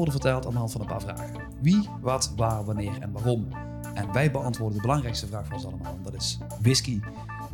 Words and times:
Worden 0.00 0.20
verteld 0.20 0.46
aan 0.46 0.52
de 0.52 0.58
hand 0.58 0.72
van 0.72 0.80
een 0.80 0.86
paar 0.86 1.00
vragen. 1.00 1.40
Wie, 1.60 1.88
wat, 2.00 2.32
waar, 2.36 2.64
wanneer 2.64 3.00
en 3.00 3.12
waarom. 3.12 3.48
En 3.94 4.12
wij 4.12 4.30
beantwoorden 4.30 4.76
de 4.76 4.82
belangrijkste 4.82 5.26
vraag 5.26 5.46
van 5.46 5.54
ons 5.54 5.66
allemaal. 5.66 5.98
Dat 6.02 6.14
is 6.14 6.38
whisky. 6.60 7.00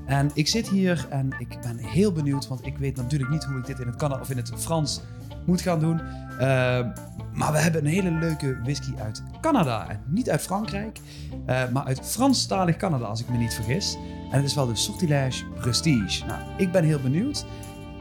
En 0.05 0.31
ik 0.35 0.49
zit 0.49 0.69
hier 0.69 1.07
en 1.11 1.31
ik 1.39 1.59
ben 1.61 1.77
heel 1.77 2.13
benieuwd, 2.13 2.49
want 2.49 2.67
ik 2.67 2.79
weet 2.79 2.97
natuurlijk 2.97 3.31
niet 3.31 3.45
hoe 3.45 3.59
ik 3.59 3.67
dit 3.67 3.79
in 3.79 3.87
het 3.87 3.97
Canada 3.97 4.21
of 4.21 4.31
in 4.31 4.37
het 4.37 4.53
Frans 4.57 5.01
moet 5.47 5.61
gaan 5.61 5.81
doen. 5.81 6.01
Ehm, 6.39 6.91
maar 7.33 7.53
we 7.53 7.59
hebben 7.59 7.85
een 7.85 7.91
hele 7.91 8.11
leuke 8.11 8.59
whisky 8.63 8.93
uit 8.99 9.23
Canada. 9.41 9.89
En 9.89 10.01
niet 10.07 10.31
uit 10.31 10.41
Frankrijk, 10.41 11.01
eh, 11.47 11.69
maar 11.73 11.85
uit 11.85 12.01
Franstalig 12.03 12.77
Canada, 12.77 13.05
als 13.05 13.21
ik 13.21 13.29
me 13.29 13.37
niet 13.37 13.55
vergis. 13.55 13.97
En 14.31 14.37
het 14.37 14.45
is 14.45 14.55
wel 14.55 14.67
de 14.67 14.77
Sortilège 14.77 15.45
Prestige. 15.61 16.27
Nou, 16.27 16.41
ik 16.57 16.73
ben 16.73 16.85
heel 16.85 17.01
benieuwd. 17.01 17.47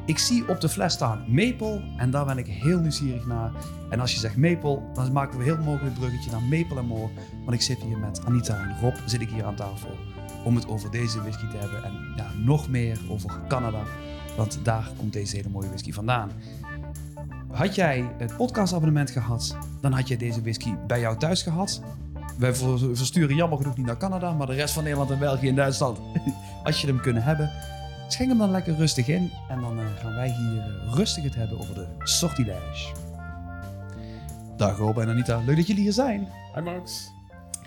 Ik 0.06 0.18
zie 0.18 0.50
op 0.50 0.62
de 0.62 0.70
fles 0.70 0.94
staan 0.94 1.26
Maple 1.28 1.82
en 1.98 2.12
daar 2.12 2.26
ben 2.26 2.38
ik 2.38 2.48
heel 2.48 2.80
nieuwsgierig 2.80 3.26
naar. 3.26 3.52
En 3.90 4.00
als 4.00 4.14
je 4.14 4.20
zegt 4.20 4.38
Maple, 4.38 4.80
dan 4.94 5.12
maken 5.12 5.38
we 5.38 5.44
heel 5.44 5.58
mogelijk 5.58 5.96
een 5.96 6.00
bruggetje 6.00 6.32
naar 6.32 6.42
Maple 6.42 6.78
en 6.78 6.86
More. 6.86 7.10
Want 7.40 7.52
ik 7.52 7.62
zit 7.62 7.82
hier 7.82 7.98
met 7.98 8.26
Anita 8.26 8.60
en 8.60 8.76
Rob, 8.82 8.96
zit 9.06 9.22
ik 9.22 9.30
hier 9.30 9.46
aan 9.46 9.56
tafel 9.56 9.90
om 10.44 10.56
het 10.56 10.68
over 10.68 10.92
deze 10.92 11.22
whisky 11.22 11.48
te 11.48 11.58
hebben. 11.58 11.84
En 11.84 11.94
ja, 12.16 12.32
nog 12.44 12.70
meer 12.70 13.00
over 13.10 13.30
Canada, 13.48 13.82
want 14.38 14.60
daar 14.64 14.90
komt 14.98 15.14
deze 15.14 15.36
hele 15.36 15.50
mooie 15.50 15.68
whisky 15.68 15.92
vandaan. 15.92 16.32
Had 17.52 17.76
jij 17.76 18.12
het 18.18 18.38
podcastabonnement 18.38 19.10
gehad, 19.12 19.58
dan 19.82 19.92
had 19.92 20.08
je 20.08 20.18
deze 20.18 20.42
whisky 20.42 20.76
bij 20.88 21.00
jou 21.00 21.18
thuis 21.18 21.42
gehad. 21.42 21.82
Wij 22.38 22.56
ver- 22.56 22.96
versturen 22.96 23.36
jammer 23.36 23.58
genoeg 23.58 23.78
niet 23.78 23.86
naar 23.86 23.98
Canada, 23.98 24.34
maar 24.34 24.48
de 24.48 24.54
rest 24.54 24.74
van 24.74 24.84
Nederland 24.84 25.12
en 25.12 25.20
België 25.20 25.48
en 25.50 25.56
Duitsland, 25.56 26.00
als 26.64 26.82
je 26.82 26.88
hem 26.88 27.02
kunnen 27.02 27.24
hebben, 27.24 27.52
schenk 28.08 28.30
hem 28.30 28.38
dan 28.38 28.52
lekker 28.52 28.76
rustig 28.76 29.08
in. 29.08 29.32
En 29.50 29.62
dan 29.62 29.80
eh, 29.80 29.86
gaan 29.96 30.14
wij 30.16 30.30
hier 30.30 30.60
eh, 30.62 30.94
rustig 30.94 31.24
het 31.24 31.36
hebben 31.36 31.60
over 31.60 31.74
de 31.76 31.88
Sortilège. 32.04 32.94
Dag 34.58 34.78
Rob 34.78 34.98
en 34.98 35.10
Anita, 35.10 35.42
leuk 35.46 35.56
dat 35.56 35.68
jullie 35.68 35.84
hier 35.84 35.94
zijn. 35.94 36.28
Hi 36.56 36.62
Max. 36.62 37.12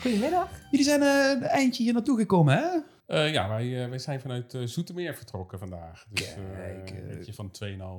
Goedemiddag. 0.01 0.49
Jullie 0.71 0.87
zijn 0.87 1.03
eh, 1.03 1.31
een 1.31 1.43
eindje 1.43 1.83
hier 1.83 1.93
naartoe 1.93 2.19
gekomen, 2.19 2.55
hè? 2.55 2.79
Eh, 3.07 3.33
ja, 3.33 3.49
wij, 3.49 3.89
wij 3.89 3.99
zijn 3.99 4.21
vanuit 4.21 4.57
Zoetermeer 4.65 5.15
vertrokken 5.15 5.59
vandaag. 5.59 6.07
Dus 6.11 6.27
eh, 6.35 6.35
Kijk, 6.55 6.91
een 6.91 7.17
beetje 7.17 7.35
van 7.35 7.51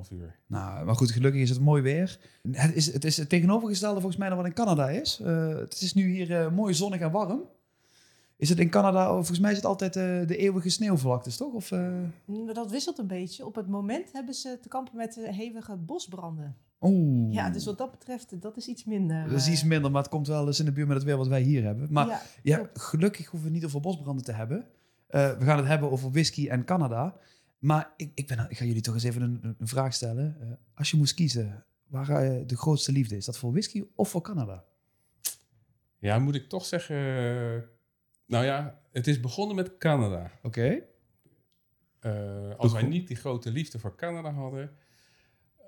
2,5 0.06 0.12
uur. 0.12 0.36
Nou, 0.46 0.84
maar 0.84 0.94
goed, 0.94 1.10
gelukkig 1.10 1.40
is 1.40 1.50
het 1.50 1.60
mooi 1.60 1.82
weer. 1.82 2.18
Het 2.52 2.74
is 2.74 2.92
het, 2.92 3.04
is 3.04 3.16
het 3.16 3.28
tegenovergestelde 3.28 3.94
volgens 4.00 4.16
mij 4.16 4.28
dan 4.28 4.36
wat 4.36 4.46
in 4.46 4.52
Canada 4.52 4.88
is. 4.88 5.20
Eh, 5.24 5.48
het 5.48 5.80
is 5.80 5.94
nu 5.94 6.10
hier 6.10 6.36
eh, 6.36 6.50
mooi 6.50 6.74
zonnig 6.74 7.00
en 7.00 7.10
warm. 7.10 7.42
Is 8.40 8.48
het 8.48 8.58
in 8.58 8.70
Canada, 8.70 9.08
oh, 9.08 9.14
volgens 9.14 9.38
mij 9.38 9.50
is 9.50 9.56
het 9.56 9.66
altijd 9.66 9.96
eh, 9.96 10.26
de 10.26 10.36
eeuwige 10.36 10.68
sneeuwvlaktes, 10.68 11.36
toch? 11.36 11.52
Of, 11.52 11.72
eh, 11.72 11.92
Mm, 12.24 12.52
Dat 12.52 12.70
wisselt 12.70 12.98
een 12.98 13.06
beetje. 13.06 13.46
Op 13.46 13.54
het 13.54 13.68
moment 13.68 14.12
hebben 14.12 14.34
ze 14.34 14.58
te 14.62 14.68
kampen 14.68 14.96
met 14.96 15.18
eh, 15.22 15.36
hevige 15.36 15.76
bosbranden. 15.76 16.56
Oeh. 16.80 17.32
Ja, 17.32 17.50
dus 17.50 17.64
wat 17.64 17.78
dat 17.78 17.90
betreft, 17.90 18.42
dat 18.42 18.56
is 18.56 18.66
iets 18.66 18.84
minder. 18.84 19.28
Dat 19.28 19.38
is 19.38 19.48
iets 19.48 19.64
minder, 19.64 19.90
maar 19.90 20.02
het 20.02 20.10
komt 20.10 20.26
wel 20.26 20.46
eens 20.46 20.58
in 20.58 20.64
de 20.64 20.72
buurt 20.72 20.86
met 20.88 20.96
het 20.96 21.06
weer 21.06 21.16
wat 21.16 21.26
wij 21.28 21.42
hier 21.42 21.62
hebben. 21.64 21.88
Maar 21.90 22.22
ja, 22.42 22.70
gelukkig 22.74 23.26
hoeven 23.26 23.48
we 23.48 23.54
niet 23.54 23.64
over 23.64 23.80
bosbranden 23.80 24.24
te 24.24 24.32
hebben. 24.32 24.66
Eh, 25.06 25.38
we 25.38 25.44
gaan 25.44 25.56
het 25.56 25.66
hebben 25.66 25.90
over 25.90 26.10
whisky 26.10 26.48
en 26.48 26.64
Canada. 26.64 27.16
Maar 27.58 27.92
ik, 27.96 28.10
ik, 28.14 28.26
ben, 28.26 28.46
ik 28.48 28.58
ga 28.58 28.64
jullie 28.64 28.82
toch 28.82 28.94
eens 28.94 29.02
even 29.02 29.22
een, 29.22 29.54
een 29.58 29.68
vraag 29.68 29.94
stellen. 29.94 30.36
Eh, 30.40 30.46
als 30.74 30.90
je 30.90 30.96
moest 30.96 31.14
kiezen, 31.14 31.64
waar 31.86 32.08
eh, 32.08 32.46
de 32.46 32.56
grootste 32.56 32.92
liefde 32.92 33.16
is, 33.16 33.24
dat 33.24 33.38
voor 33.38 33.52
whisky 33.52 33.84
of 33.94 34.08
voor 34.08 34.20
Canada? 34.22 34.64
Ja, 35.98 36.18
moet 36.18 36.34
ik 36.34 36.48
toch 36.48 36.64
zeggen... 36.64 36.96
nou 38.30 38.44
ja, 38.44 38.80
het 38.92 39.06
is 39.06 39.20
begonnen 39.20 39.56
met 39.56 39.78
Canada. 39.78 40.30
Oké. 40.42 40.82
Eh, 42.00 42.54
als 42.56 42.72
wij 42.72 42.82
niet 42.82 43.08
die 43.08 43.16
grote 43.16 43.50
liefde 43.50 43.78
voor 43.78 43.96
Canada 43.96 44.30
hadden... 44.32 44.70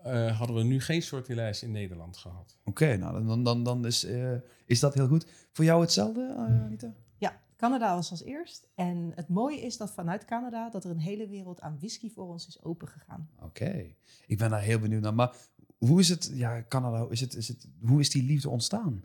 eh, 0.03 0.38
hadden 0.38 0.56
we 0.56 0.62
nu 0.62 0.81
geen 0.81 1.03
sortilège 1.03 1.64
in 1.64 1.72
Nederland 1.72 2.16
gehad. 2.16 2.59
Oké, 2.64 2.97
nou 2.97 3.26
dan, 3.26 3.44
dan, 3.44 3.64
dan, 3.64 3.86
is, 3.86 4.04
eh, 4.04 4.34
is 4.66 4.81
dat 4.81 4.94
heel 4.94 5.06
goed. 5.09 5.26
Voor 5.53 5.64
jou 5.64 5.81
hetzelfde, 5.81 6.34
eh, 6.36 6.64
Anita? 6.64 6.92
ja, 7.19 7.41
Canada 7.56 7.94
was 7.94 8.10
als 8.10 8.22
eerst. 8.22 8.69
En 8.75 9.12
het 9.15 9.28
mooie 9.28 9.60
is 9.60 9.76
dat 9.76 9.91
vanuit 9.91 10.25
Canada 10.25 10.70
dat 10.70 10.84
er 10.84 10.91
een 10.91 10.98
hele 10.98 11.28
wereld 11.28 11.60
aan 11.60 11.76
whisky 11.78 12.10
voor 12.10 12.28
ons 12.28 12.47
is 12.47 12.62
opengegaan. 12.62 13.28
Oké, 13.41 13.94
ik 14.26 14.38
ben 14.38 14.50
daar 14.50 14.62
heel 14.62 14.78
benieuwd 14.78 15.03
naar. 15.03 15.15
Maar 15.15 15.36
hoe 15.78 16.00
is 16.00 16.09
het, 16.09 16.31
ja, 16.34 16.65
Canada, 16.69 17.06
is 17.10 17.20
het, 17.20 17.34
is 17.34 17.48
het, 17.48 17.69
hoe 17.81 18.00
is 18.00 18.10
die 18.10 18.22
liefde 18.22 18.48
ontstaan? 18.48 19.04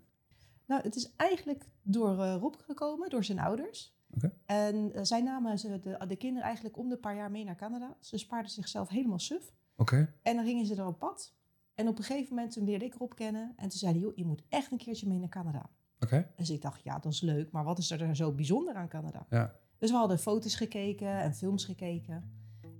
Nou, 0.67 0.81
het 0.81 0.95
is 0.95 1.13
eigenlijk 1.15 1.65
door 1.81 2.23
eh, 2.23 2.35
Rob 2.39 2.55
gekomen, 2.57 3.09
door 3.09 3.23
zijn 3.23 3.39
ouders. 3.39 3.95
Oké. 4.15 4.33
En 4.45 4.93
eh, 4.93 5.03
zij 5.03 5.21
namen 5.21 5.59
ze 5.59 5.79
de, 5.79 6.05
de 6.07 6.15
kinderen 6.15 6.45
eigenlijk 6.47 6.77
om 6.77 6.89
de 6.89 6.97
paar 6.97 7.15
jaar 7.15 7.31
mee 7.31 7.43
naar 7.43 7.55
Canada. 7.55 7.97
Ze 7.99 8.17
spaarden 8.17 8.51
zichzelf 8.51 8.89
helemaal 8.89 9.19
suf. 9.19 9.53
Oké. 9.75 10.13
En 10.21 10.35
dan 10.35 10.45
gingen 10.45 10.65
ze 10.65 10.75
er 10.75 10.87
op 10.87 10.99
pad. 10.99 11.35
En 11.75 11.87
op 11.87 11.97
een 11.97 12.03
gegeven 12.03 12.35
moment 12.35 12.53
toen 12.53 12.65
leerde 12.65 12.85
ik 12.85 12.93
Rob 12.93 13.13
kennen. 13.13 13.53
En 13.55 13.69
toen 13.69 13.79
zei 13.79 13.91
hij, 13.91 14.01
joh, 14.01 14.15
je 14.15 14.25
moet 14.25 14.43
echt 14.49 14.71
een 14.71 14.77
keertje 14.77 15.07
mee 15.07 15.19
naar 15.19 15.29
Canada. 15.29 15.69
Oké. 15.99 16.31
Dus 16.35 16.49
ik 16.49 16.61
dacht, 16.61 16.83
ja, 16.83 16.99
dat 16.99 17.11
is 17.11 17.21
leuk. 17.21 17.51
Maar 17.51 17.63
wat 17.63 17.77
is 17.77 17.91
er 17.91 18.15
zo 18.15 18.31
bijzonder 18.31 18.75
aan 18.75 18.87
Canada? 18.87 19.25
Ja. 19.29 19.55
Dus 19.77 19.91
we 19.91 19.97
hadden 19.97 20.19
foto's 20.19 20.55
gekeken 20.55 21.07
en 21.07 21.33
films 21.33 21.65
gekeken. 21.65 22.31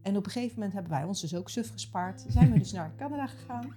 En 0.02 0.18
op 0.18 0.26
een 0.26 0.32
gegeven 0.32 0.56
moment 0.56 0.74
hebben 0.74 0.92
wij 0.92 1.04
ons 1.04 1.22
dus 1.22 1.36
ook 1.36 1.50
suf 1.50 1.70
gespaard. 1.70 2.26
Zijn 2.28 2.52
we 2.52 2.60
dus 2.60 2.72
naar 2.72 2.96
Canada 2.96 3.28
gegaan. 3.28 3.76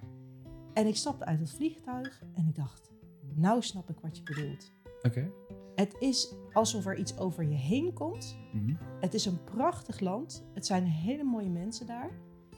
En 0.72 0.87
ik 0.87 0.97
stapte 0.97 1.25
uit 1.25 1.41
het 1.41 1.50
vliegtuig 1.50 2.22
en 2.34 2.47
ik 2.47 2.54
dacht, 2.54 2.91
nou 3.34 3.62
snap 3.62 3.91
ik 3.91 3.96
wat 4.00 4.16
je 4.16 4.22
bedoelt. 4.22 4.72
Oké. 5.02 5.30
Het 5.74 5.96
is 5.98 6.34
alsof 6.52 6.86
er 6.86 6.96
iets 6.96 7.18
over 7.18 7.44
je 7.44 7.54
heen 7.54 7.92
komt. 7.92 8.36
Mhm. 8.52 8.74
Het 9.00 9.14
is 9.14 9.24
een 9.26 9.44
prachtig 9.44 10.00
land. 10.00 10.44
Het 10.54 10.66
zijn 10.66 10.84
hele 10.84 11.24
mooie 11.24 11.50
mensen 11.50 11.86
daar. 11.86 12.10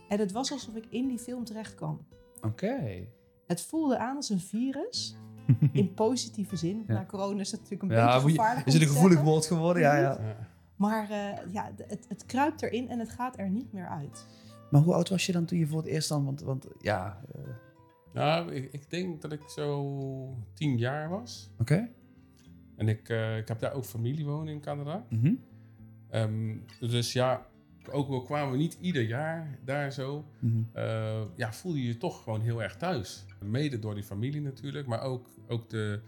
En 0.08 0.18
het 0.18 0.32
was 0.32 0.52
alsof 0.52 0.74
ik 0.74 0.86
in 0.90 1.08
die 1.08 1.18
film 1.18 1.44
terecht 1.44 1.74
kwam. 1.74 2.06
Oké. 2.40 3.06
Het 3.46 3.62
voelde 3.62 3.98
aan 3.98 4.16
als 4.16 4.28
een 4.30 4.40
virus. 4.40 5.16
In 5.72 5.94
positieve 5.94 6.56
zin. 6.56 6.84
Ja. 6.86 6.92
Na 6.94 7.06
corona 7.06 7.40
is 7.40 7.50
dat 7.50 7.60
natuurlijk 7.60 7.90
een 7.90 7.96
Ja, 7.98 8.04
beetje 8.06 8.20
moet 8.20 8.30
je- 8.32 8.36
gevaarlijk. 8.38 8.66
is 8.66 8.72
het 8.72 8.82
een 8.82 8.88
gevoelig 8.88 9.20
woord 9.20 9.46
geworden? 9.46 9.82
Ja, 9.82 9.96
ja. 9.96 10.18
Ja. 10.20 10.36
Maar 10.76 11.10
eh, 11.10 11.52
ja, 11.52 11.70
het, 11.76 12.04
het 12.08 12.26
kruipt 12.26 12.62
erin 12.62 12.88
en 12.88 12.98
het 12.98 13.08
gaat 13.10 13.38
er 13.38 13.50
niet 13.50 13.72
meer 13.72 13.88
uit. 13.88 14.26
Maar 14.70 14.80
hoe 14.80 14.94
oud 14.94 15.08
was 15.08 15.26
je 15.26 15.32
dan 15.32 15.44
toen 15.44 15.58
je 15.58 15.66
voor 15.66 15.78
het 15.78 15.86
eerst 15.88 16.08
dan? 16.08 16.24
Want, 16.24 16.40
want 16.40 16.66
ja, 16.80 17.20
eh, 17.34 17.40
Nou, 18.12 18.52
ik, 18.52 18.72
ik 18.72 18.90
denk 18.90 19.22
dat 19.22 19.32
ik 19.32 19.40
zo 19.48 20.36
10 20.54 20.78
jaar 20.78 21.08
was. 21.08 21.50
oké. 21.58 21.88
En 22.76 22.88
ik, 22.88 23.08
eh, 23.08 23.36
ik 23.36 23.48
heb 23.48 23.58
daar 23.60 23.72
ook 23.72 23.84
familie 23.84 24.24
wonen 24.24 24.52
in 24.52 24.60
Canada. 24.60 25.06
Mhm. 25.10 25.32
Ehm, 26.10 26.56
dus 26.80 27.12
ja, 27.12 27.46
ook 27.90 28.08
al 28.08 28.22
kwamen 28.22 28.52
we 28.52 28.56
niet 28.58 28.76
ieder 28.80 29.02
jaar 29.02 29.58
daar 29.64 29.92
zo, 29.92 30.24
Mhm. 30.38 30.62
eh, 30.72 31.20
ja, 31.36 31.52
voel 31.52 31.74
je 31.74 31.86
je 31.86 31.96
toch 31.96 32.22
gewoon 32.22 32.40
heel 32.40 32.62
erg 32.62 32.76
thuis. 32.76 33.24
Mede 33.44 33.78
door 33.78 33.94
die 33.94 34.02
familie 34.04 34.40
natuurlijk, 34.40 34.86
maar 34.86 35.00
ook, 35.02 35.26
ook 35.48 35.68
de, 35.70 36.00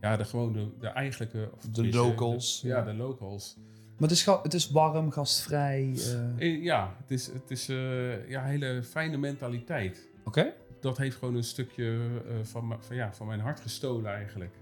ja, 0.00 0.16
de 0.16 0.24
gewone, 0.24 0.68
de 0.80 0.86
eigenlijke... 0.88 1.50
Of 1.56 1.62
De 1.62 1.88
locals. 1.90 2.60
de- 2.60 2.68
ja, 2.68 2.82
de 2.82 2.94
locals. 2.94 3.56
Maar 3.98 4.08
het 4.08 4.10
is, 4.18 4.24
het 4.24 4.54
is 4.54 4.70
warm, 4.70 5.10
gastvrij. 5.10 5.94
eh, 6.38 6.62
Ja, 6.62 6.96
het 7.00 7.10
is, 7.10 7.26
het 7.26 7.50
is 7.50 7.68
eh, 7.68 8.28
ja, 8.28 8.42
een 8.42 8.48
hele 8.50 8.82
fijne 8.82 9.16
mentaliteit. 9.16 10.08
Oké. 10.24 10.52
Dat 10.86 10.96
heeft 10.96 11.16
gewoon 11.16 11.34
een 11.34 11.44
stukje 11.44 11.98
eh, 12.28 12.34
van, 12.42 12.76
van, 12.80 12.96
ja, 12.96 13.12
van 13.14 13.26
mijn 13.26 13.40
hart 13.40 13.60
gestolen 13.60 14.12
eigenlijk. 14.12 14.54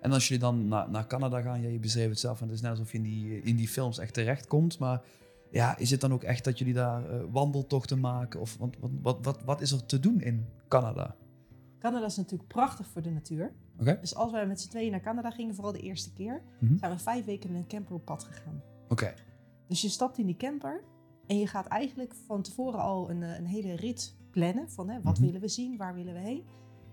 En 0.00 0.12
als 0.12 0.28
jullie 0.28 0.42
dan 0.42 0.68
naar, 0.68 0.90
naar 0.90 1.06
Canada 1.06 1.40
gaan, 1.40 1.62
ja, 1.62 1.68
je 1.68 1.78
beschreef 1.78 2.08
het 2.08 2.18
zelf, 2.18 2.40
en 2.40 2.46
het 2.46 2.54
is 2.54 2.60
net 2.60 2.70
alsof 2.70 2.92
je 2.92 2.98
in 2.98 3.04
die, 3.04 3.40
in 3.42 3.56
die 3.56 3.68
films 3.68 3.98
echt 3.98 4.14
terechtkomt. 4.14 4.78
Maar 4.78 5.02
ja, 5.50 5.76
is 5.78 5.90
het 5.90 6.00
dan 6.00 6.12
ook 6.12 6.22
echt 6.22 6.44
dat 6.44 6.58
jullie 6.58 6.74
daar 6.74 7.10
eh, 7.10 7.20
wandeltochten 7.30 8.00
maken? 8.00 8.40
Of 8.40 8.56
want, 8.56 8.76
wat, 8.80 8.90
wat, 9.02 9.18
wat, 9.24 9.42
wat 9.44 9.60
is 9.60 9.70
er 9.72 9.86
te 9.86 10.00
doen 10.00 10.20
in 10.20 10.46
Canada? 10.68 11.16
Canada 11.78 12.06
is 12.06 12.16
natuurlijk 12.16 12.48
prachtig 12.48 12.86
voor 12.86 13.02
de 13.02 13.10
natuur. 13.10 13.52
Oké. 13.78 13.98
Dus 14.00 14.14
als 14.14 14.32
wij 14.32 14.46
met 14.46 14.60
z'n 14.60 14.68
tweeën 14.68 14.90
naar 14.90 15.00
Canada 15.00 15.30
gingen, 15.30 15.54
vooral 15.54 15.72
de 15.72 15.80
eerste 15.80 16.12
keer, 16.12 16.42
Mhm. 16.58 16.78
zijn 16.78 16.92
we 16.92 16.98
vijf 16.98 17.24
weken 17.24 17.52
met 17.52 17.60
een 17.60 17.66
camper 17.68 17.94
op 17.94 18.04
pad 18.04 18.24
gegaan. 18.24 18.62
Oké. 18.88 19.14
Dus 19.68 19.80
je 19.82 19.88
stapt 19.88 20.18
in 20.18 20.26
die 20.26 20.36
camper 20.36 20.82
en 21.26 21.38
je 21.38 21.46
gaat 21.46 21.66
eigenlijk 21.66 22.14
van 22.26 22.42
tevoren 22.42 22.80
al 22.80 23.10
een, 23.10 23.22
eh, 23.22 23.38
een 23.38 23.46
hele 23.46 23.76
rit 23.76 24.16
plannen. 24.40 24.70
Van 24.70 24.88
hè, 24.88 25.00
wat 25.02 25.14
Mhm. 25.18 25.24
willen 25.26 25.40
we 25.40 25.48
zien, 25.48 25.76
waar 25.76 25.94
willen 25.94 26.14
we 26.14 26.20
heen. 26.20 26.42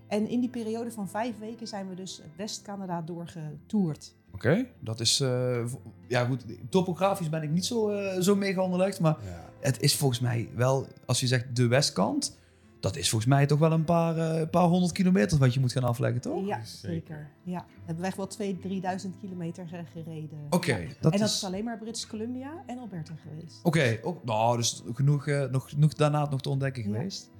En 0.08 0.28
in 0.28 0.40
die 0.40 0.48
periode 0.50 0.90
van 0.90 1.08
vijf 1.08 1.38
weken 1.38 1.66
zijn 1.66 1.88
we 1.88 1.94
dus 1.94 2.22
West-Canada 2.36 3.02
doorgetoerd. 3.02 4.14
Oké, 4.32 4.66
dat 4.80 5.00
is... 5.00 5.20
eh, 5.20 5.64
ja 6.08 6.24
goed, 6.24 6.44
topografisch 6.68 7.28
ben 7.28 7.42
ik 7.42 7.50
niet 7.50 7.64
zo, 7.64 7.88
eh, 7.90 8.20
zo 8.20 8.36
mega 8.36 8.62
onderlegd, 8.62 9.00
maar 9.00 9.16
Ja. 9.24 9.44
het 9.60 9.80
is 9.80 9.96
volgens 9.96 10.20
mij 10.20 10.48
wel, 10.54 10.86
als 11.06 11.20
je 11.20 11.26
zegt 11.26 11.56
de 11.56 11.66
westkant, 11.66 12.38
dat 12.80 12.96
is 12.96 13.08
volgens 13.10 13.30
mij 13.30 13.46
toch 13.46 13.58
wel 13.58 13.72
een 13.72 13.84
paar, 13.84 14.16
eh, 14.18 14.48
paar 14.50 14.66
honderd 14.66 14.92
kilometer 14.92 15.38
wat 15.38 15.54
je 15.54 15.60
moet 15.60 15.72
gaan 15.72 15.84
afleggen, 15.84 16.20
toch? 16.20 16.46
Ja, 16.46 16.64
Zeker. 16.64 17.30
Ja. 17.42 17.64
We 17.68 17.82
hebben 17.84 18.04
echt 18.04 18.16
wel 18.16 18.26
2.000, 18.26 18.60
3.000 18.60 19.18
kilometer 19.20 19.66
ge- 19.68 19.84
gereden. 19.92 20.38
Oké, 20.50 20.72
Ja. 20.76 20.78
en 20.78 20.96
dat 21.00 21.14
is... 21.14 21.20
is 21.20 21.44
alleen 21.44 21.64
maar 21.64 21.78
British 21.78 22.06
Columbia 22.06 22.62
en 22.66 22.78
Alberta 22.78 23.14
geweest. 23.14 23.60
Oké, 23.62 23.98
ook- 24.02 24.24
nou, 24.24 24.56
dus 24.56 24.82
genoeg, 24.94 25.26
nog, 25.50 25.68
genoeg 25.70 25.92
daarna 25.94 26.28
nog 26.30 26.40
te 26.40 26.48
ontdekken 26.48 26.82
Ja. 26.82 26.88
geweest. 26.96 27.30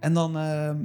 En 0.00 0.14
dan, 0.14 0.36
ehm, 0.36 0.84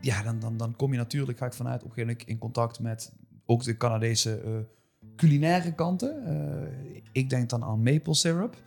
ja, 0.00 0.22
dan, 0.22 0.38
dan, 0.38 0.56
dan 0.56 0.76
kom 0.76 0.92
je 0.92 0.98
natuurlijk, 0.98 1.38
ga 1.38 1.46
ik 1.46 1.52
vanuit, 1.52 1.82
op 1.82 1.88
een 1.88 1.94
gegeven 1.94 2.10
moment 2.10 2.28
in 2.28 2.38
contact 2.38 2.80
met 2.80 3.12
ook 3.46 3.62
de 3.62 3.76
Canadese 3.76 4.40
eh, 4.40 4.52
culinaire 5.16 5.74
kanten. 5.74 6.24
Eh, 6.26 7.02
ik 7.12 7.30
denk 7.30 7.50
dan 7.50 7.64
aan 7.64 7.82
maple 7.82 8.14
syrup. 8.14 8.64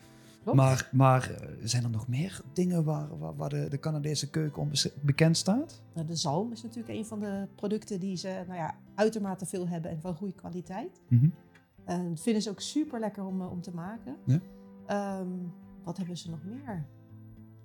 Maar, 0.54 0.90
maar 0.92 1.32
eh, 1.32 1.50
zijn 1.64 1.84
er 1.84 1.90
nog 1.90 2.08
meer 2.08 2.42
dingen 2.54 2.84
waar, 2.84 3.18
waar, 3.18 3.36
waar 3.36 3.50
de, 3.50 3.68
de 3.70 3.80
Canadese 3.80 4.30
keuken 4.30 4.62
om 4.62 4.72
bekend 5.02 5.38
staat? 5.38 5.82
Nou, 5.94 6.08
de 6.08 6.16
zalm 6.16 6.52
is 6.52 6.64
natuurlijk 6.64 6.98
een 6.98 7.06
van 7.06 7.20
de 7.20 7.48
producten 7.56 8.00
die 8.00 8.16
ze 8.16 8.44
nou 8.48 8.60
ja, 8.60 8.76
uitermate 8.96 9.46
veel 9.46 9.68
hebben 9.68 9.92
en 9.92 10.02
van 10.02 10.16
goede 10.16 10.34
kwaliteit. 10.34 11.02
Dat 11.86 12.22
vinden 12.22 12.42
ze 12.42 12.50
ook 12.50 12.62
super 12.62 13.00
lekker 13.00 13.24
om, 13.24 13.42
om 13.42 13.62
te 13.62 13.74
maken. 13.74 14.16
Ja. 14.26 14.40
Ehm, 14.86 15.28
wat 15.84 15.98
hebben 15.98 16.18
ze 16.18 16.30
nog 16.30 16.40
meer? 16.44 16.86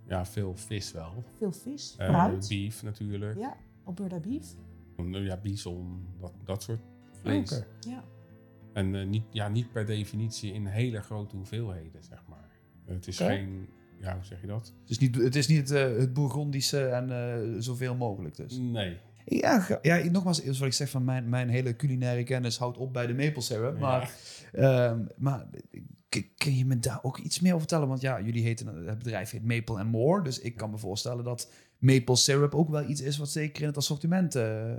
Ja, 0.09 0.27
veel 0.27 0.57
vis 0.57 0.93
wel. 0.93 1.25
Veel 1.39 1.53
vis, 1.53 1.95
Eh, 1.99 2.09
fruit. 2.09 2.49
beef 2.49 2.83
natuurlijk. 2.83 3.39
ja, 3.39 3.57
Alberta 3.85 4.19
beef. 4.21 4.55
Ja, 5.11 5.37
bison, 5.37 6.07
dat, 6.21 6.33
dat 6.45 6.63
soort 6.63 6.81
vlees. 7.21 7.53
Oké. 7.53 7.67
Ja. 7.81 8.05
En 8.73 8.95
eh, 8.95 9.07
niet, 9.07 9.25
ja, 9.31 9.49
niet 9.49 9.73
per 9.73 9.87
definitie 9.87 10.53
in 10.53 10.67
hele 10.67 11.01
grote 11.01 11.37
hoeveelheden, 11.37 12.03
zeg 12.05 12.23
maar. 12.29 12.49
Het 12.85 13.07
is 13.07 13.17
geen, 13.17 13.69
ja, 14.01 14.15
hoe 14.15 14.25
zeg 14.25 14.41
je 14.41 14.47
dat? 14.47 14.73
Het 14.81 14.91
is 14.91 14.99
niet, 14.99 15.15
het, 15.15 15.37
is 15.37 15.47
niet 15.47 15.71
eh, 15.71 15.97
het 15.97 16.13
Bourgondische 16.13 16.87
en 16.87 17.11
eh, 17.11 17.61
zoveel 17.61 17.95
mogelijk 17.95 18.37
dus. 18.37 18.59
Nee. 18.59 18.99
Ja, 19.27 19.79
ja, 19.83 19.97
nogmaals, 20.11 20.43
zoals 20.43 20.61
ik 20.61 20.73
zeg, 20.73 20.91
van 20.91 21.05
mijn, 21.05 21.29
mijn 21.29 21.49
hele 21.49 21.77
culinaire 21.77 22.23
kennis 22.23 22.59
houdt 22.59 22.79
op 22.79 22.93
bij 22.93 23.07
de 23.07 23.15
maple 23.15 23.41
syrup. 23.43 23.79
Maar, 23.79 24.13
ehm, 24.53 25.05
maar 25.17 25.47
kun 26.23 26.57
je 26.57 26.65
me 26.65 26.79
daar 26.79 26.99
ook 27.03 27.19
iets 27.19 27.41
meer 27.41 27.55
over 27.55 27.61
vertellen? 27.61 27.89
Want 27.89 28.01
ja, 28.01 28.21
jullie 28.21 28.43
heten, 28.43 28.87
het 28.87 28.99
bedrijf 28.99 29.31
heet 29.31 29.45
Maple 29.45 29.79
and 29.79 29.91
More. 29.91 30.23
Dus 30.23 30.41
ik 30.41 30.57
kan 30.57 30.71
me 30.71 30.79
voorstellen 30.79 31.25
dat 31.25 31.53
maple 31.79 32.17
syrup 32.17 32.55
ook 32.55 32.69
wel 32.69 32.89
iets 32.89 33.01
is 33.01 33.17
wat 33.17 33.29
zeker 33.31 33.63
in 33.63 33.69
het 33.69 33.77
assortiment 33.77 34.35
eh, 34.35 34.75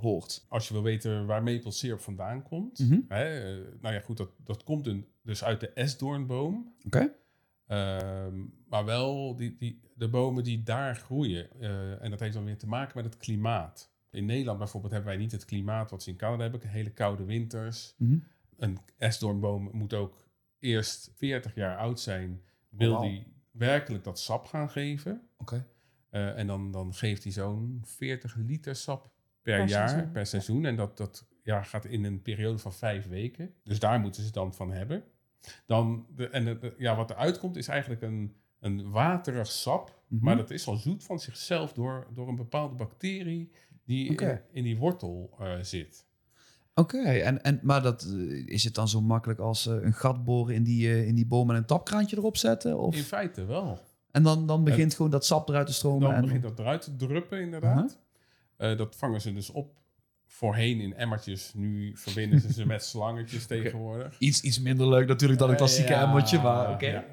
hoort. 0.00 0.44
Als 0.48 0.68
je 0.68 0.74
wil 0.74 0.82
weten 0.82 1.26
waar 1.26 1.42
maple 1.42 1.70
syrup 1.70 2.00
vandaan 2.00 2.42
komt. 2.42 2.78
Mhm. 2.78 3.00
Hè, 3.08 3.40
eh, 3.40 3.66
nou 3.80 3.94
ja, 3.94 4.00
goed, 4.00 4.16
dat, 4.16 4.30
dat 4.44 4.64
komt 4.64 4.86
een, 4.86 5.06
dus 5.22 5.44
uit 5.44 5.60
de 5.60 5.68
esdoornboom. 5.68 6.74
Oké. 6.86 7.12
Ehm, 7.66 8.34
maar 8.68 8.84
wel 8.84 9.36
die, 9.36 9.56
die, 9.58 9.80
de 9.94 10.08
bomen 10.08 10.44
die 10.44 10.62
daar 10.62 10.96
groeien. 10.96 11.60
eh, 11.60 12.02
en 12.02 12.10
dat 12.10 12.20
heeft 12.20 12.34
dan 12.34 12.44
weer 12.44 12.58
te 12.58 12.66
maken 12.66 12.92
met 12.96 13.04
het 13.04 13.16
klimaat. 13.16 13.90
In 14.10 14.24
Nederland 14.26 14.58
bijvoorbeeld 14.58 14.92
hebben 14.92 15.10
wij 15.10 15.20
niet 15.20 15.32
het 15.32 15.44
klimaat 15.44 15.90
wat 15.90 16.02
ze 16.02 16.10
in 16.10 16.16
Canada 16.16 16.42
hebben. 16.42 16.68
Hele 16.68 16.90
koude 16.90 17.24
winters. 17.24 17.94
Mhm. 17.98 18.18
Een 18.56 18.78
esdoornboom 18.98 19.70
moet 19.72 19.94
ook 19.94 20.28
eerst 20.60 21.12
40 21.16 21.54
jaar 21.54 21.76
oud 21.76 22.00
zijn. 22.00 22.42
Wil 22.68 22.92
wauw. 22.92 23.02
die 23.02 23.26
werkelijk 23.50 24.04
dat 24.04 24.18
sap 24.18 24.46
gaan 24.46 24.70
geven. 24.70 25.28
Oké. 25.36 25.66
Eh, 26.10 26.38
en 26.38 26.46
dan, 26.46 26.70
dan 26.70 26.94
geeft 26.94 27.22
hij 27.22 27.32
zo'n 27.32 27.82
40 27.84 28.34
liter 28.36 28.76
sap 28.76 29.02
per, 29.42 29.58
Per 29.58 29.68
jaar, 29.68 29.88
seizoen, 29.88 30.10
per 30.10 30.26
seizoen. 30.26 30.64
En 30.64 30.76
dat, 30.76 30.96
dat 30.96 31.26
ja, 31.42 31.62
gaat 31.62 31.84
in 31.84 32.04
een 32.04 32.22
periode 32.22 32.58
van 32.58 32.72
vijf 32.72 33.08
weken. 33.08 33.54
Dus 33.64 33.78
daar 33.78 34.00
moeten 34.00 34.20
ze 34.20 34.26
het 34.26 34.34
dan 34.34 34.54
van 34.54 34.70
hebben. 34.72 35.04
Dan 35.66 36.06
de, 36.14 36.28
en 36.28 36.44
de, 36.44 36.58
de- 36.58 36.74
ja, 36.78 36.96
wat 36.96 37.10
eruit 37.10 37.38
komt 37.38 37.56
is 37.56 37.68
eigenlijk 37.68 38.02
een, 38.02 38.36
een 38.60 38.90
waterig 38.90 39.46
sap. 39.50 40.02
Mhm. 40.08 40.24
Maar 40.24 40.36
dat 40.36 40.50
is 40.50 40.66
al 40.66 40.76
zoet 40.76 41.04
van 41.04 41.20
zichzelf 41.20 41.72
door, 41.72 42.06
door 42.14 42.28
een 42.28 42.36
bepaalde 42.36 42.74
bacterie 42.74 43.52
die 43.84 44.20
in 44.50 44.64
die 44.64 44.76
wortel 44.76 45.36
eh, 45.38 45.58
zit. 45.60 46.06
Oké, 46.80 47.02
en, 47.02 47.42
en, 47.42 47.60
maar 47.62 47.82
dat, 47.82 48.02
eh, 48.02 48.46
is 48.46 48.64
het 48.64 48.74
dan 48.74 48.88
zo 48.88 49.00
makkelijk 49.00 49.40
als 49.40 49.66
eh, 49.66 49.74
een 49.82 49.92
gat 49.92 50.24
boren 50.24 50.54
in 50.54 50.62
die, 50.62 50.88
eh, 50.88 51.06
in 51.06 51.14
die 51.14 51.26
boom 51.26 51.50
en 51.50 51.56
een 51.56 51.64
tapkraantje 51.64 52.16
erop 52.16 52.36
zetten? 52.36 52.78
Of? 52.78 52.96
In 52.96 53.02
feite 53.02 53.44
wel. 53.44 53.80
En 54.10 54.22
dan, 54.22 54.46
dan 54.46 54.64
begint 54.64 54.94
gewoon 54.94 55.10
dat 55.10 55.26
sap 55.26 55.48
eruit 55.48 55.66
te 55.66 55.72
stromen? 55.72 56.00
Dan 56.00 56.14
en, 56.14 56.20
begint 56.22 56.42
dat 56.42 56.58
eruit 56.58 56.82
te 56.82 56.96
druppen, 56.96 57.40
inderdaad. 57.40 57.98
Eh, 58.56 58.76
dat 58.76 58.96
vangen 58.96 59.20
ze 59.20 59.32
dus 59.32 59.50
op. 59.50 59.78
Voorheen 60.26 60.80
in 60.80 60.94
emmertjes. 60.94 61.52
Nu 61.54 61.96
verbinden 61.96 62.40
ze 62.40 62.52
ze 62.52 62.66
met 62.66 62.84
slangetjes 62.84 63.46
tegenwoordig. 63.56 64.18
Iets, 64.18 64.40
iets 64.40 64.60
minder 64.60 64.88
leuk 64.88 65.08
natuurlijk 65.08 65.40
dan 65.40 65.50
een 65.50 65.56
klassieke 65.56 65.92
Ja, 65.92 66.02
emmertje, 66.02 66.38
maar 66.38 66.72
oké. 66.72 66.86
ja. 66.86 67.04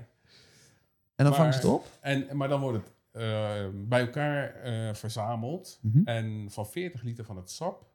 En 1.16 1.26
dan 1.26 1.36
vangen 1.36 1.54
ze 1.54 1.60
het 1.60 1.68
op? 1.68 1.86
En, 2.00 2.28
maar 2.32 2.48
dan 2.48 2.60
wordt 2.60 2.78
het 2.78 2.92
bij 3.88 4.00
elkaar 4.00 4.54
verzameld. 4.96 5.80
Mhm. 5.82 6.02
En 6.04 6.46
van 6.50 6.68
40 6.68 7.02
liter 7.02 7.26
van 7.26 7.38
het 7.38 7.52
sap 7.52 7.86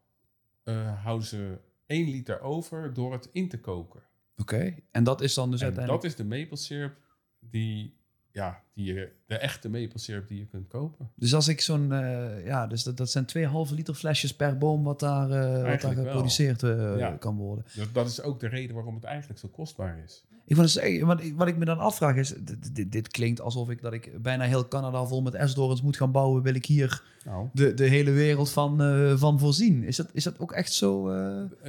eh, 0.65 1.03
houden 1.05 1.27
ze 1.27 1.59
1 1.87 2.11
liter 2.11 2.41
over 2.41 2.93
door 2.95 3.13
het 3.13 3.29
in 3.33 3.49
te 3.49 3.61
koken. 3.61 4.03
Oké, 4.37 4.75
en 4.91 5.05
dat 5.05 5.21
is 5.21 5.35
dan 5.35 5.51
dus 5.51 5.61
en 5.61 5.67
uiteindelijk... 5.67 6.03
dat 6.03 6.11
is 6.13 6.17
de 6.17 6.25
maple 6.25 6.57
syrup 6.57 6.97
die, 7.41 7.97
ja, 8.31 8.63
die 8.75 8.95
je, 8.95 9.13
de 9.27 9.37
echte 9.39 9.69
maple 9.69 9.99
syrup 9.99 10.29
die 10.29 10.39
je 10.39 10.47
kunt 10.47 10.69
kopen. 10.69 11.11
Dus 11.17 11.35
als 11.35 11.49
ik 11.49 11.61
zo'n... 11.61 11.93
eh, 11.93 12.47
ja, 12.47 12.67
dus 12.67 12.83
dat, 12.83 12.97
dat 12.97 13.11
zijn 13.11 13.27
2,5 13.69 13.75
liter 13.75 13.95
flesjes 13.95 14.37
per 14.37 14.59
boom 14.59 14.83
wat 14.85 15.01
daar, 15.01 15.31
eh, 15.31 15.71
wat 15.71 15.81
daar 15.81 15.95
geproduceerd 15.95 16.61
Ja. 16.61 17.17
kan 17.17 17.37
worden. 17.37 17.65
Dat, 17.77 17.95
dat 17.95 18.09
is 18.09 18.23
ook 18.23 18.41
de 18.41 18.49
reden 18.49 18.75
waarom 18.75 18.95
het 18.95 19.05
eigenlijk 19.05 19.41
zo 19.41 19.49
kostbaar 19.49 19.99
is. 19.99 20.25
Ik 20.47 20.57
wil 20.57 20.69
zeggen, 20.69 21.07
wat, 21.07 21.21
ik- 21.23 21.37
wat 21.37 21.49
ik 21.49 21.57
me 21.57 21.65
dan 21.65 21.79
afvraag 21.79 22.17
is... 22.17 22.35
Dit, 22.41 22.75
dit, 22.75 22.93
dit 22.93 23.09
klinkt 23.09 23.41
alsof 23.41 23.71
ik 23.71 23.83
dat 23.83 23.93
ik 23.93 24.23
bijna 24.23 24.45
heel 24.45 24.69
Canada 24.69 25.05
vol 25.05 25.23
met 25.23 25.35
esdorens 25.35 25.83
moet 25.83 25.97
gaan 25.97 26.13
bouwen. 26.13 26.43
Wil 26.43 26.55
ik 26.55 26.67
hier 26.67 27.03
Nou, 27.25 27.49
de, 27.53 27.75
de 27.75 27.85
hele 27.85 28.11
wereld 28.11 28.51
van, 28.51 28.83
eh, 28.83 29.17
van 29.17 29.39
voorzien? 29.39 29.83
Is 29.85 29.97
dat, 29.97 30.09
is 30.13 30.25
dat 30.25 30.39
ook 30.39 30.53
echt 30.53 30.73
zo... 30.73 31.09
eh, 31.09 31.17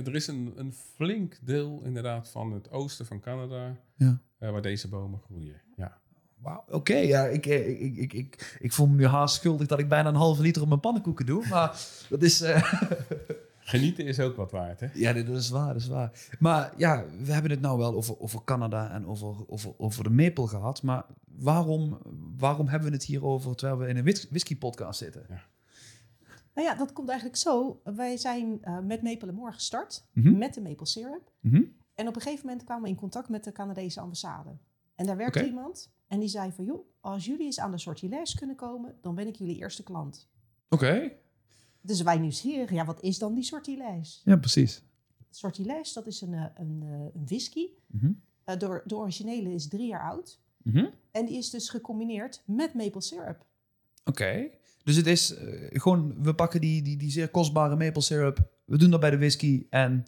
er 0.07 0.15
is 0.15 0.27
een, 0.27 0.53
een 0.55 0.73
flink 0.95 1.39
deel 1.41 1.81
inderdaad 1.83 2.29
van 2.29 2.51
het 2.51 2.71
oosten 2.71 3.05
van 3.05 3.19
Canada 3.19 3.75
Ja. 3.95 4.19
eh, 4.39 4.51
waar 4.51 4.61
deze 4.61 4.87
bomen 4.87 5.19
groeien. 5.25 5.61
Ja. 5.77 5.97
Wauw, 6.41 6.63
oké. 6.69 6.95
ja, 6.95 7.23
ik, 7.25 7.45
ik, 7.45 7.79
ik, 7.79 7.95
ik, 7.97 8.13
ik, 8.13 8.57
ik 8.59 8.73
voel 8.73 8.87
me 8.87 8.95
nu 8.95 9.05
haast 9.05 9.35
schuldig 9.35 9.67
dat 9.67 9.79
ik 9.79 9.89
bijna 9.89 10.09
een 10.09 10.15
halve 10.15 10.41
liter 10.41 10.61
op 10.61 10.67
mijn 10.67 10.79
pannenkoeken 10.79 11.25
doe. 11.25 11.47
Maar 11.49 11.79
dat 12.09 12.21
is... 12.21 12.41
Genieten 13.79 14.05
is 14.05 14.19
ook 14.19 14.35
wat 14.35 14.51
waard, 14.51 14.79
hè? 14.79 14.87
Ja, 14.93 15.13
dit 15.13 15.27
is 15.29 15.49
waar, 15.49 15.73
dat 15.73 15.81
is 15.81 15.87
waar. 15.87 16.11
Maar 16.39 16.73
ja, 16.77 17.05
we 17.23 17.31
hebben 17.33 17.51
het 17.51 17.61
nou 17.61 17.77
wel 17.77 17.93
over, 17.93 18.19
over 18.19 18.43
Canada 18.43 18.91
en 18.91 19.05
over, 19.07 19.35
over, 19.47 19.73
over 19.77 20.03
de 20.03 20.09
maple 20.09 20.47
gehad. 20.47 20.81
Maar 20.83 21.05
waarom, 21.25 21.97
waarom 22.37 22.67
hebben 22.67 22.89
we 22.89 22.95
het 22.95 23.05
hier 23.05 23.25
over 23.25 23.55
terwijl 23.55 23.79
we 23.79 23.87
in 23.87 23.97
een 23.97 24.03
whis- 24.03 24.29
whisky-podcast 24.29 24.99
zitten? 24.99 25.25
Nou 26.53 26.67
ja, 26.67 26.75
dat 26.75 26.93
komt 26.93 27.07
eigenlijk 27.09 27.37
zo. 27.39 27.81
Wij 27.83 28.17
zijn 28.17 28.57
eh, 28.61 28.79
met 28.79 29.01
Maple 29.03 29.31
More 29.31 29.51
gestart, 29.51 30.05
Mhm. 30.13 30.37
met 30.37 30.53
de 30.53 30.61
maple 30.61 30.85
syrup. 30.87 31.31
Mhm. 31.39 31.61
En 31.95 32.07
op 32.07 32.15
een 32.15 32.21
gegeven 32.21 32.45
moment 32.45 32.63
kwamen 32.65 32.83
we 32.83 32.89
in 32.89 32.95
contact 32.95 33.29
met 33.29 33.43
de 33.43 33.51
Canadese 33.51 33.99
ambassade. 33.99 34.57
En 34.95 35.05
daar 35.05 35.17
werkte 35.17 35.45
iemand 35.45 35.91
en 36.07 36.19
die 36.19 36.27
zei 36.29 36.51
van... 36.51 36.65
joh, 36.65 36.85
als 36.99 37.25
jullie 37.25 37.45
eens 37.45 37.59
aan 37.59 37.71
de 37.71 37.77
sortilège 37.77 38.37
kunnen 38.37 38.55
komen... 38.55 38.95
dan 39.01 39.15
ben 39.15 39.27
ik 39.27 39.35
jullie 39.35 39.55
eerste 39.57 39.83
klant. 39.83 40.29
Oké. 40.69 41.11
Dus 41.85 42.01
wij 42.01 42.18
nieuwsgierig, 42.18 42.71
ja, 42.71 42.85
wat 42.85 43.01
is 43.01 43.18
dan 43.18 43.33
die 43.33 43.44
sortilège? 43.44 44.19
Ja, 44.24 44.35
precies. 44.38 44.83
Sortilège, 45.30 45.94
dat 45.94 46.07
is 46.07 46.21
een, 46.21 46.33
eh, 46.33 46.45
een, 46.56 46.80
eh, 46.83 46.90
een 46.90 47.25
whisky. 47.25 47.68
Mhm. 47.87 48.11
Eh, 48.44 48.57
de, 48.57 48.81
de 48.85 48.95
originele 48.95 49.54
is 49.54 49.68
drie 49.68 49.87
jaar 49.87 50.09
oud. 50.09 50.40
Mhm. 50.63 50.85
En 51.11 51.25
die 51.25 51.37
is 51.37 51.49
dus 51.49 51.69
gecombineerd 51.69 52.44
met 52.45 52.73
maple 52.73 53.02
syrup. 53.02 53.45
Oké. 54.04 54.49
Dus 54.83 54.95
het 54.95 55.07
is 55.07 55.35
eh, 55.35 55.69
gewoon, 55.81 56.23
we 56.23 56.35
pakken 56.35 56.61
die, 56.61 56.81
die, 56.81 56.97
die 56.97 57.11
zeer 57.11 57.30
kostbare 57.30 57.75
maple 57.75 58.02
syrup, 58.02 58.49
we 58.66 58.78
doen 58.78 58.90
dat 58.92 58.99
bij 58.99 59.09
de 59.09 59.18
whisky 59.18 59.66
en 59.69 60.06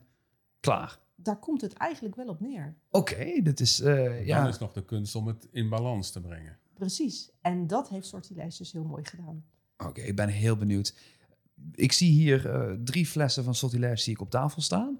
klaar. 0.59 0.99
Daar 1.15 1.39
komt 1.39 1.61
het 1.61 1.73
eigenlijk 1.73 2.15
wel 2.15 2.27
op 2.27 2.39
neer. 2.39 2.75
Oké, 2.89 3.41
dit 3.41 3.59
is, 3.59 3.79
eh, 3.79 3.95
Dan 3.95 4.25
ja. 4.25 4.47
is 4.47 4.57
nog 4.57 4.73
de 4.73 4.85
kunst 4.85 5.15
om 5.15 5.27
het 5.27 5.47
in 5.51 5.69
balans 5.69 6.11
te 6.11 6.21
brengen. 6.21 6.57
Precies. 6.73 7.31
En 7.41 7.67
dat 7.67 7.89
heeft 7.89 8.07
Sortilège 8.07 8.57
dus 8.57 8.71
heel 8.71 8.83
mooi 8.83 9.03
gedaan. 9.03 9.45
Oké, 9.77 10.01
ik 10.01 10.15
ben 10.15 10.29
heel 10.29 10.57
benieuwd. 10.57 10.95
Ik 11.71 11.91
zie 11.91 12.11
hier 12.11 12.49
eh, 12.49 12.73
drie 12.83 13.05
flessen 13.05 13.43
van 13.43 13.55
Sortilège 13.55 14.01
zie 14.01 14.13
ik 14.13 14.21
op 14.21 14.29
tafel 14.29 14.61
staan. 14.61 14.99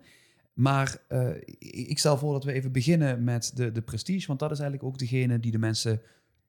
Maar 0.54 1.02
eh, 1.08 1.30
ik 1.90 2.00
stel 2.00 2.18
voor 2.18 2.34
dat 2.34 2.44
we 2.44 2.52
even 2.52 2.72
beginnen 2.72 3.24
met 3.24 3.52
de, 3.56 3.72
de 3.72 3.82
Prestige. 3.82 4.28
Want 4.28 4.40
dat 4.40 4.52
is 4.52 4.60
eigenlijk 4.60 4.90
ook 4.90 5.00
degene 5.00 5.40
die 5.40 5.52
de 5.52 5.58
mensen 5.58 6.02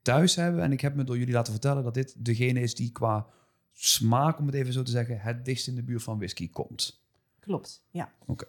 thuis 0.03 0.35
hebben. 0.35 0.63
En 0.63 0.73
ik 0.73 0.81
heb 0.81 0.95
me 0.95 1.05
door 1.05 1.19
jullie 1.19 1.35
laten 1.35 1.53
vertellen 1.53 1.83
dat 1.83 1.95
dit 1.95 2.15
degene 2.25 2.61
is 2.61 2.75
die 2.75 2.93
qua 2.93 3.27
smaak, 3.73 4.39
om 4.39 4.47
het 4.47 4.55
even 4.55 4.73
zo 4.73 4.83
te 4.83 4.91
zeggen, 4.91 5.21
het 5.21 5.45
dichtst 5.45 5.69
in 5.69 5.75
de 5.75 5.83
buurt 5.83 6.03
van 6.03 6.19
whisky 6.19 6.51
komt. 6.51 7.01
Klopt, 7.41 7.85
ja. 7.91 8.13
Oké. 8.27 8.47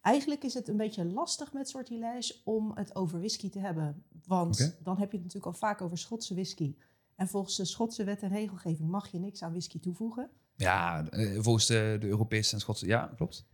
Eigenlijk 0.00 0.44
is 0.44 0.54
het 0.54 0.68
een 0.68 0.76
beetje 0.76 1.04
lastig 1.04 1.52
met 1.52 1.68
Sortilège 1.68 2.34
om 2.44 2.72
het 2.74 2.94
over 2.94 3.18
whisky 3.18 3.50
te 3.50 3.58
hebben. 3.58 4.02
Want 4.26 4.76
dan 4.82 4.98
heb 4.98 5.10
je 5.10 5.16
het 5.16 5.26
natuurlijk 5.26 5.52
al 5.52 5.58
vaak 5.58 5.80
over 5.80 5.98
Schotse 5.98 6.34
whisky. 6.34 6.74
En 7.14 7.28
volgens 7.28 7.56
de 7.56 7.64
Schotse 7.64 8.04
wet 8.04 8.22
en 8.22 8.28
regelgeving 8.28 8.88
mag 8.88 9.08
je 9.08 9.18
niks 9.18 9.42
aan 9.42 9.50
whisky 9.50 9.80
toevoegen. 9.80 10.30
Ja, 10.58 11.08
eh, 11.10 11.38
volgens 11.40 11.66
de, 11.66 11.96
de 12.00 12.06
Europese 12.06 12.54
en 12.54 12.60
Schotse. 12.60 12.86
Ja, 12.86 13.12
klopt. 13.16 13.46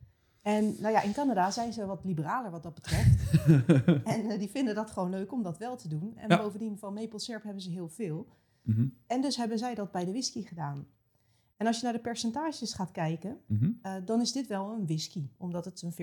En 0.43 0.77
nou 0.79 0.93
ja, 0.95 1.03
in 1.03 1.13
Canada 1.13 1.51
zijn 1.51 1.73
ze 1.73 1.87
wat 1.87 2.05
liberaler 2.05 2.51
wat 2.51 2.63
dat 2.63 2.75
betreft. 2.75 3.19
en 4.15 4.31
eh, 4.31 4.39
die 4.39 4.51
vinden 4.51 4.75
dat 4.75 4.91
gewoon 4.91 5.11
leuk 5.11 5.33
om 5.33 5.43
dat 5.43 5.59
wel 5.59 5.77
te 5.77 5.89
doen. 5.89 6.13
En 6.17 6.29
Ja. 6.29 6.37
bovendien 6.43 6.79
van 6.79 6.95
maple 6.95 7.19
syrup 7.21 7.43
hebben 7.43 7.63
ze 7.63 7.71
heel 7.71 7.89
veel. 7.89 8.29
Mhm, 8.63 8.87
En 9.07 9.21
dus 9.21 9.37
hebben 9.37 9.59
zij 9.59 9.75
dat 9.75 9.91
bij 9.93 10.05
de 10.05 10.11
whisky 10.11 10.43
gedaan. 10.45 10.87
En 11.57 11.67
als 11.67 11.77
je 11.77 11.85
naar 11.85 11.93
de 11.93 11.99
percentages 12.01 12.73
gaat 12.75 12.91
kijken, 12.91 13.37
mhm. 13.47 13.71
eh, 13.83 13.93
dan 14.05 14.21
is 14.21 14.33
dit 14.33 14.47
wel 14.47 14.73
een 14.73 14.87
whisky. 14.87 15.29
Omdat 15.37 15.65
het 15.65 15.83
een 15.83 15.93
40,9 15.93 15.97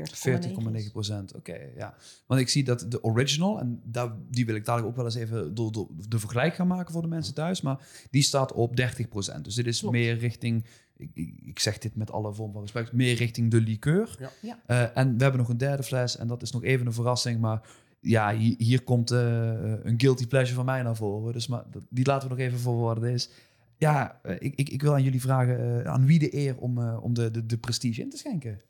40,9 0.50 0.72
is. 0.76 0.90
procent, 0.92 1.36
oké, 1.36 1.58
ja. 1.76 1.96
Want 2.28 2.42
ik 2.42 2.50
zie 2.50 2.64
dat 2.64 2.86
de 2.92 3.04
original, 3.04 3.60
en 3.60 3.82
daar, 3.86 4.16
die 4.30 4.46
wil 4.46 4.56
ik 4.56 4.66
dadelijk 4.66 4.90
ook 4.90 4.96
wel 4.96 5.06
eens 5.06 5.16
even 5.16 5.56
door, 5.56 5.72
door 5.72 5.88
de 6.10 6.20
vergelijk 6.20 6.54
gaan 6.56 6.68
maken 6.68 6.94
voor 6.94 7.02
de 7.02 7.08
mensen 7.08 7.34
thuis, 7.34 7.62
maar 7.62 7.88
die 8.12 8.24
staat 8.24 8.54
op 8.54 8.76
30 8.76 9.08
procent. 9.08 9.44
Dus 9.46 9.56
dit 9.56 9.68
is 9.68 9.80
Klopt. 9.80 9.96
meer 9.96 10.18
richting, 10.18 10.66
ik, 11.02 11.10
ik, 11.14 11.34
ik 11.46 11.60
zeg 11.60 11.78
dit 11.78 11.96
met 11.96 12.12
alle 12.12 12.34
vorm 12.34 12.52
van 12.52 12.62
respect, 12.62 12.92
meer 12.94 13.16
richting 13.16 13.52
de 13.52 13.62
liqueur. 13.62 14.16
Ja. 14.20 14.30
Ja. 14.42 14.60
Eh, 14.66 14.98
en 14.98 15.18
we 15.18 15.22
hebben 15.24 15.40
nog 15.42 15.50
een 15.50 15.58
derde 15.58 15.84
fles 15.84 16.18
en 16.18 16.28
dat 16.28 16.42
is 16.42 16.52
nog 16.52 16.64
even 16.64 16.86
een 16.86 16.94
verrassing, 16.94 17.40
maar 17.40 17.70
ja, 18.00 18.36
hier, 18.36 18.56
hier 18.58 18.84
komt 18.84 19.12
eh, 19.12 19.48
een 19.84 19.94
guilty 20.00 20.28
pleasure 20.28 20.56
van 20.56 20.66
mij 20.66 20.82
naar 20.84 20.96
voren. 20.96 21.34
Dus 21.34 21.48
maar, 21.48 21.64
dat- 21.72 21.86
die 21.90 22.06
laten 22.06 22.30
we 22.30 22.36
nog 22.36 22.44
even 22.44 22.60
voor 22.60 22.80
wat 22.80 22.96
het 23.02 23.06
is. 23.14 23.30
Ja, 23.78 24.20
eh, 24.24 24.36
ik, 24.40 24.56
ik, 24.56 24.70
ik 24.70 24.82
wil 24.82 24.94
aan 24.94 25.04
jullie 25.04 25.22
vragen, 25.22 25.84
eh, 25.84 25.92
aan 25.92 26.06
wie 26.06 26.20
de 26.20 26.36
eer 26.36 26.58
om, 26.58 26.78
eh, 26.78 27.04
om 27.04 27.14
de, 27.14 27.32
de, 27.32 27.46
de 27.46 27.58
prestige 27.58 28.02
in 28.02 28.10
te 28.10 28.18
schenken? 28.18 28.62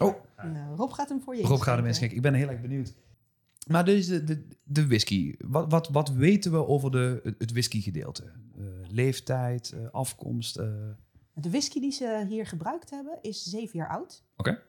Oh, 0.00 0.14
Nou, 0.52 0.76
Rob 0.76 0.92
gaat 0.92 1.08
hem 1.08 1.20
voor 1.20 1.36
je 1.36 1.42
Rob 1.42 1.60
gaat 1.60 1.76
hem 1.76 1.86
inschenken. 1.86 2.16
Ik 2.16 2.22
ben 2.22 2.34
heel 2.34 2.48
erg 2.48 2.60
benieuwd. 2.60 2.94
Maar 3.66 3.84
dus 3.84 4.06
de, 4.06 4.24
de, 4.24 4.46
de 4.62 4.86
whisky. 4.86 5.34
Wat, 5.38 5.70
wat, 5.70 5.88
wat 5.88 6.08
weten 6.12 6.52
we 6.52 6.66
over 6.66 6.90
de, 6.90 7.34
het- 7.38 7.52
whisky-gedeelte? 7.52 8.22
Eh, 8.56 8.62
leeftijd, 8.90 9.72
eh, 9.72 9.88
afkomst? 9.92 10.60
De 11.40 11.50
whisky 11.50 11.80
die 11.80 11.92
ze 11.92 12.24
hier 12.28 12.46
gebruikt 12.46 12.90
hebben 12.90 13.18
is 13.22 13.42
zeven 13.42 13.78
jaar 13.78 13.88
oud. 13.88 14.24
Oké. 14.36 14.62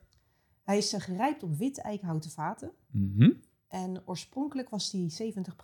Hij 0.64 0.78
is 0.78 0.94
eh, 0.94 1.02
gerijpt 1.02 1.44
op 1.44 1.58
wit 1.58 1.82
eikenhouten 1.82 2.32
vaten. 2.32 2.72
mhm. 2.92 3.32
En 3.68 4.02
oorspronkelijk 4.06 4.70
was 4.70 4.92
die 4.92 5.10
70 5.10 5.56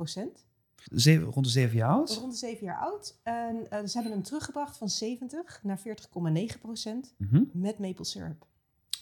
Zeven, 0.92 1.24
rond 1.28 1.46
de 1.46 1.52
zeven 1.52 1.78
jaar 1.78 1.90
oud? 1.90 2.16
Rond 2.16 2.32
de 2.32 2.38
zeven 2.38 2.66
jaar 2.66 2.78
oud. 2.80 3.20
En 3.24 3.72
eh, 3.72 3.86
ze 3.86 3.94
hebben 3.94 4.12
hem 4.12 4.24
teruggebracht 4.24 4.78
van 4.78 4.90
70 4.90 5.60
naar 5.64 5.80
40,9 5.80 7.14
Mhm. 7.18 7.44
met 7.54 7.80
maple 7.80 8.06
syrup. 8.06 8.46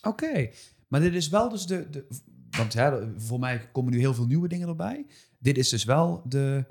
Oké, 0.02 0.50
maar 0.88 1.00
dit 1.00 1.14
is 1.14 1.28
wel 1.30 1.50
dus 1.50 1.66
de... 1.66 1.90
de 1.90 2.08
want 2.58 2.74
ja, 2.74 3.10
voor 3.18 3.40
mij 3.40 3.70
komen 3.72 3.92
nu 3.92 4.00
heel 4.00 4.14
veel 4.14 4.26
nieuwe 4.28 4.48
dingen 4.48 4.68
erbij. 4.68 5.06
Dit 5.38 5.58
is 5.58 5.70
dus 5.70 5.84
wel 5.84 6.22
de... 6.28 6.66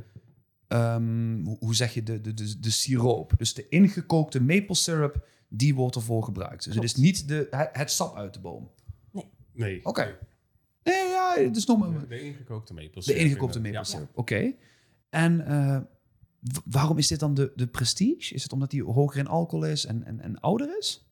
ehm, 0.70 1.44
hoe- 1.44 1.74
zeg 1.74 1.94
je? 1.94 2.02
De, 2.02 2.20
de, 2.20 2.34
de, 2.34 2.60
de 2.60 2.70
siroop. 2.70 3.32
Dus 3.36 3.54
de 3.54 3.68
ingekookte 3.68 4.40
maple 4.40 4.74
syrup, 4.74 5.26
die 5.48 5.74
wordt 5.74 5.96
ervoor 5.96 6.24
gebruikt. 6.24 6.64
Dus 6.64 6.74
het 6.74 6.84
is 6.84 6.94
niet 6.94 7.28
de, 7.28 7.46
het, 7.50 7.68
het 7.72 7.90
sap 7.90 8.16
uit 8.16 8.34
de 8.34 8.40
boom. 8.40 8.70
Nee. 9.52 9.80
Oké. 9.82 10.18
Nee, 10.84 11.08
ja, 11.08 11.34
het 11.38 11.56
is 11.56 11.66
nog 11.66 11.78
maar... 11.78 12.08
De 12.08 12.20
ingekookte 12.20 12.74
maple 12.74 12.90
De 12.94 13.02
syrup, 13.02 13.20
ingekookte 13.20 13.60
maple 13.60 13.84
syrup, 13.84 14.10
oké. 14.14 14.52
En 15.08 15.46
eh, 15.46 15.80
waarom 16.64 16.98
is 16.98 17.08
dit 17.08 17.20
dan 17.20 17.34
de, 17.34 17.52
de 17.56 17.66
prestige? 17.66 18.34
Is 18.34 18.42
het 18.42 18.52
omdat 18.52 18.70
die 18.70 18.84
hoger 18.84 19.18
in 19.18 19.26
alcohol 19.26 19.66
is 19.66 19.86
en, 19.86 20.04
en, 20.04 20.20
en 20.20 20.40
ouder 20.40 20.78
is? 20.78 21.10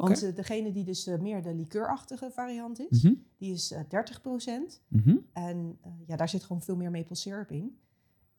Want 0.00 0.22
eh, 0.22 0.34
degene 0.34 0.72
die 0.72 0.84
dus 0.84 1.06
eh, 1.06 1.18
meer 1.18 1.42
de 1.42 1.54
likeurachtige 1.54 2.30
variant 2.30 2.80
is, 2.80 3.02
Mhm, 3.02 3.14
die 3.36 3.52
is 3.52 3.70
eh 3.70 3.80
30 3.88 4.20
mhm. 4.88 5.16
En 5.32 5.78
eh, 5.82 5.90
ja, 6.06 6.16
daar 6.16 6.28
zit 6.28 6.42
gewoon 6.44 6.62
veel 6.62 6.76
meer 6.76 6.90
maple 6.90 7.14
syrup 7.16 7.50
in. 7.50 7.78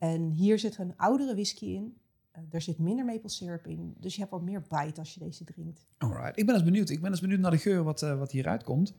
En 0.01 0.29
hier 0.29 0.59
zit 0.59 0.77
een 0.77 0.93
oudere 0.97 1.33
whisky 1.33 1.65
in. 1.65 1.97
Eh, 2.31 2.41
er 2.51 2.61
zit 2.61 2.77
minder 2.77 3.05
maple 3.05 3.29
syrup 3.29 3.67
in. 3.67 3.95
Dus 3.99 4.13
je 4.13 4.19
hebt 4.19 4.31
wat 4.31 4.41
meer 4.41 4.61
bite 4.61 4.99
als 4.99 5.13
je 5.13 5.19
deze 5.19 5.43
drinkt. 5.43 5.85
Alright. 5.97 6.39
Ik 6.39 6.45
ben 6.45 6.55
eens 6.55 6.63
benieuwd. 6.63 6.89
Ik 6.89 7.01
ben 7.01 7.11
eens 7.11 7.21
benieuwd 7.21 7.39
naar 7.39 7.51
de 7.51 7.57
geur 7.57 7.83
wat, 7.83 8.01
eh, 8.01 8.17
wat 8.17 8.31
hieruit 8.31 8.63
komt. 8.63 8.93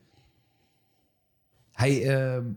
Hij, 1.73 2.09
ehm, 2.09 2.53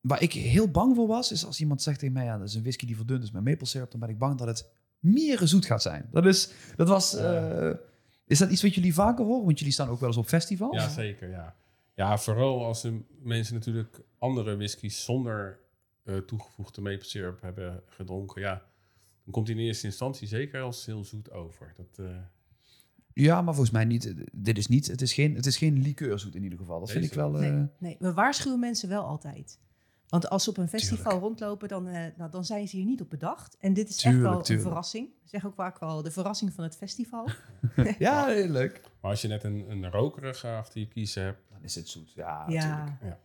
waar 0.00 0.22
ik 0.22 0.32
heel 0.32 0.70
bang 0.70 0.94
voor 0.94 1.06
was, 1.06 1.32
is 1.32 1.46
als 1.46 1.60
iemand 1.60 1.82
zegt 1.82 1.98
tegen 1.98 2.14
mij, 2.14 2.24
ja, 2.24 2.38
dat 2.38 2.48
is 2.48 2.54
een 2.54 2.62
whisky 2.62 2.86
die 2.86 2.96
verdund 2.96 3.22
is 3.22 3.30
met 3.30 3.44
maple 3.44 3.66
syrup, 3.66 3.90
dan 3.90 4.00
ben 4.00 4.08
ik 4.08 4.18
bang 4.18 4.38
dat 4.38 4.46
het 4.46 4.70
meer 4.98 5.38
zoet 5.48 5.66
gaat 5.66 5.82
zijn. 5.82 6.08
Dat 6.10 6.26
is, 6.26 6.52
dat 6.76 6.88
was, 6.88 7.14
eh, 7.14 7.70
is 8.26 8.38
dat 8.38 8.50
iets 8.50 8.62
wat 8.62 8.74
jullie 8.74 8.94
vaker 8.94 9.24
horen? 9.24 9.44
Want 9.44 9.58
jullie 9.58 9.74
staan 9.74 9.88
ook 9.88 10.00
wel 10.00 10.08
eens 10.08 10.18
op 10.18 10.26
festivals. 10.26 10.76
Ja, 10.76 10.88
zeker, 10.88 11.28
ja. 11.28 11.56
Ja, 11.94 12.18
vooral 12.18 12.64
als 12.64 12.82
de 12.82 13.00
mensen 13.22 13.54
natuurlijk 13.54 14.00
andere 14.18 14.56
whiskies 14.56 15.04
zonder 15.04 15.58
toegevoegde 16.26 16.80
maple 16.80 17.04
syrup 17.04 17.40
hebben 17.40 17.82
gedronken, 17.86 18.40
ja, 18.40 18.54
dan 19.24 19.32
komt 19.32 19.46
die 19.46 19.56
in 19.56 19.62
eerste 19.62 19.86
instantie 19.86 20.28
zeker 20.28 20.60
als 20.62 20.86
heel 20.86 21.04
zoet 21.04 21.30
over. 21.30 21.74
Dat, 21.76 22.06
eh, 22.06 22.16
Ja, 23.12 23.42
maar 23.42 23.54
volgens 23.54 23.74
mij 23.74 23.84
niet. 23.84 24.14
Dit 24.32 24.58
is 24.58 24.66
niet, 24.68 24.86
het 24.86 25.02
is 25.02 25.12
geen, 25.12 25.34
het 25.34 25.46
is 25.46 25.56
geen 25.56 25.82
liqueurzoet 25.82 26.34
in 26.34 26.42
ieder 26.42 26.58
geval. 26.58 26.78
Dat 26.80 26.90
vind 26.90 27.04
ik 27.04 27.12
wel... 27.12 27.34
eh, 27.34 27.40
Nee, 27.40 27.66
nee, 27.78 27.96
we 27.98 28.12
waarschuwen 28.12 28.60
mensen 28.60 28.88
wel 28.88 29.04
altijd. 29.04 29.58
Want 30.08 30.28
als 30.28 30.44
ze 30.44 30.50
op 30.50 30.56
een 30.56 30.68
festival 30.68 30.96
Tuurlijk. 31.02 31.22
rondlopen, 31.22 31.68
dan, 31.68 31.86
eh, 31.86 32.06
nou, 32.16 32.30
dan 32.30 32.44
zijn 32.44 32.68
ze 32.68 32.76
hier 32.76 32.84
niet 32.84 33.00
op 33.00 33.10
bedacht. 33.10 33.56
En 33.60 33.72
dit 33.74 33.88
is 33.88 33.96
Tuurlijk, 33.96 34.24
echt 34.24 34.32
wel 34.32 34.42
tuurlijk. 34.42 34.64
een 34.66 34.70
verrassing. 34.70 35.08
Zeg 35.24 35.46
ook 35.46 35.54
vaak 35.54 35.78
wel 35.78 36.02
de 36.02 36.10
verrassing 36.10 36.52
van 36.52 36.64
het 36.64 36.76
festival. 36.76 37.28
ja, 37.98 38.26
heel 38.26 38.48
leuk. 38.48 38.80
maar 39.00 39.10
als 39.10 39.22
je 39.22 39.28
net 39.28 39.44
een, 39.44 39.70
een 39.70 39.90
rokerige 39.90 40.48
achter 40.48 40.80
je 40.80 40.88
kiezen 40.88 41.22
hebt, 41.22 41.42
Dan 41.50 41.62
is 41.62 41.74
het 41.74 41.88
zoet. 41.88 42.12
Ja, 42.12 42.44
ja. 42.48 42.68
natuurlijk. 42.76 43.02
Ja. 43.02 43.18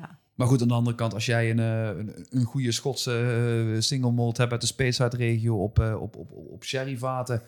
ja. 0.00 0.18
Maar 0.36 0.46
goed, 0.46 0.62
aan 0.62 0.68
de 0.68 0.74
andere 0.74 0.96
kant, 0.96 1.14
als 1.14 1.26
jij 1.26 1.50
een, 1.50 1.58
eh, 1.58 1.86
een, 1.98 2.26
een 2.30 2.44
goede 2.44 2.72
Schotse 2.72 3.70
eh, 3.74 3.80
single 3.80 4.10
malt 4.10 4.36
hebt 4.36 4.52
uit 4.52 4.60
de 4.60 4.66
Speyside 4.66 5.16
regio 5.16 5.62
op, 5.62 5.78
eh, 5.78 6.00
op, 6.02 6.16
op, 6.16 6.32
op 6.32 6.64
sherryvaten, 6.64 7.42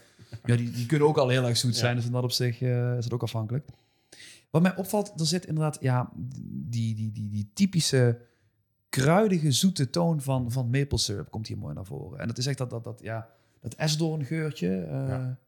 ja, 0.44 0.56
die, 0.56 0.70
die 0.70 0.86
kunnen 0.86 1.08
ook 1.08 1.16
al 1.18 1.28
heel 1.28 1.44
erg 1.44 1.56
zoet 1.56 1.72
Ja. 1.74 1.78
zijn. 1.78 1.96
Dus 1.96 2.04
in 2.06 2.12
dat 2.12 2.22
opzicht 2.22 2.62
eh, 2.62 2.96
is 2.96 3.04
het 3.04 3.12
ook 3.12 3.22
afhankelijk. 3.22 3.66
Wat 4.50 4.62
mij 4.62 4.76
opvalt, 4.76 5.20
er 5.20 5.26
zit 5.26 5.46
inderdaad 5.46 5.78
ja, 5.80 6.10
die, 6.50 6.94
die, 6.94 7.12
die, 7.12 7.28
die 7.28 7.50
typische 7.54 8.18
kruidige, 8.88 9.52
zoete 9.52 9.90
toon 9.90 10.20
van, 10.20 10.50
van 10.52 10.70
maple 10.70 10.98
syrup 10.98 11.30
komt 11.30 11.46
hier 11.46 11.58
mooi 11.58 11.74
naar 11.74 11.84
voren. 11.84 12.18
En 12.18 12.26
dat 12.28 12.38
is 12.38 12.46
echt 12.46 12.58
dat, 12.58 12.70
dat, 12.70 12.84
dat, 12.84 13.00
ja, 13.02 13.28
dat 13.60 13.74
esdoorngeurtje. 13.74 14.86
Ja. 14.90 15.38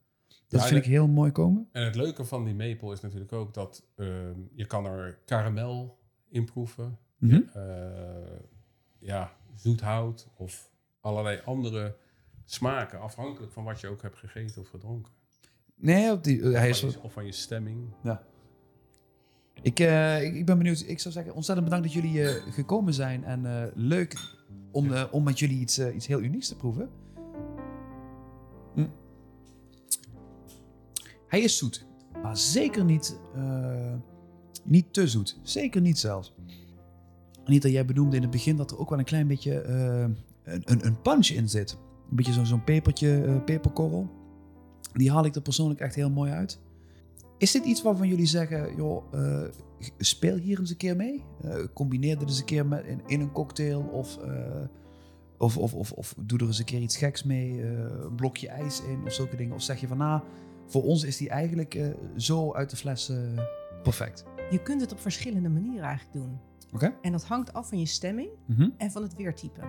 Dat 0.47 0.61
Ja, 0.61 0.67
vind 0.67 0.85
ik 0.85 0.91
heel 0.91 1.07
mooi 1.07 1.31
komen. 1.31 1.67
En 1.71 1.83
het 1.83 1.95
leuke 1.95 2.25
van 2.25 2.43
die 2.45 2.55
maple 2.55 2.93
is 2.93 3.01
natuurlijk 3.01 3.33
ook 3.33 3.53
dat 3.53 3.83
ehm, 3.95 4.39
je 4.53 4.65
kan 4.65 4.85
er 4.85 5.19
karamel 5.25 5.97
in 6.29 6.45
proeven. 6.45 6.97
Mhm. 7.21 7.41
eh, 7.53 8.39
ja, 8.99 9.31
zoethout 9.55 10.27
of 10.37 10.69
allerlei 11.01 11.41
andere 11.45 11.95
smaken, 12.45 12.99
afhankelijk 12.99 13.51
van 13.53 13.63
wat 13.63 13.79
je 13.81 13.87
ook 13.87 14.01
hebt 14.01 14.17
gegeten 14.17 14.61
of 14.61 14.67
gedronken. 14.69 15.11
Nee, 15.75 16.11
op 16.11 16.23
die, 16.23 16.41
eh, 16.41 16.51
hij 16.53 16.69
is... 16.69 16.79
Van 16.79 16.89
je- 16.89 17.01
of 17.01 17.13
van 17.13 17.25
je 17.25 17.31
stemming. 17.31 17.93
Ja. 18.03 18.23
Ik, 19.61 19.79
eh, 19.79 20.23
ik, 20.23 20.33
ik 20.35 20.45
ben 20.45 20.57
benieuwd. 20.57 20.83
Ik 20.87 20.99
zou 20.99 21.13
zeggen, 21.13 21.33
ontzettend 21.33 21.69
bedankt 21.69 21.93
dat 21.93 22.03
jullie 22.03 22.25
gekomen 22.51 22.93
zijn. 22.93 23.23
En 23.23 23.71
leuk 23.75 24.35
om, 24.71 24.93
om 25.11 25.23
met 25.23 25.39
jullie 25.39 25.59
iets, 25.59 25.79
iets 25.79 26.07
heel 26.07 26.21
unieks 26.21 26.47
te 26.47 26.55
proeven. 26.55 26.89
Hm. 28.75 28.87
Hij 31.27 31.39
is 31.41 31.57
zoet, 31.57 31.85
maar 32.21 32.37
zeker 32.37 32.83
niet, 32.85 33.19
niet 34.63 34.93
te 34.93 35.07
zoet. 35.07 35.39
Zeker 35.43 35.81
niet 35.81 35.99
zelfs. 35.99 36.33
Anita, 37.45 37.69
jij 37.69 37.85
benoemde 37.85 38.15
in 38.15 38.21
het 38.21 38.31
begin 38.31 38.55
dat 38.55 38.71
er 38.71 38.77
ook 38.79 38.89
wel 38.89 38.99
een 38.99 39.05
klein 39.05 39.27
beetje 39.27 39.61
eh, 39.61 40.05
een, 40.43 40.85
een, 40.85 41.01
punch 41.01 41.27
in 41.27 41.49
zit. 41.49 41.77
Een 42.09 42.15
beetje 42.15 42.33
zo- 42.33 42.43
zo'n 42.43 42.63
pepertje, 42.63 43.23
eh, 43.23 43.43
peperkorrel. 43.43 44.09
Die 44.93 45.11
haal 45.11 45.25
ik 45.25 45.35
er 45.35 45.41
persoonlijk 45.41 45.79
echt 45.79 45.95
heel 45.95 46.09
mooi 46.09 46.31
uit. 46.31 46.59
Is 47.37 47.51
dit 47.51 47.65
iets 47.65 47.81
waarvan 47.81 48.07
jullie 48.07 48.25
zeggen, 48.25 48.75
joh, 48.75 49.03
eh, 49.13 49.43
speel 49.97 50.35
hier 50.35 50.59
eens 50.59 50.69
een 50.69 50.77
keer 50.77 50.95
mee? 50.95 51.23
Combineer 51.73 52.17
dit 52.19 52.27
eens 52.27 52.39
een 52.39 52.45
keer 52.45 52.65
met, 52.65 52.85
in, 53.05 53.21
een 53.21 53.31
cocktail 53.31 53.81
of, 53.81 54.17
of, 55.37 55.57
of, 55.57 55.73
of, 55.73 55.91
of 55.91 56.15
doe 56.17 56.39
er 56.39 56.45
eens 56.45 56.59
een 56.59 56.65
keer 56.65 56.81
iets 56.81 56.97
geks 56.97 57.23
mee, 57.23 57.63
een 57.63 58.15
blokje 58.15 58.47
ijs 58.47 58.81
in 58.83 59.01
of 59.05 59.13
zulke 59.13 59.35
dingen. 59.35 59.55
Of 59.55 59.61
zeg 59.61 59.79
je 59.81 59.87
van, 59.87 59.97
nou, 59.97 60.21
voor 60.67 60.83
ons 60.83 61.03
is 61.03 61.17
die 61.17 61.29
eigenlijk 61.29 61.93
zo 62.17 62.53
uit 62.53 62.69
de 62.69 62.75
fles 62.75 63.11
perfect. 63.83 64.25
Je 64.51 64.61
kunt 64.61 64.81
het 64.81 64.91
op 64.91 64.99
verschillende 64.99 65.49
manieren 65.49 65.83
eigenlijk 65.83 66.13
doen. 66.13 66.39
En 67.01 67.11
dat 67.11 67.23
hangt 67.23 67.53
af 67.53 67.69
van 67.69 67.79
je 67.79 67.85
stemming 67.85 68.29
Mhm. 68.45 68.69
en 68.77 68.91
van 68.91 69.01
het 69.01 69.15
weertype. 69.15 69.61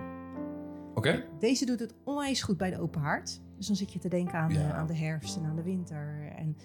Oké. 0.93 1.23
Deze 1.39 1.65
doet 1.65 1.79
het 1.79 1.93
onwijs 2.03 2.41
goed 2.41 2.57
bij 2.57 2.69
de 2.69 2.79
open 2.81 3.01
haard. 3.01 3.41
Dus 3.57 3.67
dan 3.67 3.75
zit 3.75 3.93
je 3.93 3.99
te 3.99 4.07
denken 4.07 4.33
aan, 4.39 4.51
Ja. 4.53 4.67
de, 4.67 4.73
aan 4.73 4.87
de 4.87 4.95
herfst 4.97 5.37
en 5.37 5.45
aan 5.45 5.55
de 5.55 5.63
winter. 5.63 6.31
En 6.35 6.57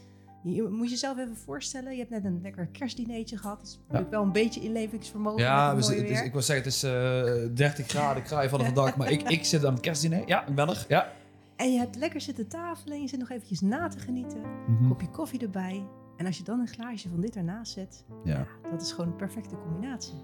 je, 0.43 0.55
je 0.55 0.63
moet 0.63 0.91
jezelf 0.91 1.19
even 1.19 1.37
voorstellen, 1.37 1.93
je 1.93 1.99
hebt 1.99 2.11
net 2.11 2.25
een 2.25 2.41
lekker 2.43 2.67
kerstdineetje 2.67 3.37
gehad. 3.37 3.63
Is 3.63 3.79
natuurlijk 3.83 4.11
wel 4.11 4.23
een 4.23 4.33
beetje 4.33 4.61
inlevingsvermogen. 4.61 5.41
Ja, 5.43 5.77
we 5.77 5.85
het 5.95 6.11
is, 6.11 6.23
ik 6.23 6.33
wil 6.33 6.43
zeggen, 6.43 6.65
het 6.65 6.75
is 6.75 6.83
eh 6.83 7.55
30 7.55 7.87
graden, 7.87 8.23
kraai 8.23 8.49
van 8.49 8.59
de 8.59 8.73
dag, 8.73 8.97
maar 8.97 9.11
ik, 9.11 9.23
ik 9.39 9.45
zit 9.45 9.65
aan 9.65 9.73
het 9.73 9.83
kerstdiner. 9.83 10.23
Ja, 10.27 10.47
ik 10.47 10.55
ben 10.55 10.69
er. 10.69 10.85
Ja. 10.89 11.13
En 11.57 11.73
je 11.73 11.79
hebt 11.79 11.97
lekker 11.97 12.21
zitten 12.21 12.49
tafelen 12.49 12.95
en 12.97 13.03
je 13.03 13.09
zit 13.09 13.19
nog 13.19 13.31
eventjes 13.31 13.61
na 13.61 13.89
te 13.89 13.99
genieten. 13.99 14.41
Mhm. 14.67 14.89
Kopje 14.89 15.11
koffie 15.11 15.41
erbij. 15.41 15.87
En 16.19 16.27
als 16.27 16.39
je 16.39 16.45
dan 16.45 16.61
een 16.61 16.69
glaasje 16.69 17.09
van 17.09 17.21
dit 17.21 17.37
ernaast 17.37 17.73
zet, 17.73 18.05
Ja. 18.25 18.47
ja, 18.63 18.71
dat 18.71 18.83
is 18.83 18.93
gewoon 18.93 19.11
een 19.11 19.17
perfecte 19.17 19.57
combinatie. 19.57 20.15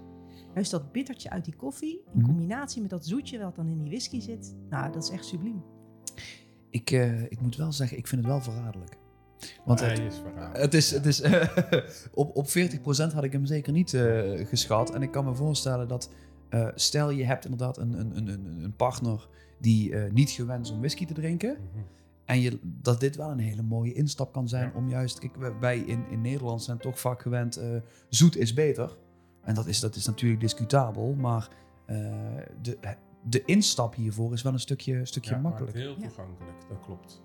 Juist 0.53 0.71
dat 0.71 0.91
bittertje 0.91 1.29
uit 1.29 1.45
die 1.45 1.55
koffie, 1.55 2.01
in 2.13 2.19
Mhm. 2.19 2.25
combinatie 2.25 2.81
met 2.81 2.89
dat 2.89 3.05
zoetje 3.05 3.39
wat 3.39 3.55
dan 3.55 3.67
in 3.67 3.77
die 3.77 3.87
whisky 3.89 4.19
zit. 4.19 4.55
Nou, 4.69 4.91
dat 4.91 5.03
is 5.03 5.09
echt 5.09 5.25
subliem. 5.25 5.63
Ik, 6.69 6.91
eh, 6.91 7.21
ik 7.23 7.41
moet 7.41 7.55
wel 7.55 7.71
zeggen, 7.71 7.97
ik 7.97 8.07
vind 8.07 8.21
het 8.21 8.31
wel 8.31 8.41
verraderlijk. 8.41 8.97
Want 9.65 9.79
het, 9.79 9.97
hij 9.97 10.05
is. 10.07 10.21
Het 10.53 10.73
is, 10.73 10.91
het 10.91 11.05
is 11.05 11.21
op, 12.13 12.35
op 12.35 12.47
40% 12.47 13.13
had 13.13 13.23
ik 13.23 13.31
hem 13.31 13.45
zeker 13.45 13.73
niet 13.73 13.93
eh, 13.93 14.47
geschat. 14.47 14.93
En 14.93 15.01
ik 15.01 15.11
kan 15.11 15.25
me 15.25 15.35
voorstellen 15.35 15.87
dat, 15.87 16.09
eh, 16.49 16.67
stel 16.75 17.09
je 17.09 17.23
hebt 17.25 17.43
inderdaad 17.45 17.77
een, 17.77 17.99
een, 17.99 18.17
een, 18.17 18.27
een 18.27 18.63
een 18.63 18.75
partner 18.75 19.27
die 19.59 19.95
eh, 19.95 20.11
niet 20.11 20.29
gewend 20.29 20.65
is 20.65 20.71
om 20.71 20.79
whisky 20.79 21.05
te 21.05 21.13
drinken. 21.13 21.51
Mhm. 21.51 21.83
En 22.25 22.39
je, 22.41 22.59
dat 22.63 22.99
dit 22.99 23.15
wel 23.15 23.29
een 23.31 23.39
hele 23.39 23.61
mooie 23.61 23.93
instap 23.93 24.33
kan 24.33 24.47
zijn 24.47 24.69
Ja. 24.69 24.75
om 24.77 24.89
juist, 24.89 25.19
kijk, 25.19 25.35
wij- 25.59 25.79
in, 25.79 26.05
in 26.09 26.21
Nederland 26.21 26.63
zijn 26.63 26.77
toch 26.77 26.99
vaak 26.99 27.21
gewend, 27.21 27.57
eh, 27.57 27.67
zoet 28.09 28.37
is 28.37 28.53
beter. 28.53 28.97
En 29.41 29.55
dat 29.55 29.65
is, 29.67 29.79
dat 29.79 29.95
is 29.95 30.05
natuurlijk 30.05 30.41
discutabel, 30.41 31.13
maar 31.13 31.49
eh, 31.85 31.95
de, 32.61 32.77
de 33.23 33.45
instap 33.45 33.95
hiervoor 33.95 34.33
is 34.33 34.41
wel 34.41 34.53
een 34.53 34.59
stukje, 34.59 35.05
stukje 35.05 35.31
Ja, 35.35 35.39
makkelijk. 35.41 35.73
heel 35.73 35.89
Ja. 35.99 36.07
toegankelijk, 36.07 36.57
dat 36.69 36.79
klopt. 36.85 37.23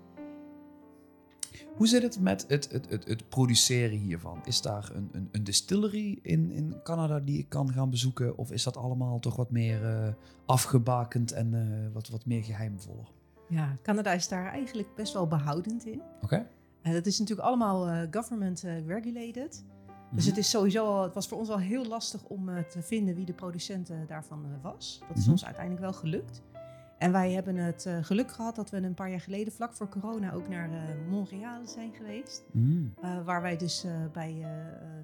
Hoe 1.75 1.87
zit 1.87 2.01
het 2.01 2.19
met 2.19 2.45
het, 2.47 2.71
het, 2.71 2.89
het, 2.89 3.07
het 3.07 3.29
produceren 3.29 3.97
hiervan? 3.97 4.39
Is 4.45 4.61
daar 4.61 4.91
een, 4.93 5.09
een, 5.11 5.29
een 5.31 5.43
distillery 5.43 6.19
in, 6.21 6.51
in 6.51 6.75
Canada 6.83 7.19
die 7.19 7.37
ik 7.37 7.49
kan 7.49 7.73
gaan 7.73 7.89
bezoeken? 7.89 8.37
Of 8.37 8.51
is 8.51 8.63
dat 8.63 8.77
allemaal 8.77 9.19
toch 9.19 9.35
wat 9.35 9.51
meer 9.51 9.85
eh, 9.85 10.13
afgebakend 10.45 11.31
en 11.31 11.53
eh, 11.53 11.93
wat, 11.93 12.09
wat 12.09 12.25
meer 12.25 12.43
geheimvoller? 12.43 13.07
Ja, 13.51 13.77
Canada 13.81 14.11
is 14.11 14.27
daar 14.27 14.45
eigenlijk 14.51 14.95
best 14.95 15.13
wel 15.13 15.27
behoudend 15.27 15.85
in. 15.85 16.01
Oké. 16.21 16.47
En 16.81 16.93
dat 16.93 17.05
is 17.05 17.19
natuurlijk 17.19 17.47
allemaal 17.47 17.87
eh, 17.87 18.07
government 18.11 18.63
eh, 18.63 18.87
regulated. 18.87 19.65
Dus 20.11 20.25
het 20.25 20.37
is 20.37 20.49
sowieso 20.49 20.85
al, 20.85 21.03
het 21.03 21.13
was 21.13 21.27
voor 21.27 21.37
ons 21.37 21.49
al 21.49 21.57
heel 21.59 21.85
lastig 21.85 22.23
om 22.23 22.49
eh, 22.49 22.63
te 22.63 22.81
vinden 22.81 23.15
wie 23.15 23.25
de 23.25 23.33
producent 23.33 23.91
daarvan 24.07 24.45
was. 24.61 25.01
Dat 25.07 25.17
is 25.17 25.23
Mhm. 25.23 25.31
ons 25.31 25.45
uiteindelijk 25.45 25.83
wel 25.83 25.93
gelukt. 25.93 26.41
En 26.97 27.11
wij 27.11 27.31
hebben 27.31 27.55
het 27.55 27.89
geluk 28.01 28.31
gehad 28.31 28.55
dat 28.55 28.69
we 28.69 28.77
een 28.77 28.93
paar 28.93 29.09
jaar 29.09 29.21
geleden, 29.21 29.53
vlak 29.53 29.73
voor 29.73 29.89
corona, 29.89 30.33
ook 30.33 30.47
naar 30.49 30.69
Montreal 31.09 31.65
zijn 31.67 31.93
geweest. 31.93 32.43
Mm. 32.51 32.93
Eh, 33.01 33.23
waar 33.25 33.41
wij 33.41 33.57
dus 33.57 33.85
bij, 34.13 34.33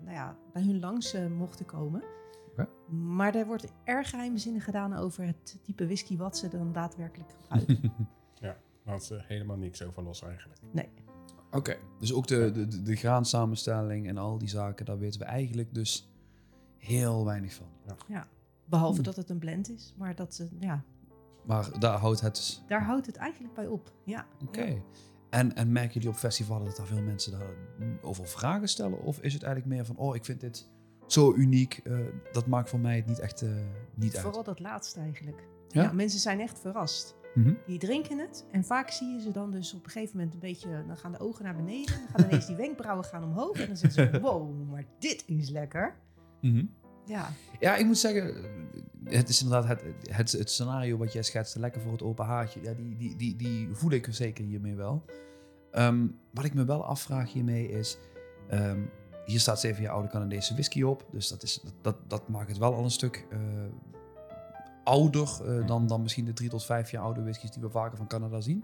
nou 0.03 0.15
ja, 0.15 0.35
bij 0.53 0.61
hun 0.61 0.79
langs 0.79 1.15
mochten 1.37 1.65
komen. 1.65 2.03
Oké. 2.51 2.67
Maar 2.95 3.35
er 3.35 3.45
wordt 3.45 3.71
erg 3.83 4.09
geheimzinnig 4.09 4.63
gedaan 4.63 4.93
over 4.93 5.25
het 5.25 5.57
type 5.63 5.85
whisky 5.85 6.17
wat 6.17 6.37
ze 6.37 6.47
dan 6.47 6.71
daadwerkelijk 6.73 7.29
gebruiken. 7.41 7.91
Laat 8.87 9.05
ze 9.05 9.21
helemaal 9.23 9.57
niks 9.57 9.83
over 9.83 10.03
los 10.03 10.21
eigenlijk. 10.23 10.61
Oké, 11.51 11.77
dus 11.99 12.13
ook 12.13 12.27
de, 12.27 12.51
de, 12.51 12.67
de, 12.67 12.81
de 12.81 12.95
graansamenstelling 12.95 14.07
en 14.07 14.17
al 14.17 14.37
die 14.37 14.49
zaken, 14.49 14.85
daar 14.85 14.97
weten 14.97 15.19
we 15.19 15.25
eigenlijk 15.25 15.73
dus 15.73 16.09
heel 16.77 17.25
weinig 17.25 17.53
van. 17.53 17.67
Behalve 18.65 18.95
Hmm. 18.95 19.03
dat 19.03 19.15
het 19.15 19.29
een 19.29 19.39
blend 19.39 19.69
is. 19.69 19.93
Maar 19.97 20.15
dat, 20.15 20.39
eh, 20.41 20.61
ja, 20.61 20.83
Maar 21.45 21.79
daar 21.79 21.97
houdt 21.97 22.21
het 22.21 22.35
dus. 22.35 22.63
daar 22.67 22.83
houdt 22.83 23.05
het 23.05 23.15
eigenlijk 23.15 23.53
bij 23.53 23.67
op. 23.67 23.93
Ja. 24.03 24.27
Oké. 24.45 24.63
Ja. 24.63 24.81
En, 25.29 25.55
en 25.55 25.71
merken 25.71 25.93
jullie 25.93 26.09
op 26.09 26.15
festivalen 26.15 26.65
dat 26.65 26.75
daar 26.77 26.85
veel 26.85 27.01
mensen 27.01 27.31
daar 27.31 27.49
over 28.01 28.27
vragen 28.27 28.69
stellen? 28.69 29.01
Of 29.01 29.19
is 29.19 29.33
het 29.33 29.43
eigenlijk 29.43 29.75
meer 29.75 29.85
van, 29.85 29.97
oh, 29.97 30.15
ik 30.15 30.25
vind 30.25 30.39
dit 30.39 30.69
zo 31.07 31.33
uniek, 31.33 31.81
eh, 31.83 31.99
dat 32.31 32.47
maakt 32.47 32.69
voor 32.69 32.79
mij 32.79 32.95
het 32.95 33.05
niet 33.05 33.19
echt 33.19 33.41
eh, 33.41 33.49
niet 33.93 34.13
uit? 34.15 34.23
Vooral 34.23 34.43
dat 34.43 34.59
laatste 34.59 34.99
eigenlijk. 34.99 35.47
Ja? 35.67 35.81
Ja? 35.81 35.91
mensen 35.91 36.19
zijn 36.19 36.39
echt 36.39 36.59
verrast. 36.59 37.15
Mhm. 37.37 37.53
Die 37.65 37.79
drinken 37.79 38.19
het 38.19 38.45
en 38.51 38.63
vaak 38.63 38.89
zie 38.89 39.13
je 39.13 39.21
ze 39.21 39.31
dan 39.31 39.51
dus 39.51 39.73
op 39.73 39.85
een 39.85 39.91
gegeven 39.91 40.17
moment 40.17 40.33
een 40.33 40.39
beetje... 40.39 40.83
Dan 40.87 40.97
gaan 40.97 41.11
de 41.11 41.19
ogen 41.19 41.43
naar 41.43 41.55
beneden, 41.55 41.95
dan 41.95 42.07
gaan 42.15 42.25
ineens 42.29 42.45
die 42.45 42.55
wenkbrauwen 42.55 43.05
gaan 43.05 43.23
omhoog. 43.23 43.59
En 43.59 43.67
dan 43.67 43.77
zitten 43.77 44.11
ze, 44.11 44.19
wow, 44.21 44.69
maar 44.69 44.85
dit 44.99 45.23
is 45.27 45.49
lekker. 45.49 45.95
Mhm. 46.41 46.65
Ja, 47.05 47.29
Ja, 47.59 47.75
ik 47.75 47.85
moet 47.85 47.97
zeggen, 47.97 48.35
het 49.03 49.29
is 49.29 49.41
inderdaad 49.41 49.67
het, 49.67 49.83
het, 50.01 50.31
het 50.31 50.49
scenario 50.49 50.97
wat 50.97 51.13
jij 51.13 51.23
schetste, 51.23 51.59
lekker 51.59 51.81
voor 51.81 51.91
het 51.91 52.01
open 52.03 52.25
haartje. 52.25 52.61
Ja, 52.61 52.73
die, 52.73 52.95
die, 52.95 53.15
die, 53.15 53.35
die 53.35 53.69
voel 53.71 53.91
ik 53.91 54.07
zeker 54.09 54.45
hiermee 54.45 54.75
wel. 54.75 55.05
Ehm, 55.71 56.07
wat 56.33 56.45
ik 56.45 56.53
me 56.53 56.65
wel 56.65 56.85
afvraag 56.85 57.33
hiermee 57.33 57.69
is, 57.69 57.97
ehm, 58.49 58.79
hier 59.25 59.39
staat 59.39 59.59
7 59.59 59.81
jaar 59.83 59.93
oude 59.93 60.09
Canadese 60.09 60.53
whisky 60.53 60.81
op. 60.81 61.07
Dus 61.11 61.27
dat, 61.27 61.43
is, 61.43 61.59
dat, 61.63 61.73
dat, 61.81 61.97
dat 62.09 62.27
maakt 62.27 62.49
het 62.49 62.57
wel 62.57 62.73
al 62.73 62.83
een 62.83 62.91
stuk 62.91 63.25
eh, 63.29 63.39
ouder 64.87 65.29
eh, 65.45 65.67
dan, 65.67 65.87
dan 65.87 66.01
misschien 66.01 66.25
de 66.25 66.33
3 66.33 66.49
tot 66.49 66.65
5 66.65 66.91
jaar 66.91 67.03
oude 67.03 67.21
whiskies 67.21 67.51
die 67.51 67.61
we 67.61 67.69
vaker 67.69 67.97
van 67.97 68.07
Canada 68.07 68.41
zien. 68.41 68.63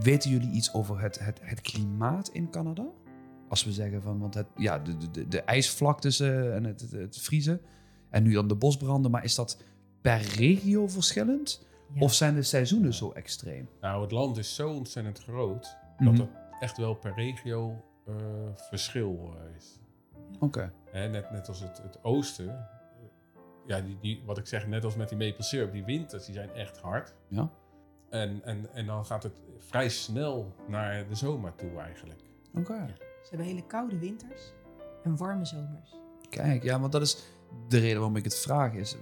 Weten 0.00 0.30
jullie 0.30 0.50
iets 0.50 0.72
over 0.74 1.00
het, 1.00 1.18
het, 1.18 1.40
het 1.42 1.60
klimaat 1.60 2.28
in 2.28 2.50
Canada? 2.50 2.86
Als 3.48 3.64
we 3.64 3.72
zeggen 3.72 4.02
van, 4.02 4.18
want 4.18 4.34
het, 4.34 4.46
ja, 4.56 4.78
de, 4.78 4.96
de- 4.96 5.10
de, 5.10 5.28
de 5.28 5.40
ijsvlaktes 5.42 6.20
eh, 6.20 6.54
en 6.54 6.64
het, 6.64 6.80
het, 6.80 6.92
het 6.92 7.18
vriezen. 7.18 7.60
En 8.10 8.22
nu 8.22 8.32
dan 8.32 8.48
de 8.48 8.54
bosbranden. 8.54 9.10
Maar 9.10 9.24
is 9.24 9.34
dat 9.34 9.62
per 10.00 10.20
regio 10.36 10.88
verschillend? 10.88 11.66
ja. 11.94 12.00
Of 12.00 12.14
zijn 12.14 12.34
de 12.34 12.42
seizoenen 12.42 12.94
zo 12.94 13.10
extreem? 13.12 13.68
Nou, 13.80 14.02
het 14.02 14.10
land 14.10 14.36
is 14.36 14.54
zo 14.54 14.70
ontzettend 14.70 15.18
groot 15.18 15.76
Mhm. 15.98 16.16
dat 16.16 16.26
het 16.28 16.36
echt 16.60 16.76
wel 16.76 16.94
per 16.94 17.12
regio 17.14 17.74
eh, 18.06 18.14
verschil 18.68 19.34
eh, 19.36 19.56
is. 19.56 19.78
Oké. 20.38 20.72
Hè, 20.90 21.08
net, 21.08 21.30
net 21.30 21.48
als 21.48 21.60
het, 21.60 21.82
het 21.82 22.04
oosten. 22.04 22.66
Ja, 23.66 23.80
die, 23.80 23.98
die, 24.00 24.22
wat 24.26 24.38
ik 24.38 24.46
zeg, 24.46 24.66
net 24.66 24.84
als 24.84 24.96
met 24.96 25.08
die 25.08 25.18
maple 25.18 25.44
syrup, 25.44 25.72
die 25.72 25.84
winters 25.84 26.24
die 26.24 26.34
zijn 26.34 26.50
echt 26.50 26.78
hard. 26.78 27.14
Ja. 27.28 27.50
En, 28.10 28.44
en, 28.44 28.74
en 28.74 28.86
dan 28.86 29.06
gaat 29.06 29.22
het 29.22 29.40
vrij 29.58 29.88
snel 29.88 30.54
naar 30.68 31.08
de 31.08 31.14
zomer 31.14 31.54
toe 31.54 31.78
eigenlijk. 31.78 32.20
Oké. 32.54 32.94
Ze 32.96 33.28
hebben 33.28 33.46
hele 33.46 33.66
koude 33.66 33.98
winters 33.98 34.52
en 35.04 35.16
warme 35.16 35.44
zomers. 35.44 35.94
Kijk, 36.28 36.62
ja, 36.62 36.80
want 36.80 36.92
dat 36.92 37.02
is 37.02 37.16
de 37.68 37.78
reden 37.78 37.96
waarom 37.96 38.16
ik 38.16 38.24
het 38.24 38.38
vraag. 38.38 38.72
Is 38.74 38.94
eh, 38.94 39.00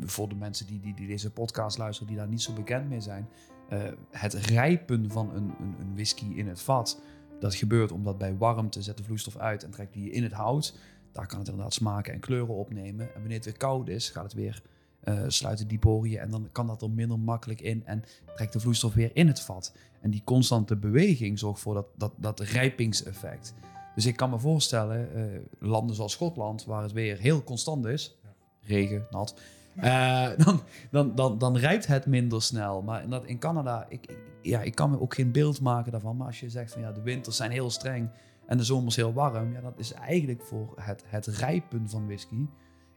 voor 0.00 0.28
de 0.28 0.34
mensen 0.34 0.66
die, 0.66 0.80
die, 0.80 0.94
die 0.94 1.06
deze 1.06 1.32
podcast 1.32 1.78
luisteren, 1.78 2.08
die 2.08 2.16
daar 2.16 2.28
niet 2.28 2.42
zo 2.42 2.52
bekend 2.52 2.88
mee 2.88 3.00
zijn. 3.00 3.28
eh, 3.68 3.78
het 4.10 4.32
rijpen 4.34 5.10
van 5.10 5.34
een, 5.34 5.54
een, 5.60 5.74
een 5.80 5.94
whisky 5.94 6.32
in 6.34 6.48
het 6.48 6.60
vat. 6.62 7.00
Dat 7.40 7.54
gebeurt 7.54 7.92
omdat 7.92 8.18
bij 8.18 8.36
warmte 8.36 8.82
zet 8.82 8.96
de 8.96 9.02
vloeistof 9.04 9.36
uit 9.36 9.62
en 9.64 9.70
trekt 9.70 9.92
die 9.92 10.04
je 10.04 10.10
in 10.10 10.22
het 10.22 10.32
hout. 10.32 10.78
Daar 11.16 11.26
kan 11.26 11.38
het 11.38 11.48
inderdaad 11.48 11.74
smaken 11.74 12.12
en 12.12 12.20
kleuren 12.20 12.54
opnemen. 12.54 13.06
En 13.14 13.18
wanneer 13.20 13.36
het 13.36 13.44
weer 13.44 13.56
koud 13.56 13.88
is, 13.88 14.10
gaat 14.10 14.22
het 14.22 14.32
weer 14.32 14.62
eh, 15.00 15.22
sluiten 15.26 15.68
die 15.68 15.78
poriën. 15.78 16.18
En 16.18 16.30
dan 16.30 16.48
kan 16.52 16.66
dat 16.66 16.82
er 16.82 16.90
minder 16.90 17.18
makkelijk 17.18 17.60
in 17.60 17.82
en 17.86 18.04
trekt 18.34 18.52
de 18.52 18.60
vloeistof 18.60 18.94
weer 18.94 19.10
in 19.14 19.26
het 19.26 19.40
vat. 19.40 19.72
En 20.00 20.10
die 20.10 20.22
constante 20.24 20.76
beweging 20.76 21.38
zorgt 21.38 21.60
voor 21.60 21.74
dat, 21.74 21.86
dat, 21.96 22.12
dat 22.16 22.40
rijpingseffect. 22.40 23.54
Dus 23.94 24.06
ik 24.06 24.16
kan 24.16 24.30
me 24.30 24.38
voorstellen, 24.38 25.14
eh, 25.14 25.40
landen 25.58 25.96
zoals 25.96 26.12
Schotland, 26.12 26.64
waar 26.64 26.82
het 26.82 26.92
weer 26.92 27.18
heel 27.18 27.42
constant 27.44 27.84
is, 27.86 28.16
regen, 28.60 29.06
nat, 29.10 29.40
eh, 29.76 30.28
dan, 30.44 30.62
dan, 30.90 31.14
dan, 31.14 31.38
dan 31.38 31.56
rijpt 31.56 31.86
het 31.86 32.06
minder 32.06 32.42
snel. 32.42 32.82
Maar 32.82 33.02
in, 33.02 33.10
dat, 33.10 33.24
in 33.24 33.38
Canada, 33.38 33.86
ik- 33.88 34.16
ja, 34.42 34.62
ik 34.62 34.74
kan 34.74 34.90
me 34.90 35.00
ook 35.00 35.14
geen 35.14 35.32
beeld 35.32 35.60
maken 35.60 35.92
daarvan. 35.92 36.16
Maar 36.16 36.26
als 36.26 36.40
je 36.40 36.50
zegt 36.50 36.72
van 36.72 36.80
ja, 36.80 36.92
de 36.92 37.02
winters 37.02 37.36
zijn 37.36 37.50
heel 37.50 37.70
streng 37.70 38.08
en 38.46 38.56
de 38.56 38.64
zomers 38.64 38.96
heel 38.96 39.12
warm, 39.12 39.52
ja, 39.52 39.60
dat 39.60 39.78
is 39.78 39.92
eigenlijk 39.92 40.42
voor 40.42 40.72
het, 40.80 41.02
het 41.06 41.26
rijpen 41.26 41.88
van 41.88 42.06
whisky, 42.06 42.46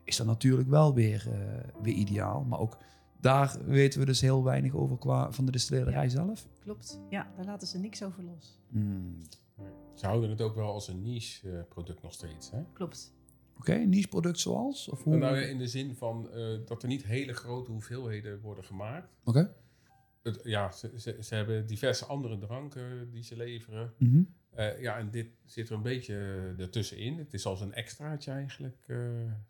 is 0.03 0.17
dat 0.17 0.25
natuurlijk 0.25 0.69
wel 0.69 0.93
weer, 0.93 1.27
eh, 1.31 1.81
weer 1.81 1.93
ideaal. 1.93 2.43
Maar 2.43 2.59
ook 2.59 2.77
daar 3.19 3.57
weten 3.65 3.99
we 3.99 4.05
dus 4.05 4.21
heel 4.21 4.43
weinig 4.43 4.75
over 4.75 4.97
qua 4.97 5.31
van 5.31 5.45
de 5.45 5.51
distillerij 5.51 6.09
zelf. 6.09 6.47
Klopt. 6.59 7.01
Ja, 7.09 7.31
daar 7.35 7.45
laten 7.45 7.67
ze 7.67 7.77
niks 7.77 8.03
over 8.03 8.23
los. 8.23 8.59
Hmm. 8.69 9.17
Ze 9.93 10.05
houden 10.05 10.29
het 10.29 10.41
ook 10.41 10.55
wel 10.55 10.71
als 10.71 10.87
een 10.87 11.01
niche 11.01 11.51
eh, 11.51 11.63
product 11.69 12.01
nog 12.01 12.13
steeds. 12.13 12.51
Hè? 12.51 12.63
Klopt. 12.73 13.13
Oké, 13.57 13.73
niche 13.73 14.07
product 14.07 14.39
zoals? 14.39 14.89
Of 14.89 15.03
hoe? 15.03 15.17
Nou 15.17 15.37
ja, 15.37 15.45
in 15.47 15.57
de 15.57 15.67
zin 15.67 15.95
van 15.95 16.31
eh, 16.31 16.57
dat 16.65 16.81
er 16.81 16.87
niet 16.87 17.03
hele 17.03 17.33
grote 17.33 17.71
hoeveelheden 17.71 18.41
worden 18.41 18.63
gemaakt. 18.63 19.15
Oké. 19.23 19.55
Het, 20.23 20.39
ja, 20.43 20.71
ze, 20.71 20.91
ze, 20.97 21.17
ze 21.21 21.35
hebben 21.35 21.67
diverse 21.67 22.05
andere 22.05 22.37
dranken 22.37 23.11
die 23.11 23.23
ze 23.23 23.35
leveren. 23.35 23.93
Mhm. 23.97 24.21
Eh, 24.59 24.81
ja, 24.81 24.97
en 24.97 25.09
dit 25.11 25.27
zit 25.45 25.69
er 25.69 25.75
een 25.75 25.81
beetje 25.81 26.13
eh, 26.15 26.63
ertussenin. 26.63 27.17
Het 27.17 27.33
is 27.33 27.45
als 27.45 27.61
een 27.61 27.73
extraatje 27.73 28.31
eigenlijk, 28.31 28.77
eh, 28.87 28.97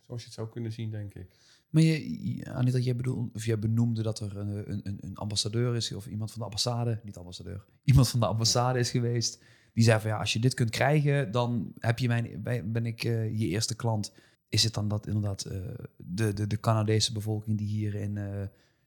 zoals 0.06 0.22
je 0.22 0.26
het 0.28 0.34
zou 0.36 0.50
kunnen 0.50 0.72
zien, 0.72 0.92
denk 0.92 1.14
ik. 1.14 1.36
Maar 1.70 1.84
je, 1.84 2.46
Anita, 2.46 2.78
jij, 2.78 2.96
bedoel, 2.96 3.30
of 3.34 3.46
jij 3.46 3.60
benoemde 3.60 4.02
dat 4.02 4.20
er 4.20 4.38
een, 4.38 4.72
een, 4.72 4.98
een- 5.02 5.16
ambassadeur 5.16 5.76
is, 5.76 5.92
of 5.94 6.08
iemand 6.08 6.30
van 6.32 6.40
de 6.40 6.46
ambassade, 6.46 7.00
niet 7.04 7.18
ambassadeur, 7.18 7.66
iemand 7.84 8.10
van 8.10 8.20
de 8.20 8.26
ambassade 8.26 8.80
is 8.80 8.92
geweest. 8.92 9.44
Die 9.74 9.84
zei 9.84 10.00
van 10.00 10.10
ja, 10.10 10.18
als 10.18 10.34
je 10.34 10.40
dit 10.40 10.54
kunt 10.54 10.70
krijgen, 10.70 11.32
dan 11.32 11.74
heb 11.80 12.00
je 12.00 12.08
mijn, 12.08 12.42
ben 12.72 12.86
ik 12.86 13.04
eh, 13.04 13.40
je 13.40 13.48
eerste 13.48 13.76
klant. 13.76 14.14
Is 14.50 14.64
het 14.64 14.74
dan 14.74 14.88
dat 14.88 15.08
inderdaad 15.08 15.46
eh, 15.46 15.58
de, 15.98 16.34
de, 16.34 16.48
de 16.48 16.60
Canadese 16.60 17.14
bevolking 17.14 17.58
die 17.58 17.68
hier 17.68 17.96
in, 17.96 18.18
eh, 18.18 18.44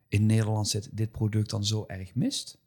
in 0.08 0.26
Nederland 0.26 0.68
zit, 0.68 0.96
dit 0.96 1.10
product 1.10 1.50
dan 1.50 1.64
zo 1.64 1.84
erg 1.86 2.14
mist? 2.14 2.58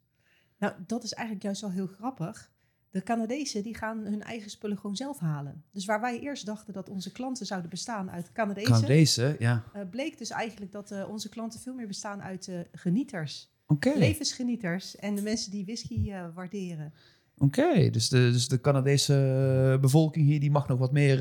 Nou, 0.58 0.74
dat 0.86 1.04
is 1.04 1.12
eigenlijk 1.12 1.44
juist 1.44 1.60
wel 1.60 1.70
heel 1.70 1.86
grappig. 1.86 2.54
De 2.96 3.02
Canadezen 3.02 3.62
die 3.62 3.76
gaan 3.76 4.04
hun 4.04 4.22
eigen 4.22 4.50
spullen 4.50 4.76
gewoon 4.76 4.96
zelf 4.96 5.18
halen. 5.18 5.64
Dus 5.72 5.84
waar 5.84 6.00
wij 6.00 6.20
eerst 6.20 6.46
dachten 6.46 6.72
dat 6.72 6.88
onze 6.88 7.12
klanten 7.12 7.46
zouden 7.46 7.70
bestaan 7.70 8.10
uit 8.10 8.32
Canadezen, 8.32 9.36
ja. 9.38 9.64
eh, 9.72 9.82
bleek 9.90 10.18
dus 10.18 10.30
eigenlijk 10.30 10.72
dat 10.72 10.90
eh, 10.90 11.08
onze 11.08 11.28
klanten 11.28 11.60
veel 11.60 11.74
meer 11.74 11.86
bestaan 11.86 12.22
uit 12.22 12.48
eh, 12.48 12.58
genieters. 12.72 13.54
Levensgenieters 13.80 14.96
en 14.96 15.14
de 15.14 15.22
mensen 15.22 15.50
die 15.50 15.64
whisky 15.64 16.12
waarderen. 16.34 16.92
Oké, 17.38 17.90
dus, 17.90 18.08
de, 18.08 18.30
dus 18.32 18.48
de 18.48 18.60
Canadese 18.60 19.78
bevolking 19.80 20.26
hier 20.26 20.40
die 20.40 20.50
mag 20.50 20.68
nog 20.68 20.78
wat 20.78 20.92
meer, 20.92 21.18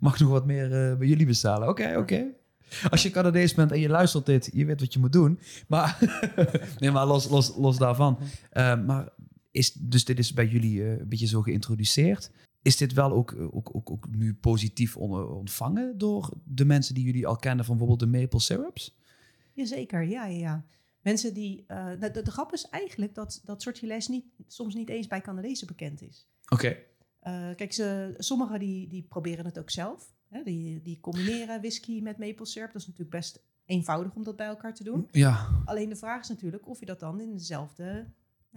mag 0.00 0.18
nog 0.18 0.30
wat 0.30 0.46
meer 0.46 0.96
bij 0.98 1.06
jullie 1.06 1.26
bestellen. 1.26 1.68
Oké, 1.68 1.96
oké. 1.96 2.26
Als 2.90 3.02
je 3.02 3.10
Canadees 3.10 3.54
bent 3.54 3.72
en 3.72 3.80
je 3.80 3.88
luistert 3.88 4.26
dit, 4.26 4.50
je 4.52 4.64
weet 4.64 4.80
wat 4.80 4.92
je 4.92 4.98
moet 4.98 5.12
doen. 5.12 5.40
Maar, 5.68 5.98
nee, 6.78 6.90
maar 6.90 7.06
los, 7.06 7.28
los, 7.28 7.56
los 7.56 7.78
daarvan. 7.78 8.18
Maar 8.86 9.08
is, 9.58 9.72
dus 9.72 10.04
dit 10.04 10.18
is 10.18 10.32
bij 10.32 10.46
jullie 10.46 10.82
eh, 10.82 10.98
een 10.98 11.08
beetje 11.08 11.26
zo 11.26 11.42
geïntroduceerd. 11.42 12.30
Is 12.62 12.76
dit 12.76 12.92
wel 12.92 13.12
ook, 13.12 13.32
eh, 13.32 13.56
ook, 13.56 13.74
ook, 13.76 13.90
ook 13.90 14.08
nu 14.10 14.34
positief 14.34 14.96
on- 14.96 15.28
ontvangen 15.28 15.98
door 15.98 16.30
de 16.44 16.64
mensen 16.64 16.94
die 16.94 17.04
jullie 17.04 17.26
al 17.26 17.36
kennen 17.36 17.64
van 17.64 17.76
bijvoorbeeld 17.76 18.12
de 18.12 18.18
maple 18.18 18.40
syrups? 18.40 18.96
Jazeker, 19.52 20.02
ja, 20.02 20.26
ja, 20.26 20.38
ja. 20.38 20.64
Mensen 21.02 21.34
die... 21.34 21.64
eh, 21.66 21.90
de, 22.00 22.10
de 22.22 22.30
grap 22.30 22.52
is 22.52 22.68
eigenlijk 22.68 23.14
dat 23.14 23.40
dat 23.44 23.62
sortilège 23.62 24.10
niet, 24.10 24.24
soms 24.46 24.74
niet 24.74 24.88
eens 24.88 25.06
bij 25.06 25.20
Canadezen 25.20 25.66
bekend 25.66 26.02
is. 26.02 26.28
Oké. 26.48 26.76
Eh, 27.20 27.48
kijk, 27.56 27.72
ze, 27.72 28.14
sommigen 28.18 28.58
die, 28.58 28.88
die 28.88 29.02
proberen 29.02 29.44
het 29.44 29.58
ook 29.58 29.70
zelf. 29.70 30.14
Hè? 30.28 30.42
Die, 30.42 30.82
die 30.82 31.00
combineren 31.00 31.60
whisky 31.60 32.00
met 32.00 32.18
maple 32.18 32.46
syrup. 32.46 32.72
Dat 32.72 32.80
is 32.80 32.86
natuurlijk 32.86 33.16
best 33.16 33.42
eenvoudig 33.64 34.14
om 34.14 34.24
dat 34.24 34.36
bij 34.36 34.46
elkaar 34.46 34.74
te 34.74 34.84
doen. 34.84 35.08
Ja. 35.10 35.48
Alleen 35.64 35.88
de 35.88 35.96
vraag 35.96 36.20
is 36.20 36.28
natuurlijk 36.28 36.68
of 36.68 36.80
je 36.80 36.86
dat 36.86 37.00
dan 37.00 37.20
in 37.20 37.32
dezelfde 37.32 38.06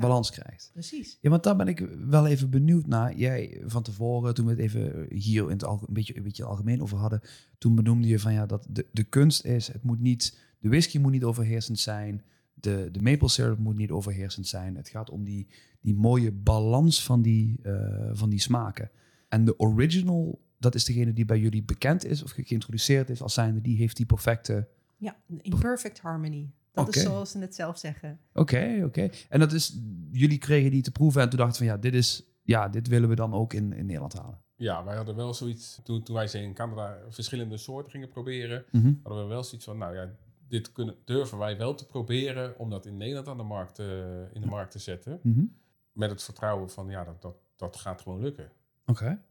balans 0.02 0.32
krijgt. 0.32 0.70
Precies. 0.74 1.18
Ja, 1.22 1.30
want 1.30 1.44
daar 1.44 1.56
ben 1.56 1.68
ik 1.68 1.80
wel 2.08 2.28
even 2.28 2.50
benieuwd 2.50 2.88
naar. 2.88 3.16
Jij 3.16 3.62
van 3.66 3.84
tevoren, 3.84 4.34
toen 4.34 4.46
we 4.46 4.52
het 4.52 4.60
even 4.60 5.06
hier 5.14 5.44
in 5.44 5.50
het 5.50 5.64
alge- 5.64 5.88
een 5.88 5.94
beetje, 5.94 6.18
een 6.18 6.24
beetje 6.24 6.44
algemeen 6.44 6.82
over 6.82 6.98
hadden, 6.98 7.22
toen 7.58 7.76
benoemde 7.76 8.08
je 8.08 8.20
van 8.20 8.34
ja, 8.34 8.46
dat 8.46 8.68
de, 8.70 8.86
de 8.92 9.04
kunst 9.04 9.46
is, 9.46 9.68
het 9.68 9.84
moet 9.84 10.00
niet, 10.00 10.40
de 10.60 10.70
whisky 10.70 10.98
moet 11.00 11.12
niet 11.12 11.24
overheersend 11.24 11.80
zijn, 11.80 12.24
de, 12.54 12.90
de 12.92 13.02
maple 13.02 13.30
syrup 13.30 13.58
moet 13.60 13.76
niet 13.76 13.92
overheersend 13.92 14.48
zijn. 14.48 14.76
Het 14.76 14.90
gaat 14.90 15.10
om 15.10 15.24
die, 15.24 15.48
die 15.82 15.96
mooie 15.96 16.32
balans 16.32 17.04
van 17.04 17.22
die, 17.22 17.60
eh, 17.64 18.10
van 18.14 18.30
die 18.30 18.40
smaken. 18.40 18.90
En 19.30 19.46
de 19.46 19.60
original, 19.60 20.42
dat 20.58 20.76
is 20.76 20.86
degene 20.86 21.14
die 21.14 21.26
bij 21.26 21.40
jullie 21.40 21.64
bekend 21.64 22.06
is 22.06 22.24
of 22.24 22.32
ge- 22.32 22.44
geïntroduceerd 22.44 23.10
is 23.10 23.22
als 23.22 23.34
zijnde, 23.34 23.62
die 23.62 23.78
heeft 23.78 23.98
die 23.98 24.06
perfecte... 24.06 24.68
Ja, 24.98 25.16
in 25.42 25.60
perfect 25.60 26.00
harmony. 26.00 26.52
Dat 26.72 26.96
is 26.96 27.02
zoals 27.02 27.32
ze 27.32 27.40
het 27.40 27.56
zelf 27.56 27.78
zeggen. 27.78 28.20
Oké, 28.34 28.82
oké. 28.86 29.10
En 29.30 29.40
dat 29.40 29.52
is, 29.52 29.80
jullie 30.12 30.38
kregen 30.38 30.72
die 30.72 30.82
te 30.82 30.92
proeven 30.92 31.22
en 31.22 31.30
toen 31.30 31.38
dachten 31.40 31.58
van 31.58 31.66
ja, 31.66 31.78
dit 31.78 31.94
is, 31.94 32.24
ja, 32.44 32.70
dit 32.70 32.88
willen 32.88 33.10
we 33.10 33.16
dan 33.16 33.34
ook 33.34 33.54
in, 33.54 33.74
in 33.74 33.86
Nederland 33.86 34.14
halen. 34.14 34.40
Ja, 34.56 34.84
wij 34.84 34.96
hadden 34.96 35.16
wel 35.16 35.34
zoiets, 35.34 35.80
toen, 35.84 36.04
toen 36.04 36.16
wij 36.16 36.28
ze 36.28 36.40
in 36.42 36.54
Canada 36.54 36.98
verschillende 37.10 37.58
soorten 37.58 37.92
gingen 37.92 38.10
proberen, 38.10 38.66
Mhm. 38.72 38.94
hadden 39.04 39.24
we 39.24 39.30
wel 39.30 39.44
zoiets 39.44 39.66
van, 39.66 39.78
nou 39.78 39.96
ja, 39.96 40.10
dit 40.48 40.72
kunnen, 40.72 40.96
durven 41.06 41.38
wij 41.38 41.58
wel 41.58 41.76
te 41.76 41.86
proberen 41.86 42.60
om 42.60 42.70
dat 42.70 42.86
in 42.86 42.98
Nederland 42.98 43.28
aan 43.28 43.38
de 43.38 43.44
markt, 43.44 43.80
eh, 43.80 43.88
in 44.34 44.42
de 44.42 44.48
markt 44.48 44.72
te 44.72 44.80
zetten. 44.80 45.20
Mhm. 45.24 45.44
Met 45.92 46.10
het 46.10 46.24
vertrouwen 46.24 46.70
van, 46.70 46.90
ja, 46.90 47.04
dat, 47.04 47.22
dat, 47.22 47.36
dat 47.56 47.76
gaat 47.76 48.02
gewoon 48.02 48.22
lukken. 48.22 48.52
Oké. 48.86 49.22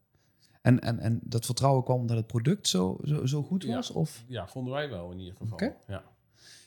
En, 0.61 0.79
en, 0.79 0.99
en 0.99 1.19
dat 1.23 1.45
vertrouwen 1.45 1.83
kwam 1.83 1.99
omdat 1.99 2.17
het 2.17 2.27
product 2.27 2.67
zo, 2.67 2.97
zo, 3.03 3.25
zo 3.25 3.43
goed 3.43 3.63
Ja. 3.63 3.75
was? 3.75 3.91
Of? 3.91 4.23
Ja, 4.27 4.47
vonden 4.47 4.73
wij 4.73 4.89
wel 4.89 5.11
in 5.11 5.19
ieder 5.19 5.35
geval. 5.37 5.53
Oké. 5.53 5.75
Ja. 5.87 6.03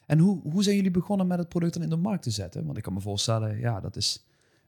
En 0.06 0.18
hoe, 0.18 0.40
hoe 0.42 0.62
zijn 0.62 0.76
jullie 0.76 0.90
begonnen 0.90 1.26
met 1.26 1.38
het 1.38 1.48
product 1.48 1.72
dan 1.74 1.82
in 1.82 1.88
de 1.88 1.96
markt 1.96 2.22
te 2.22 2.30
zetten? 2.30 2.64
Want 2.64 2.76
ik 2.76 2.82
kan 2.82 2.92
me 2.92 3.00
voorstellen, 3.00 3.58
ja, 3.58 3.80
dat 3.80 3.96
is... 3.96 4.24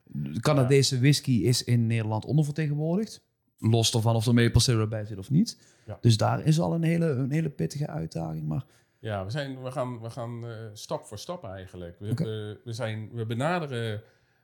De 0.09 0.41
Canadese 0.41 0.99
whisky 0.99 1.33
is 1.33 1.65
in 1.65 1.87
Nederland 1.87 2.25
ondervertegenwoordigd. 2.25 3.25
Los 3.59 3.95
ervan 3.95 4.15
of 4.15 4.27
er 4.27 4.35
maple 4.35 4.61
syrup 4.61 4.91
bij 4.91 5.05
zit 5.05 5.19
of 5.19 5.31
niet. 5.31 5.59
Ja. 5.87 5.99
Dus 6.01 6.17
daar 6.17 6.45
is 6.45 6.61
al 6.61 6.75
een 6.75 6.83
hele, 6.83 7.07
een 7.07 7.31
hele 7.31 7.51
pittige 7.51 7.87
uitdaging. 7.87 8.47
Maar 8.47 8.65
Ja, 8.99 9.25
we, 9.25 9.31
zijn, 9.31 9.63
we 9.63 9.71
gaan, 9.71 10.01
we 10.01 10.11
gaan 10.11 10.47
eh, 10.47 10.51
stap 10.73 11.05
voor 11.05 11.19
stap 11.19 11.45
eigenlijk. 11.45 11.99
We, 11.99 12.15
we, 12.15 12.61
we, 12.65 12.73
zijn, 12.73 13.11
we 13.13 13.27
benaderen 13.27 14.03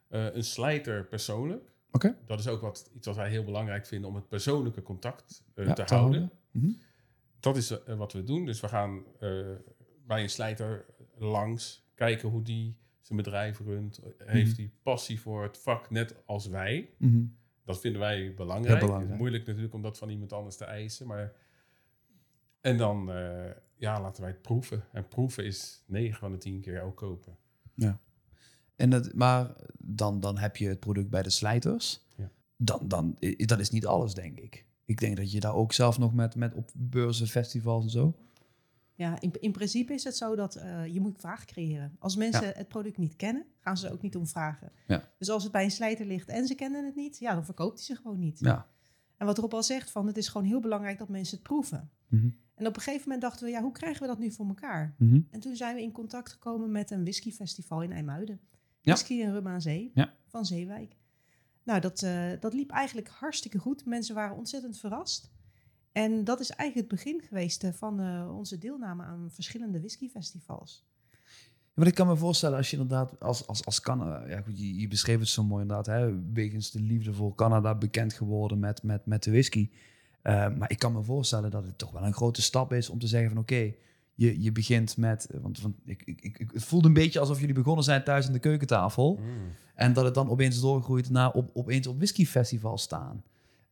eh, 0.08 0.34
een 0.34 0.44
slijter 0.44 1.06
persoonlijk. 1.06 1.62
Oké. 1.90 2.16
Dat 2.26 2.38
is 2.38 2.48
ook 2.48 2.60
wat, 2.60 2.90
iets 2.94 3.06
wat 3.06 3.16
wij 3.16 3.30
heel 3.30 3.44
belangrijk 3.44 3.86
vinden 3.86 4.08
om 4.08 4.16
het 4.16 4.28
persoonlijke 4.28 4.82
contact 4.82 5.42
eh, 5.54 5.66
ja, 5.66 5.72
te, 5.72 5.94
houden. 5.94 6.30
Mhm. 6.50 6.70
Dat 7.40 7.56
is 7.56 7.78
wat 7.86 8.12
we 8.12 8.24
doen. 8.24 8.44
Dus 8.44 8.60
we 8.60 8.68
gaan 8.68 9.02
bij 10.06 10.22
een 10.22 10.30
slijter 10.30 10.84
langs, 11.18 11.90
kijken 11.94 12.28
hoe 12.28 12.42
die 12.42 12.76
zijn 13.00 13.18
bedrijf 13.18 13.58
runt. 13.58 14.00
Heeft 14.18 14.50
Mhm. 14.50 14.60
hij 14.60 14.70
passie 14.82 15.20
voor 15.20 15.42
het 15.42 15.58
vak 15.58 15.90
net 15.90 16.14
als 16.26 16.46
wij? 16.46 16.90
Mhm. 16.98 17.24
Dat 17.64 17.80
vinden 17.80 18.00
wij 18.00 18.34
belangrijk. 18.34 18.66
Heel 18.78 18.86
belangrijk. 18.86 19.02
Het 19.02 19.12
is 19.12 19.18
moeilijk 19.18 19.46
natuurlijk 19.46 19.74
om 19.74 19.82
dat 19.82 19.98
van 19.98 20.08
iemand 20.08 20.32
anders 20.32 20.56
te 20.56 20.64
eisen. 20.64 21.06
Maar... 21.06 21.32
En 22.60 22.76
dan 22.76 23.12
eh, 23.12 23.50
ja, 23.76 24.00
laten 24.00 24.22
wij 24.22 24.30
het 24.30 24.42
proeven. 24.42 24.84
En 24.92 25.08
proeven 25.08 25.44
is 25.44 25.82
9 25.86 26.18
van 26.18 26.32
de 26.32 26.38
10 26.38 26.60
keer 26.60 26.82
ook 26.82 26.96
kopen. 26.96 27.36
En 28.76 28.90
het, 28.90 29.14
maar 29.14 29.54
dan, 29.78 30.20
dan 30.20 30.38
heb 30.38 30.56
je 30.56 30.68
het 30.68 30.80
product 30.80 31.10
bij 31.10 31.22
de 31.22 31.30
slijters. 31.30 32.06
Ja. 32.16 32.30
Dan, 32.56 32.88
dan, 32.88 33.16
dat 33.36 33.58
is 33.58 33.70
niet 33.70 33.86
alles, 33.86 34.14
denk 34.14 34.38
ik. 34.38 34.66
Ik 34.84 34.98
denk 34.98 35.16
dat 35.16 35.32
je 35.32 35.40
daar 35.40 35.54
ook 35.54 35.72
zelf 35.72 35.98
nog 35.98 36.14
met, 36.14 36.34
met 36.34 36.54
op 36.54 36.70
beurzen, 36.74 37.26
festivals 37.26 37.84
en 37.84 37.90
zo. 37.90 38.16
Ja, 38.94 39.20
in, 39.20 39.32
in 39.40 39.52
principe 39.52 39.92
is 39.92 40.04
het 40.04 40.16
zo 40.16 40.36
dat 40.36 40.54
eh, 40.56 40.86
je 40.86 41.00
moet 41.00 41.18
vraag 41.18 41.44
creëren. 41.44 41.96
Als 41.98 42.16
mensen 42.16 42.52
het 42.56 42.68
product 42.68 42.98
niet 42.98 43.16
kennen, 43.16 43.44
gaan 43.58 43.76
ze 43.76 43.86
er 43.86 43.92
ook 43.92 44.02
niet 44.02 44.16
om 44.16 44.26
vragen. 44.26 44.72
Ja. 44.86 45.08
Dus 45.18 45.30
als 45.30 45.42
het 45.42 45.52
bij 45.52 45.64
een 45.64 45.70
slijter 45.70 46.06
ligt 46.06 46.28
en 46.28 46.46
ze 46.46 46.54
kennen 46.54 46.84
het 46.84 46.94
niet, 46.94 47.18
ja, 47.18 47.34
dan 47.34 47.44
verkoopt 47.44 47.76
hij 47.76 47.84
ze 47.84 48.02
gewoon 48.02 48.18
niet. 48.18 48.38
Ja. 48.40 48.66
En 49.16 49.26
wat 49.26 49.38
Rob 49.38 49.54
al 49.54 49.62
zegt, 49.62 49.90
van, 49.90 50.06
het 50.06 50.16
is 50.16 50.28
gewoon 50.28 50.46
heel 50.46 50.60
belangrijk 50.60 50.98
dat 50.98 51.08
mensen 51.08 51.34
het 51.36 51.46
proeven. 51.46 51.90
Mhm. 52.08 52.28
En 52.54 52.66
op 52.66 52.76
een 52.76 52.82
gegeven 52.82 53.02
moment 53.04 53.20
dachten 53.20 53.44
we, 53.46 53.50
ja, 53.50 53.62
hoe 53.62 53.72
krijgen 53.72 54.00
we 54.02 54.08
dat 54.08 54.18
nu 54.18 54.30
voor 54.30 54.46
elkaar? 54.46 54.94
Mhm. 54.98 55.20
En 55.30 55.40
toen 55.40 55.56
zijn 55.56 55.74
we 55.74 55.82
in 55.82 55.92
contact 55.92 56.30
gekomen 56.32 56.70
met 56.70 56.90
een 56.90 57.02
whiskyfestival 57.02 57.82
in 57.82 57.92
IJmuiden. 57.92 58.40
Ja. 58.80 58.92
Whisky 58.92 59.22
en 59.22 59.32
Rum 59.32 59.48
aan 59.48 59.60
Zee 59.60 59.90
Ja. 59.94 60.14
van 60.26 60.46
Zeewijk. 60.46 60.96
Nou, 61.62 61.80
dat, 61.80 62.02
eh, 62.02 62.30
dat 62.40 62.54
liep 62.54 62.70
eigenlijk 62.70 63.08
hartstikke 63.08 63.58
goed. 63.58 63.84
Mensen 63.84 64.14
waren 64.14 64.36
ontzettend 64.36 64.78
verrast. 64.78 65.32
En 65.92 66.24
dat 66.24 66.40
is 66.40 66.50
eigenlijk 66.50 66.90
het 66.90 66.98
begin 67.00 67.22
geweest 67.28 67.64
eh, 67.64 67.70
van 67.72 68.00
eh, 68.00 68.36
onze 68.36 68.58
deelname 68.58 69.02
aan 69.02 69.28
verschillende 69.30 69.78
whiskyfestivals. 69.80 70.84
Want 71.74 71.88
ik 71.88 71.94
kan 71.94 72.06
me 72.06 72.16
voorstellen 72.16 72.56
als 72.56 72.70
je 72.70 72.76
inderdaad 72.76 73.20
als, 73.20 73.46
als, 73.46 73.64
als 73.64 73.80
Canada, 73.80 74.26
ja 74.28 74.40
goed, 74.40 74.58
je, 74.58 74.80
je 74.80 74.88
beschreef 74.88 75.18
het 75.18 75.28
zo 75.28 75.44
mooi 75.44 75.62
inderdaad, 75.62 75.86
hè, 75.86 76.22
wegens 76.32 76.70
de 76.70 76.80
liefde 76.80 77.12
voor 77.12 77.34
Canada 77.34 77.74
bekend 77.74 78.12
geworden 78.12 78.58
met, 78.58 78.82
met, 78.82 79.06
met 79.06 79.22
de 79.22 79.30
whisky. 79.30 79.70
Eh, 80.22 80.54
maar 80.56 80.70
ik 80.70 80.78
kan 80.78 80.92
me 80.92 81.02
voorstellen 81.02 81.50
dat 81.50 81.64
het 81.64 81.78
toch 81.78 81.90
wel 81.90 82.04
een 82.04 82.12
grote 82.14 82.42
stap 82.42 82.72
is 82.72 82.88
om 82.88 82.98
te 82.98 83.06
zeggen 83.06 83.30
van 83.30 83.38
oké, 83.38 83.72
je, 84.14 84.42
je 84.42 84.52
begint 84.52 84.96
met, 84.96 85.28
want, 85.40 85.60
want 85.60 85.74
ik, 85.84 86.02
ik, 86.04 86.20
ik, 86.20 86.38
ik- 86.38 86.50
het 86.52 86.64
voelde 86.64 86.86
een 86.88 86.94
beetje 86.94 87.20
alsof 87.20 87.40
jullie 87.40 87.54
begonnen 87.54 87.84
zijn 87.84 88.04
thuis 88.04 88.26
aan 88.26 88.32
de 88.32 88.38
keukentafel. 88.38 89.20
En 89.74 89.92
dat 89.92 90.04
het 90.04 90.14
dan 90.14 90.28
opeens 90.30 90.60
doorgroeit 90.60 91.10
naar 91.10 91.32
op, 91.32 91.50
opeens 91.54 91.86
op 91.86 91.96
whiskyfestival 91.96 92.78
staan. 92.78 93.22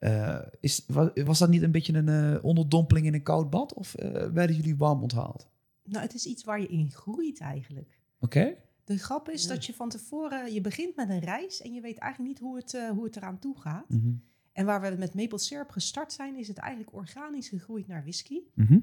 Eh, 0.00 0.38
is, 0.60 0.84
was, 0.86 1.08
was 1.24 1.38
dat 1.38 1.48
niet 1.48 1.62
een 1.62 1.70
beetje 1.70 1.92
een 1.94 2.08
eh, 2.08 2.44
onderdompeling 2.44 3.06
in 3.06 3.14
een 3.14 3.22
koud 3.22 3.50
bad? 3.50 3.74
Of 3.74 3.94
eh, 3.94 4.28
werden 4.32 4.56
jullie 4.56 4.76
warm 4.76 5.02
onthaald? 5.02 5.48
Nou, 5.84 6.02
het 6.02 6.14
is 6.14 6.26
iets 6.26 6.44
waar 6.44 6.60
je 6.60 6.66
in 6.68 6.90
groeit 6.90 7.40
eigenlijk. 7.40 7.98
Oké. 8.18 8.54
De 8.84 8.98
grap 8.98 9.28
is 9.28 9.42
Ja. 9.42 9.48
dat 9.48 9.66
je 9.66 9.74
van 9.74 9.88
tevoren, 9.88 10.52
je 10.52 10.60
begint 10.60 10.96
met 10.96 11.08
een 11.08 11.18
reis 11.20 11.62
en 11.62 11.72
je 11.72 11.80
weet 11.80 11.98
eigenlijk 11.98 12.32
niet 12.32 12.40
hoe 12.48 12.56
het, 12.56 12.88
hoe 12.94 13.04
het 13.04 13.16
eraan 13.16 13.38
toe 13.38 13.60
gaat. 13.60 13.88
Mhm. 13.88 14.12
En 14.52 14.66
waar 14.66 14.80
we 14.80 14.96
met 14.98 15.14
maple 15.14 15.38
syrup 15.38 15.70
gestart 15.70 16.12
zijn, 16.12 16.36
is 16.36 16.48
het 16.48 16.58
eigenlijk 16.58 16.94
organisch 16.94 17.48
gegroeid 17.48 17.86
naar 17.86 18.02
whisky. 18.02 18.40
Mhm. 18.54 18.78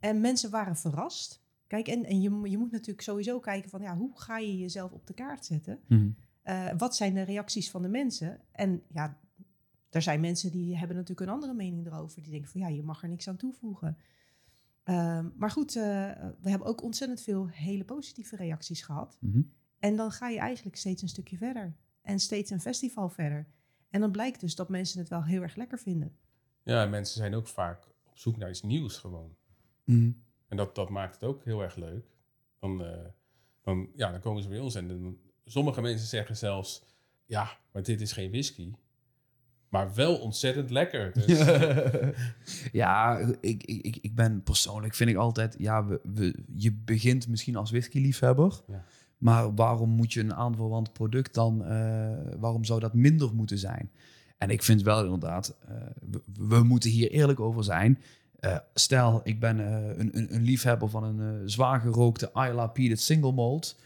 En 0.00 0.20
mensen 0.20 0.50
waren 0.50 0.76
verrast. 0.76 1.42
Kijk, 1.66 1.88
en, 1.88 2.04
en 2.04 2.20
je, 2.20 2.40
je 2.50 2.58
moet 2.58 2.70
natuurlijk 2.70 3.00
sowieso 3.00 3.40
kijken 3.40 3.70
van, 3.70 3.80
ja, 3.80 3.96
hoe 3.96 4.10
ga 4.14 4.38
je 4.38 4.58
jezelf 4.58 4.92
op 4.92 5.06
de 5.06 5.14
kaart 5.14 5.44
zetten? 5.44 5.78
Mhm. 5.88 6.08
Eh, 6.42 6.66
wat 6.76 6.96
zijn 6.96 7.14
de 7.14 7.22
reacties 7.22 7.70
van 7.70 7.82
de 7.82 7.88
mensen? 7.88 8.40
En 8.52 8.82
ja, 8.88 9.18
er 9.90 10.02
zijn 10.02 10.20
mensen 10.20 10.50
die 10.50 10.76
hebben 10.76 10.96
natuurlijk 10.96 11.28
een 11.28 11.34
andere 11.34 11.54
mening 11.54 11.86
erover. 11.86 12.22
Die 12.22 12.30
denken 12.30 12.50
van, 12.50 12.60
ja, 12.60 12.68
je 12.68 12.82
mag 12.82 13.02
er 13.02 13.08
niks 13.08 13.28
aan 13.28 13.36
toevoegen. 13.36 13.96
Ehm, 14.84 15.28
maar 15.36 15.50
goed, 15.50 15.76
eh, 15.76 15.82
we 16.40 16.50
hebben 16.50 16.68
ook 16.68 16.82
ontzettend 16.82 17.20
veel 17.20 17.48
hele 17.48 17.84
positieve 17.84 18.36
reacties 18.36 18.82
gehad. 18.82 19.16
Mhm. 19.20 19.42
En 19.78 19.96
dan 19.96 20.10
ga 20.10 20.28
je 20.28 20.38
eigenlijk 20.38 20.76
steeds 20.76 21.02
een 21.02 21.08
stukje 21.08 21.36
verder. 21.36 21.76
En 22.02 22.18
steeds 22.18 22.50
een 22.50 22.60
festival 22.60 23.08
verder. 23.08 23.46
En 23.90 24.00
dan 24.00 24.10
blijkt 24.10 24.40
dus 24.40 24.54
dat 24.54 24.68
mensen 24.68 24.98
het 24.98 25.08
wel 25.08 25.24
heel 25.24 25.42
erg 25.42 25.56
lekker 25.56 25.78
vinden. 25.78 26.16
Ja, 26.62 26.82
en 26.82 26.90
mensen 26.90 27.16
zijn 27.16 27.34
ook 27.34 27.46
vaak 27.46 27.86
op 28.04 28.18
zoek 28.18 28.36
naar 28.36 28.48
iets 28.48 28.62
nieuws 28.62 28.98
gewoon. 28.98 29.36
Mhm. 29.84 30.10
En 30.48 30.56
dat, 30.56 30.74
dat 30.74 30.88
maakt 30.88 31.14
het 31.14 31.24
ook 31.24 31.44
heel 31.44 31.62
erg 31.62 31.76
leuk. 31.76 32.06
Dan, 32.58 32.84
eh, 32.84 33.06
dan, 33.62 33.90
ja, 33.94 34.10
dan 34.10 34.20
komen 34.20 34.42
ze 34.42 34.48
bij 34.48 34.58
ons 34.58 34.74
en 34.74 34.88
dan, 34.88 35.18
sommige 35.44 35.80
mensen 35.80 36.06
zeggen 36.06 36.36
zelfs... 36.36 36.82
Ja, 37.24 37.58
maar 37.72 37.82
dit 37.82 38.00
is 38.00 38.12
geen 38.12 38.30
whisky. 38.30 38.72
Maar 39.68 39.94
wel 39.94 40.16
ontzettend 40.16 40.70
lekker. 40.70 41.12
Dus, 41.26 41.38
ja, 42.72 43.18
ik, 43.40 43.62
ik, 43.64 43.96
ik- 44.00 44.14
ben 44.14 44.42
persoonlijk, 44.42 44.94
vind 44.94 45.10
ik 45.10 45.16
altijd, 45.16 45.54
ja, 45.58 45.86
we, 45.86 46.00
we, 46.14 46.34
je 46.54 46.72
begint 46.72 47.28
misschien 47.28 47.56
als 47.56 47.70
whisky-liefhebber, 47.70 48.60
Ja. 48.66 48.84
maar 49.18 49.54
waarom 49.54 49.90
moet 49.90 50.12
je 50.12 50.20
een 50.20 50.34
aanverwant 50.34 50.92
product 50.92 51.34
dan, 51.34 51.64
eh, 51.64 52.10
waarom 52.38 52.64
zou 52.64 52.80
dat 52.80 52.94
minder 52.94 53.34
moeten 53.34 53.58
zijn? 53.58 53.90
En 54.38 54.50
ik 54.50 54.62
vind 54.62 54.82
wel 54.82 55.04
inderdaad, 55.04 55.56
eh, 55.68 55.74
we, 56.10 56.20
we 56.48 56.62
moeten 56.62 56.90
hier 56.90 57.10
eerlijk 57.10 57.40
over 57.40 57.64
zijn. 57.64 57.98
Eh, 58.40 58.56
stel, 58.74 59.20
ik 59.24 59.40
ben 59.40 59.58
een, 59.58 60.16
een, 60.16 60.34
een 60.34 60.42
liefhebber 60.42 60.88
van 60.88 61.04
een 61.04 61.48
zwaar 61.50 61.80
gerookte 61.80 62.30
Isla 62.34 62.66
Peated 62.66 63.00
Single 63.00 63.32
Malt, 63.32 63.78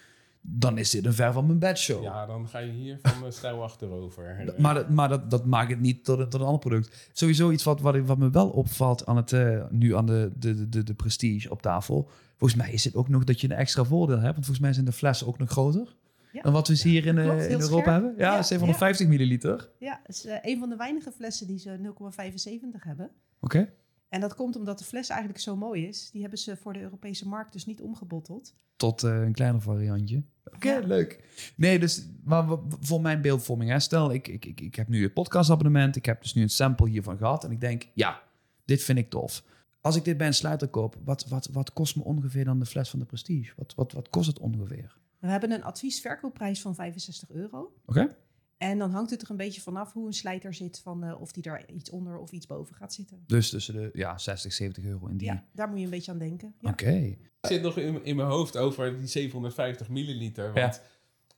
dan 0.45 0.79
is 0.79 0.91
dit 0.91 1.05
een 1.05 1.13
ver 1.13 1.33
van 1.33 1.47
mijn 1.47 1.59
bedshow. 1.59 2.03
ja, 2.03 2.27
dan 2.27 2.49
ga 2.49 2.59
je 2.59 2.71
hier 2.73 2.99
van 3.03 3.23
de 3.23 3.31
stijl 3.31 3.63
achterover. 3.63 4.37
D- 4.47 4.59
Maar, 4.59 4.75
dat, 4.75 4.89
maar 4.91 5.09
dat, 5.09 5.31
dat 5.31 5.45
maakt 5.47 5.71
het 5.71 5.81
niet 5.81 6.05
tot, 6.05 6.19
een- 6.19 6.29
tot 6.29 6.41
een 6.41 6.47
ander 6.47 6.61
product. 6.61 7.11
Sowieso 7.13 7.51
iets 7.51 7.63
wat, 7.65 7.81
wat, 7.81 8.19
me 8.19 8.31
wel 8.31 8.49
opvalt 8.49 9.07
aan 9.07 9.17
het, 9.17 9.33
eh, 9.33 9.65
nu 9.71 9.97
aan 9.97 10.07
de, 10.07 10.31
de, 10.37 10.69
de, 10.69 10.83
de 10.83 10.95
prestige 10.95 11.51
op 11.51 11.63
tafel. 11.63 12.09
Volgens 12.37 12.61
mij 12.63 12.73
is 12.73 12.85
het 12.85 12.95
ook 12.95 13.09
nog 13.09 13.25
dat 13.25 13.41
je 13.41 13.51
een 13.51 13.57
extra 13.57 13.85
voordeel 13.85 14.17
hebt. 14.19 14.33
Want 14.33 14.45
volgens 14.45 14.59
mij 14.65 14.73
zijn 14.73 14.85
de 14.85 14.93
flessen 14.93 15.27
ook 15.27 15.39
nog 15.39 15.51
groter 15.51 15.97
Ja. 16.33 16.43
dan 16.43 16.53
wat 16.53 16.69
we 16.69 16.75
hier 16.89 17.07
in, 17.07 17.19
eh, 17.19 17.25
Klopt, 17.25 17.43
in 17.43 17.51
Europa 17.51 17.67
scherp. 17.69 17.85
hebben. 17.87 18.15
Ja, 18.17 18.35
Ja, 18.37 18.43
750 18.43 19.07
milliliter. 19.09 19.71
Ja, 19.79 20.01
het 20.05 20.17
is 20.17 20.25
eh, 20.27 20.37
een 20.43 20.59
van 20.59 20.69
de 20.69 20.77
weinige 20.77 21.11
flessen 21.13 21.47
die 21.47 21.59
ze 21.59 21.77
0,75 21.79 22.85
hebben. 22.85 23.11
Oké. 23.41 23.69
En 24.09 24.21
dat 24.21 24.35
komt 24.35 24.57
omdat 24.57 24.79
de 24.79 24.85
fles 24.85 25.09
eigenlijk 25.09 25.41
zo 25.41 25.57
mooi 25.57 25.87
is. 25.87 26.11
Die 26.11 26.21
hebben 26.21 26.39
ze 26.39 26.57
voor 26.57 26.73
de 26.73 26.81
Europese 26.81 27.29
markt 27.29 27.53
dus 27.53 27.67
niet 27.67 27.81
omgebotteld. 27.81 28.55
Tot 28.83 29.03
eh, 29.03 29.23
een 29.23 29.33
kleiner 29.33 29.61
variantje. 29.61 30.23
Oké, 30.55 30.69
Ja. 30.73 30.87
leuk. 30.87 31.25
Nee, 31.57 31.79
dus 31.79 32.07
maar 32.25 32.47
voor 32.81 33.01
mijn 33.01 33.21
beeldvorming, 33.21 33.71
hè, 33.71 33.81
stel 33.81 34.13
ik, 34.13 34.29
ik, 34.29 34.45
ik, 34.45 34.61
ik 34.61 34.75
heb 34.75 34.89
nu 34.89 35.03
het 35.03 35.13
podcastabonnement. 35.15 35.97
Ik 35.97 36.07
heb 36.07 36.23
dus 36.23 36.35
nu 36.35 36.43
een 36.43 36.51
sample 36.51 36.89
hiervan 36.89 37.17
gehad. 37.17 37.45
En 37.45 37.51
ik 37.51 37.61
denk, 37.61 37.89
ja, 37.95 38.23
dit 38.65 38.83
vind 38.83 38.99
ik 38.99 39.11
tof. 39.11 39.43
Als 39.81 39.97
ik 39.97 40.05
dit 40.05 40.17
bij 40.17 40.27
een 40.27 40.35
sluiter 40.35 40.69
koop, 40.69 40.97
wat, 41.05 41.27
wat, 41.29 41.49
wat 41.53 41.73
kost 41.73 41.97
me 41.97 42.03
ongeveer 42.03 42.45
dan 42.45 42.59
de 42.59 42.67
fles 42.67 42.91
van 42.91 42.99
de 42.99 43.05
Prestige? 43.05 43.53
Wat, 43.57 43.75
wat, 43.75 43.93
wat 43.93 44.09
kost 44.11 44.27
het 44.27 44.39
ongeveer? 44.39 44.97
We 45.19 45.27
hebben 45.29 45.51
een 45.51 45.65
adviesverkoopprijs 45.65 46.61
van 46.61 46.75
65 46.75 47.31
euro. 47.31 47.73
Oké. 47.87 48.15
En 48.63 48.79
dan 48.79 48.91
hangt 48.91 49.11
het 49.11 49.23
er 49.23 49.31
een 49.31 49.37
beetje 49.37 49.61
vanaf 49.61 49.93
hoe 49.93 50.07
een 50.07 50.13
slijter 50.13 50.55
zit, 50.55 50.81
van, 50.81 51.05
eh, 51.05 51.21
of 51.21 51.33
die 51.33 51.43
er 51.43 51.71
iets 51.71 51.91
onder 51.91 52.19
of 52.19 52.31
iets 52.31 52.47
boven 52.47 52.75
gaat 52.75 52.95
zitten. 52.95 53.25
Dus 53.27 53.51
tussen 53.51 53.75
de 53.75 53.91
ja, 53.93 54.19
60, 54.19 54.53
70 54.53 54.85
euro 54.85 55.07
in 55.07 55.17
die. 55.17 55.27
Ja, 55.27 55.45
daar 55.53 55.69
moet 55.69 55.79
je 55.79 55.85
een 55.85 55.91
beetje 55.91 56.11
aan 56.11 56.19
denken. 56.19 56.55
Ja. 56.61 56.71
Oké. 56.71 56.91
Ik 56.91 57.19
zit 57.41 57.63
nog 57.63 57.77
in, 57.77 58.05
in 58.05 58.17
mijn 58.17 58.29
hoofd 58.29 58.57
over 58.57 58.99
die 58.99 59.07
750 59.07 59.89
milliliter. 59.89 60.53
Want 60.53 60.83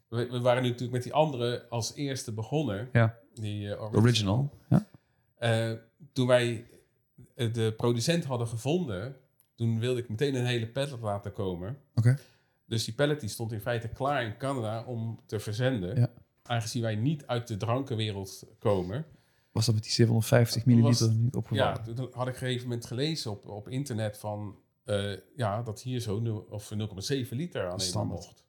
we, 0.09 0.27
we 0.31 0.41
waren 0.41 0.63
nu 0.63 0.69
natuurlijk 0.69 0.93
met 0.93 1.03
die 1.03 1.13
andere 1.13 1.69
als 1.69 1.95
eerste 1.95 2.33
begonnen. 2.33 2.89
Ja. 2.93 3.19
Die 3.35 3.75
eh, 3.75 3.95
Original. 3.95 4.59
Ja. 4.69 4.87
Eh, 5.35 5.73
toen 6.13 6.27
wij 6.27 6.67
de 7.35 7.75
producent 7.77 8.25
hadden 8.25 8.49
gevonden, 8.49 9.17
toen 9.55 9.79
wilde 9.79 10.01
ik 10.01 10.09
meteen 10.09 10.35
een 10.35 10.47
hele 10.47 10.69
pallet 10.69 11.01
laten 11.01 11.33
komen. 11.33 11.79
Oké. 11.95 12.19
Dus 12.67 12.85
die 12.85 12.95
pallet 12.95 13.21
die 13.21 13.29
stond 13.29 13.53
in 13.53 13.61
feite 13.61 13.89
klaar 13.89 14.25
in 14.25 14.37
Canada 14.37 14.85
om 14.85 15.21
te 15.27 15.41
verzenden. 15.41 15.97
Ja. 15.97 16.11
Aangezien 16.49 16.83
wij 16.83 16.95
niet 16.95 17.27
uit 17.27 17.49
de 17.49 17.57
drankenwereld 17.57 18.47
komen. 18.59 19.07
Was 19.53 19.67
dat 19.67 19.75
met 19.75 19.85
die 19.85 19.93
750 19.93 20.67
milliliter 20.67 21.11
niet 21.15 21.35
opgevallen? 21.35 21.83
Ja, 21.87 21.95
toen 21.95 21.97
had 21.97 22.07
ik 22.09 22.15
op 22.15 22.27
een 22.27 22.35
gegeven 22.35 22.69
moment 22.69 22.87
gelezen 22.87 23.31
op, 23.31 23.49
op 23.49 23.69
internet 23.69 24.19
van... 24.19 24.57
eh, 24.85 25.13
ja, 25.37 25.63
dat 25.63 25.83
hier 25.83 26.01
zo 26.01 26.21
nul- 26.21 26.47
of 26.51 26.71
0,7 26.75 27.29
liter 27.29 27.67
maar 27.69 27.81
Standaard. 27.81 28.21
mocht. 28.25 28.45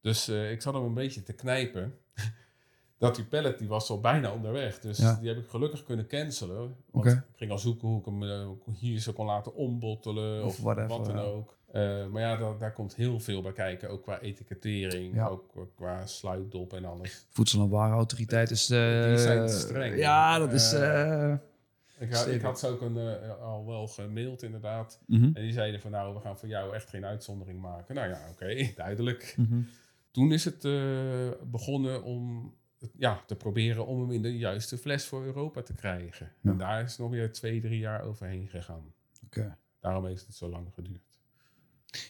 Dus 0.00 0.28
eh, 0.28 0.50
ik 0.50 0.62
zat 0.62 0.74
hem 0.74 0.82
een 0.84 0.94
beetje 0.94 1.22
te 1.22 1.32
knijpen. 1.32 1.98
dat 2.98 3.16
die 3.16 3.24
pallet 3.24 3.58
die 3.58 3.68
was 3.68 3.90
al 3.90 4.00
bijna 4.00 4.32
onderweg. 4.32 4.78
Dus 4.80 4.98
Ja. 4.98 5.14
die 5.14 5.28
heb 5.28 5.38
ik 5.38 5.48
gelukkig 5.48 5.84
kunnen 5.84 6.06
cancelen. 6.06 6.76
Want 6.90 7.06
ik 7.06 7.22
ging 7.36 7.50
al 7.50 7.58
zoeken 7.58 7.88
hoe 7.88 7.98
ik 7.98 8.04
hem 8.04 8.22
eh, 8.22 8.48
hier 8.78 9.00
zo 9.00 9.12
kon 9.12 9.26
laten 9.26 9.54
ombottelen. 9.54 10.44
Of 10.44 10.58
Of, 10.58 10.58
whatever, 10.64 10.88
wat 10.88 11.04
dan 11.06 11.18
ook. 11.18 11.58
Eh, 11.76 12.06
maar 12.06 12.22
ja, 12.22 12.36
daar, 12.36 12.58
daar 12.58 12.72
komt 12.72 12.94
heel 12.94 13.20
veel 13.20 13.42
bij 13.42 13.52
kijken. 13.52 13.90
Ook 13.90 14.02
qua 14.02 14.20
etikettering. 14.20 15.14
Ja. 15.14 15.26
Ook 15.26 15.70
qua 15.76 16.06
sluitdop 16.06 16.72
en 16.72 16.84
alles. 16.84 17.26
Voedsel- 17.30 17.62
en 17.62 17.68
Warenautoriteit 17.68 18.50
is... 18.50 18.70
eh, 18.70 19.04
Die 19.04 19.18
zijn 19.18 19.48
streng. 19.48 19.96
Ja, 19.96 20.38
dat 20.38 20.52
is... 20.52 20.72
Eh, 20.72 21.32
eh, 21.32 21.38
Ik, 21.98 22.14
had- 22.14 22.26
ik 22.28 22.40
had 22.42 22.58
ze 22.58 22.66
ook 22.68 22.80
een, 22.80 22.96
eh, 22.98 23.40
al 23.42 23.66
wel 23.66 23.86
gemaild 23.88 24.42
inderdaad. 24.42 25.00
mhm, 25.06 25.24
En 25.24 25.42
die 25.42 25.52
zeiden 25.52 25.80
van 25.80 25.90
nou, 25.90 26.14
we 26.14 26.20
gaan 26.20 26.38
voor 26.38 26.48
jou 26.48 26.74
echt 26.74 26.88
geen 26.88 27.04
uitzondering 27.04 27.60
maken. 27.60 27.94
Nou 27.94 28.08
ja, 28.08 28.20
oké, 28.32 28.68
duidelijk. 28.76 29.34
mhm. 29.36 29.60
Toen 30.10 30.32
is 30.32 30.44
het 30.44 30.64
eh, 30.64 31.30
begonnen 31.50 32.02
om 32.02 32.54
ja, 32.98 33.22
te 33.26 33.36
proberen 33.36 33.86
om 33.86 34.00
hem 34.00 34.10
in 34.10 34.22
de 34.22 34.38
juiste 34.38 34.78
fles 34.78 35.06
voor 35.06 35.24
Europa 35.24 35.62
te 35.62 35.72
krijgen. 35.74 36.32
Ja. 36.40 36.50
En 36.50 36.56
daar 36.58 36.82
is 36.82 36.96
nog 36.98 37.10
weer 37.10 37.32
twee, 37.32 37.60
drie 37.60 37.78
jaar 37.78 38.02
overheen 38.02 38.48
gegaan. 38.48 38.92
Oké. 39.24 39.56
Daarom 39.80 40.06
heeft 40.06 40.26
het 40.26 40.34
zo 40.34 40.48
lang 40.48 40.66
geduurd. 40.74 41.04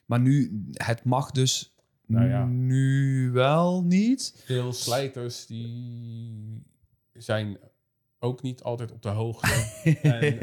Maar 0.07 0.21
nu, 0.21 0.65
het 0.73 1.05
mag 1.05 1.31
dus 1.31 1.75
Nou 2.07 2.29
ja. 2.29 2.45
nu 2.45 3.31
wel 3.31 3.85
niet. 3.85 4.43
Veel 4.45 4.73
slijters 4.73 5.47
die 5.47 6.63
zijn 7.13 7.59
ook 8.19 8.43
niet 8.43 8.63
altijd 8.63 8.93
op 8.93 9.03
de 9.03 9.09
hoogte. 9.09 9.75
En 10.03 10.39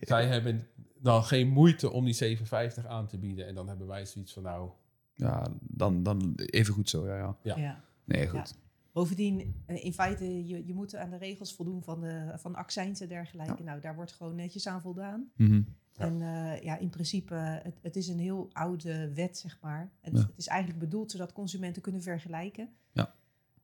zij 0.00 0.26
hebben 0.26 0.66
dan 0.98 1.24
geen 1.24 1.48
moeite 1.48 1.90
om 1.90 2.04
die 2.04 2.14
750 2.14 2.86
aan 2.86 3.06
te 3.06 3.18
bieden. 3.18 3.46
En 3.46 3.54
dan 3.54 3.68
hebben 3.68 3.86
wij 3.86 4.06
zoiets 4.06 4.32
van 4.32 4.42
nou, 4.42 4.70
ja, 5.14 5.46
dan, 5.60 6.02
dan 6.02 6.32
even 6.36 6.74
goed 6.74 6.90
zo, 6.90 7.06
ja, 7.06 7.16
ja. 7.16 7.36
Ja. 7.42 7.56
Ja. 7.56 7.84
Nee, 8.04 8.28
goed. 8.28 8.54
Bovendien, 8.92 9.54
eh, 9.66 9.84
in 9.84 9.92
feite, 9.92 10.46
je, 10.46 10.66
je 10.66 10.74
moet 10.74 10.96
aan 10.96 11.10
de 11.10 11.16
regels 11.16 11.54
voldoen 11.54 11.82
van, 11.82 12.00
de, 12.00 12.32
van 12.36 12.54
accijns 12.54 13.00
en 13.00 13.08
dergelijke. 13.08 13.62
Nou, 13.62 13.80
daar 13.80 13.94
wordt 13.94 14.12
gewoon 14.12 14.34
netjes 14.34 14.66
aan 14.66 14.80
voldaan. 14.80 15.30
Mhm. 15.36 15.62
Ja. 15.98 16.04
En 16.04 16.22
eh, 16.22 16.62
ja, 16.62 16.78
in 16.78 16.90
principe, 16.90 17.34
het, 17.34 17.78
het 17.82 17.96
is 17.96 18.08
een 18.08 18.18
heel 18.18 18.48
oude 18.52 19.12
wet, 19.14 19.38
zeg 19.38 19.58
maar. 19.60 19.90
En 20.00 20.12
Ja. 20.12 20.18
Het 20.18 20.30
is 20.36 20.46
eigenlijk 20.46 20.80
bedoeld 20.80 21.10
zodat 21.10 21.32
consumenten 21.32 21.82
kunnen 21.82 22.02
vergelijken. 22.02 22.68
Ja. 22.92 23.14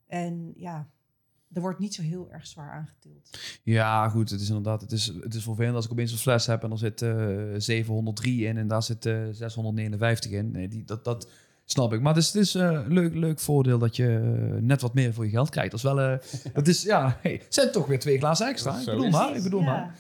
En 0.07 0.53
ja, 0.57 0.89
er 1.53 1.61
wordt 1.61 1.79
niet 1.79 1.95
zo 1.95 2.03
heel 2.03 2.31
erg 2.31 2.47
zwaar 2.47 2.71
aangetild. 2.71 3.31
Ja, 3.63 4.09
goed. 4.09 4.31
Het 4.31 4.41
is 4.41 4.49
inderdaad, 4.49 4.81
het 4.81 4.93
is, 4.93 5.07
het 5.07 5.35
is 5.35 5.43
vervelend 5.43 5.75
als 5.75 5.85
ik 5.85 5.91
opeens 5.93 6.13
een 6.13 6.19
fles 6.19 6.47
heb 6.47 6.63
en 6.63 6.71
er 6.71 6.79
zit 6.79 7.03
eh 7.03 7.37
703 7.57 8.45
in 8.47 8.57
en 8.57 8.69
daar 8.69 8.83
zit 8.83 9.07
eh 9.07 9.23
659 9.31 10.31
in. 10.31 10.51
Nee, 10.51 10.69
die, 10.69 10.85
dat, 10.85 11.05
dat 11.05 11.29
snap 11.65 11.93
ik. 11.93 12.01
Maar 12.01 12.15
het 12.15 12.23
is, 12.23 12.33
het 12.33 12.43
is 12.43 12.55
eh, 12.55 12.81
leuk, 12.89 13.15
leuk 13.15 13.41
voordeel 13.41 13.79
dat 13.79 13.97
je 13.97 14.07
net 14.61 14.81
wat 14.81 14.95
meer 14.95 15.15
voor 15.15 15.25
je 15.25 15.31
geld 15.31 15.51
krijgt. 15.51 15.71
Dat 15.71 15.79
is 15.79 15.87
wel, 15.87 16.01
eh 16.01 16.19
dat 16.55 16.69
is, 16.69 16.83
ja, 16.83 17.19
hey, 17.21 17.33
het 17.45 17.55
zijn 17.55 17.73
toch 17.73 17.87
weer 17.87 17.99
twee 18.01 18.19
glazen 18.19 18.47
extra. 18.49 18.79
Ik 18.79 18.85
bedoel 18.85 19.11
maar, 19.11 19.29
het. 19.29 19.37
ik 19.37 19.43
bedoel 19.43 19.63
maar. 19.63 19.95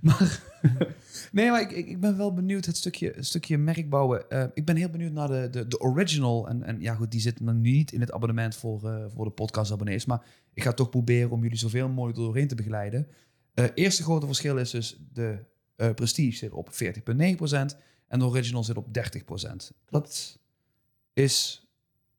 Maar, 0.00 0.40
nee, 1.30 1.50
maar 1.50 1.72
ik, 1.72 2.00
ben 2.00 2.16
wel 2.16 2.32
benieuwd, 2.32 2.64
het 2.64 2.76
stukje, 2.76 3.14
stukje 3.18 3.58
merkbouwen. 3.58 4.30
Eh, 4.30 4.44
ik 4.54 4.64
ben 4.64 4.76
heel 4.76 4.88
benieuwd 4.88 5.12
naar 5.12 5.28
de, 5.28 5.48
de, 5.50 5.68
de 5.68 5.80
original. 5.80 6.48
En, 6.48 6.62
en 6.62 6.80
ja, 6.80 6.94
goed, 6.94 7.10
die 7.10 7.20
zit 7.20 7.46
dan 7.46 7.60
niet 7.60 7.92
in 7.92 8.00
het 8.00 8.12
abonnement 8.12 8.56
voor, 8.56 8.90
eh, 8.90 9.04
voor 9.14 9.24
de 9.24 9.30
podcast-abonnees. 9.30 10.04
Maar 10.04 10.26
ik 10.54 10.62
ga 10.62 10.72
toch 10.72 10.90
proberen 10.90 11.30
om 11.30 11.42
jullie 11.42 11.58
zoveel 11.58 11.88
mogelijk 11.88 12.18
er 12.18 12.24
doorheen 12.24 12.48
te 12.48 12.54
begeleiden. 12.54 13.06
Eh 13.54 13.64
eerste 13.74 14.02
grote 14.02 14.26
verschil 14.26 14.56
is 14.56 14.70
dus 14.70 15.00
de 15.12 15.44
eh, 15.76 15.90
Prestige 15.94 16.36
zit 16.36 16.52
op 16.52 16.70
40,9% 16.72 17.76
en 18.08 18.18
de 18.18 18.24
Original 18.24 18.64
zit 18.64 18.76
op 18.76 18.86
30%. 18.86 19.76
Dat 19.88 20.38
is 21.12 21.66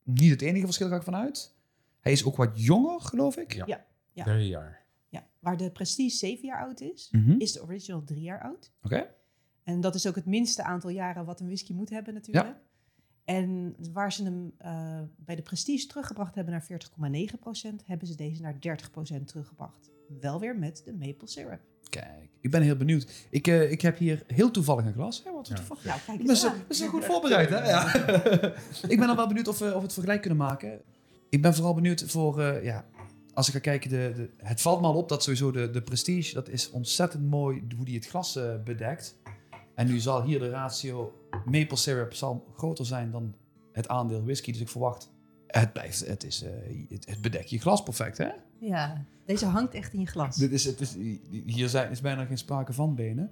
niet 0.04 0.30
het 0.30 0.42
enige 0.42 0.64
verschil, 0.64 0.88
ga 0.88 0.96
ik 0.96 1.02
vanuit. 1.02 1.54
Hij 2.00 2.12
is 2.12 2.24
ook 2.24 2.36
wat 2.36 2.50
jonger, 2.54 3.00
geloof 3.00 3.36
ik. 3.36 3.54
Ja. 3.54 3.64
Ja. 3.66 3.84
Ja. 4.12 4.24
drie 4.24 4.48
jaar. 4.48 4.81
Ja, 5.42 5.48
waar 5.48 5.56
de 5.56 5.70
Prestige 5.70 6.16
7 6.16 6.46
jaar 6.48 6.64
oud 6.64 6.80
is, 6.80 7.08
Mhm. 7.12 7.34
is 7.38 7.52
de 7.52 7.62
Original 7.62 8.04
3 8.04 8.20
jaar 8.22 8.40
oud. 8.42 8.72
Oké. 8.82 9.06
En 9.64 9.80
dat 9.80 9.94
is 9.94 10.06
ook 10.06 10.14
het 10.14 10.26
minste 10.26 10.62
aantal 10.62 10.90
jaren 10.90 11.24
wat 11.24 11.40
een 11.40 11.46
whisky 11.46 11.72
moet 11.72 11.90
hebben 11.90 12.14
natuurlijk. 12.14 12.56
En 13.24 13.74
waar 13.92 14.12
ze 14.12 14.24
hem 14.24 14.52
eh, 14.58 15.00
bij 15.16 15.36
de 15.36 15.42
Prestige 15.42 15.86
teruggebracht 15.86 16.34
hebben 16.34 16.52
naar 16.52 16.62
40,9%, 16.64 17.82
hebben 17.86 18.06
ze 18.08 18.14
deze 18.16 18.42
naar 18.42 18.56
30% 18.58 19.28
teruggebracht. 19.28 19.90
Wel 20.20 20.40
weer 20.40 20.56
met 20.58 20.82
de 20.84 20.92
maple 20.92 21.28
syrup. 21.28 21.60
Kijk, 21.88 22.30
ik 22.40 22.50
ben 22.50 22.62
heel 22.62 22.76
benieuwd. 22.76 23.26
Ik, 23.30 23.46
eh, 23.46 23.70
ik 23.70 23.80
heb 23.80 23.98
hier 23.98 24.22
heel 24.26 24.50
toevallig 24.50 24.84
een 24.84 24.92
glas. 24.92 25.22
Ja, 25.24 25.32
wat 25.32 25.48
Ja. 25.48 25.54
toevallig. 25.54 25.84
Nou, 25.84 26.00
kijk 26.06 26.18
eens 26.28 26.42
ben 26.66 26.74
zo 26.76 26.88
goed 26.88 27.04
voorbereid, 27.04 27.48
hè? 27.48 27.68
Ja. 27.68 27.94
ik 28.92 28.98
ben 28.98 29.06
dan 29.06 29.16
wel 29.16 29.26
benieuwd 29.26 29.48
of 29.48 29.58
we, 29.58 29.64
of 29.66 29.74
we 29.74 29.80
het 29.82 29.92
vergelijk 29.92 30.20
kunnen 30.20 30.38
maken. 30.38 30.80
Ik 31.28 31.42
ben 31.42 31.54
vooral 31.54 31.74
benieuwd 31.74 32.02
voor, 32.06 32.40
eh, 32.40 32.64
ja, 32.64 32.84
als 33.34 33.46
ik 33.46 33.54
ga 33.54 33.60
kijken, 33.60 33.90
de, 33.90 34.12
de, 34.16 34.30
het 34.36 34.60
valt 34.60 34.80
me 34.80 34.86
al 34.86 34.94
op 34.94 35.08
dat 35.08 35.22
sowieso 35.22 35.50
de, 35.50 35.70
de 35.70 35.82
Prestige, 35.82 36.34
dat 36.34 36.48
is 36.48 36.70
ontzettend 36.70 37.30
mooi 37.30 37.66
hoe 37.76 37.84
die 37.84 37.94
het 37.94 38.06
glas 38.06 38.36
eh, 38.36 38.62
bedekt. 38.64 39.18
En 39.74 39.86
nu 39.86 39.98
zal 39.98 40.22
hier 40.22 40.38
de 40.38 40.50
ratio 40.50 41.12
maple 41.44 41.76
syrup 41.76 42.14
zal 42.14 42.46
groter 42.56 42.86
zijn 42.86 43.10
dan 43.10 43.34
het 43.72 43.88
aandeel 43.88 44.24
whisky. 44.24 44.52
Dus 44.52 44.60
ik 44.60 44.68
verwacht, 44.68 45.10
het 45.46 45.72
blijft, 45.72 46.06
het 46.06 46.24
is, 46.24 46.42
eh, 46.42 46.50
het, 46.88 47.08
het 47.08 47.20
bedekt 47.20 47.50
je 47.50 47.58
glas 47.58 47.82
perfect, 47.82 48.18
hè? 48.18 48.28
Ja, 48.58 49.04
deze 49.24 49.46
hangt 49.46 49.74
echt 49.74 49.92
in 49.92 50.00
je 50.00 50.06
glas. 50.06 50.36
Dit 50.36 50.52
is, 50.52 50.64
het 50.64 50.80
is, 50.80 50.94
hier 51.46 51.68
zijn, 51.68 51.90
is 51.90 52.00
bijna 52.00 52.24
geen 52.24 52.38
sprake 52.38 52.72
van 52.72 52.94
benen. 52.94 53.30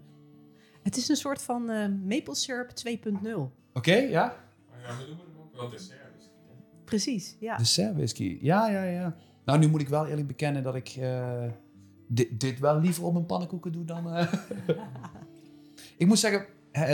Het 0.83 0.97
is 0.97 1.09
een 1.09 1.17
soort 1.17 1.43
van 1.43 1.71
eh, 1.71 1.89
maple 1.89 2.35
syrup 2.35 2.71
2.0. 2.89 3.31
Oké, 3.73 3.95
ja? 3.95 4.37
Ja, 4.83 4.97
we 4.97 5.05
noemen 5.07 5.27
hem 5.27 5.39
ook 5.41 5.55
wel 5.55 5.69
dessert. 5.69 5.99
Precies, 6.85 7.37
ja. 7.41 7.57
Dessert 7.57 7.95
whisky. 7.95 8.39
Ja, 8.41 8.71
ja, 8.71 8.83
ja. 8.83 9.17
Nou, 9.45 9.59
nu 9.59 9.69
moet 9.69 9.81
ik 9.81 9.89
wel 9.89 10.07
eerlijk 10.07 10.27
bekennen 10.27 10.63
dat 10.63 10.75
ik 10.75 10.89
eh, 10.89 11.45
dit, 12.07 12.41
dit 12.41 12.59
wel 12.59 12.81
liever 12.81 13.05
op 13.05 13.13
mijn 13.13 13.27
pannenkoeken 13.27 13.73
doe 13.73 13.85
dan... 13.85 14.11
eh. 14.11 14.33
ik 15.99 16.07
moet 16.07 16.19
zeggen, 16.19 16.47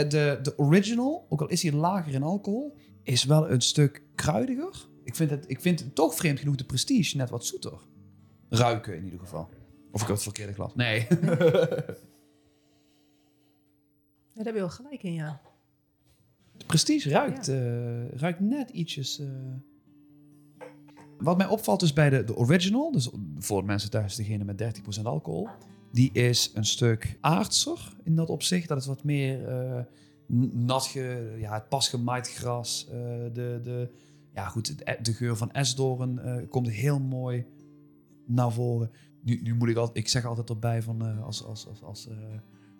de, 0.09 0.39
de 0.41 0.57
original, 0.57 1.25
ook 1.29 1.41
al 1.41 1.47
is 1.47 1.63
hij 1.63 1.71
lager 1.71 2.13
in 2.13 2.23
alcohol, 2.23 2.75
is 3.03 3.23
wel 3.23 3.49
een 3.49 3.61
stuk 3.61 4.03
kruidiger. 4.15 4.87
Ik 5.03 5.15
vind 5.15 5.29
het, 5.29 5.45
ik 5.47 5.61
vind 5.61 5.79
het 5.79 5.95
toch 5.95 6.15
vreemd 6.15 6.39
genoeg 6.39 6.55
de 6.55 6.65
Prestige 6.65 7.17
net 7.17 7.29
wat 7.29 7.45
zoeter. 7.45 7.79
Ruiken 8.49 8.95
in 8.95 9.03
ieder 9.03 9.19
geval. 9.19 9.49
Of 9.91 10.01
ik 10.01 10.07
heb 10.07 10.15
het 10.15 10.25
verkeerde 10.25 10.53
glas. 10.53 10.75
Nee. 10.75 11.07
Daar 14.33 14.45
heb 14.45 14.53
je 14.53 14.59
wel 14.59 14.69
gelijk 14.69 15.03
in, 15.03 15.13
ja. 15.13 15.41
De 16.57 16.65
Prestige 16.65 17.09
ruikt, 17.09 17.47
eh, 17.47 18.09
ruikt 18.09 18.39
net 18.39 18.69
ietsjes... 18.69 19.21
Wat 21.19 21.37
mij 21.37 21.47
opvalt 21.47 21.79
dus 21.79 21.93
bij 21.93 22.09
de, 22.09 22.23
de 22.23 22.35
original, 22.35 22.91
dus 22.91 23.09
voor 23.39 23.65
mensen 23.65 23.89
thuis 23.89 24.15
degene 24.15 24.43
met 24.43 24.81
30% 24.99 25.01
alcohol, 25.03 25.47
die 25.91 26.11
is 26.11 26.51
een 26.53 26.65
stuk 26.65 27.17
aardser 27.21 27.95
in 28.03 28.15
dat 28.15 28.29
opzicht. 28.29 28.67
Dat 28.67 28.77
is 28.77 28.85
wat 28.85 29.03
meer 29.03 29.47
eh, 29.47 29.79
n- 30.33 30.51
nat, 30.65 30.85
ge, 30.85 31.35
ja, 31.39 31.53
het 31.53 31.69
pas 31.69 31.89
gemaaid 31.89 32.29
gras. 32.33 32.87
eh, 32.89 32.93
de, 33.33 33.59
de, 33.63 33.89
ja 34.33 34.47
goed, 34.47 34.77
de, 34.77 34.97
de 35.01 35.13
geur 35.13 35.37
van 35.37 35.51
esdoorn 35.51 36.19
eh, 36.19 36.35
komt 36.49 36.69
heel 36.69 36.99
mooi 36.99 37.45
naar 38.25 38.51
voren. 38.51 38.91
Nu, 39.23 39.39
nu 39.43 39.55
moet 39.55 39.69
ik 39.69 39.77
altijd, 39.77 39.97
ik 39.97 40.07
zeg 40.07 40.25
altijd 40.25 40.49
erbij 40.49 40.81
van 40.81 41.05
eh, 41.05 41.23
als, 41.23 41.43
als, 41.45 41.67
als, 41.67 41.83
als, 41.83 42.07
eh, 42.07 42.15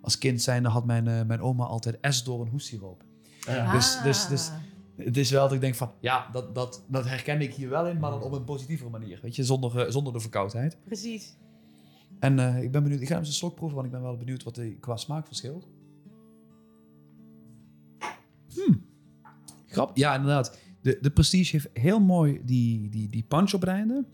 als 0.01 0.17
kind 0.17 0.41
zijnde 0.41 0.69
had 0.69 0.85
mijn, 0.85 1.07
eh, 1.07 1.23
mijn 1.25 1.41
oma 1.41 1.65
altijd 1.65 1.99
esdoorn 1.99 2.49
hoestiroop. 2.49 3.03
Ja. 3.39 3.71
Dus- 3.71 3.99
dus- 4.03 4.23
Ah. 4.23 4.29
dus- 4.29 4.51
Het 4.97 5.17
is 5.17 5.31
wel 5.31 5.43
dat 5.43 5.53
ik 5.53 5.61
denk 5.61 5.75
van, 5.75 5.91
ja, 5.99 6.29
dat, 6.31 6.55
dat, 6.55 6.85
dat 6.89 7.05
herken 7.05 7.41
ik 7.41 7.53
hier 7.53 7.69
wel 7.69 7.87
in, 7.87 7.99
maar 7.99 8.11
dan 8.11 8.21
op 8.21 8.31
een 8.31 8.43
positievere 8.43 8.89
manier. 8.89 9.19
Weet 9.21 9.35
je, 9.35 9.43
zonder, 9.43 9.79
eh, 9.79 9.91
zonder 9.91 10.13
de 10.13 10.19
verkoudheid. 10.19 10.77
Precies. 10.83 11.37
En 12.19 12.39
eh, 12.39 12.63
ik 12.63 12.71
ben 12.71 12.83
benieuwd, 12.83 13.01
ik 13.01 13.07
ga 13.07 13.13
hem 13.13 13.19
eens 13.19 13.29
een 13.29 13.35
slok 13.35 13.55
proeven, 13.55 13.75
want 13.75 13.87
ik 13.87 13.93
ben 13.93 14.03
wel 14.03 14.17
benieuwd 14.17 14.43
wat 14.43 14.55
hij 14.55 14.77
qua 14.79 14.95
smaak 14.95 15.25
verschilt. 15.27 15.67
Hmm. 18.53 18.85
Grap, 19.65 19.97
ja, 19.97 20.15
inderdaad. 20.15 20.57
De, 20.81 20.97
de 21.01 21.11
Prestige 21.11 21.51
heeft 21.51 21.69
heel 21.73 21.99
mooi 21.99 22.41
die, 22.45 22.89
die, 22.89 23.09
die 23.09 23.23
punch 23.23 23.53
op 23.53 23.61
het 23.61 23.69
einde. 23.69 24.05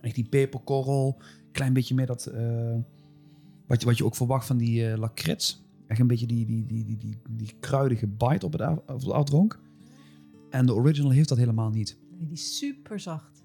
Echt 0.00 0.14
die 0.14 0.28
peperkorrel. 0.28 1.20
Klein 1.52 1.72
beetje 1.72 1.94
meer 1.94 2.06
dat... 2.06 2.26
eh, 2.26 2.76
wat, 3.66 3.80
je, 3.80 3.86
wat 3.86 3.98
je 3.98 4.04
ook 4.04 4.16
verwacht 4.16 4.46
van 4.46 4.56
die 4.56 4.90
eh 4.90 4.98
lakrits. 4.98 5.64
Echt 5.86 6.00
een 6.00 6.06
beetje 6.06 6.26
die, 6.26 6.46
die, 6.46 6.66
die, 6.66 6.84
die, 6.84 6.96
die, 6.96 7.18
die 7.30 7.54
kruidige 7.60 8.06
bite 8.06 8.46
op 8.46 8.52
het, 8.52 8.60
af, 8.60 8.78
op 8.78 9.00
het 9.00 9.10
afdronk. 9.10 9.64
En 10.50 10.66
de 10.66 10.74
original 10.74 11.10
heeft 11.10 11.28
dat 11.28 11.38
helemaal 11.38 11.70
niet. 11.70 11.98
Nee, 12.10 12.26
die 12.26 12.36
is 12.36 12.58
super 12.58 13.00
zacht. 13.00 13.36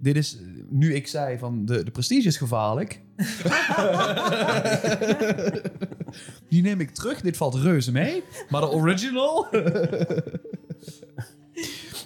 Dit 0.00 0.16
is, 0.16 0.38
nu 0.68 0.94
ik 0.94 1.06
zei 1.06 1.38
van 1.38 1.64
de, 1.64 1.84
de 1.84 1.90
Prestige 1.90 2.28
is 2.28 2.36
gevaarlijk. 2.36 3.02
Die 6.48 6.62
neem 6.62 6.80
ik 6.80 6.90
terug. 6.90 7.20
Dit 7.20 7.36
valt 7.36 7.54
reuze 7.54 7.92
mee. 7.92 8.22
Maar 8.48 8.60
de 8.60 8.70
original. 8.70 9.46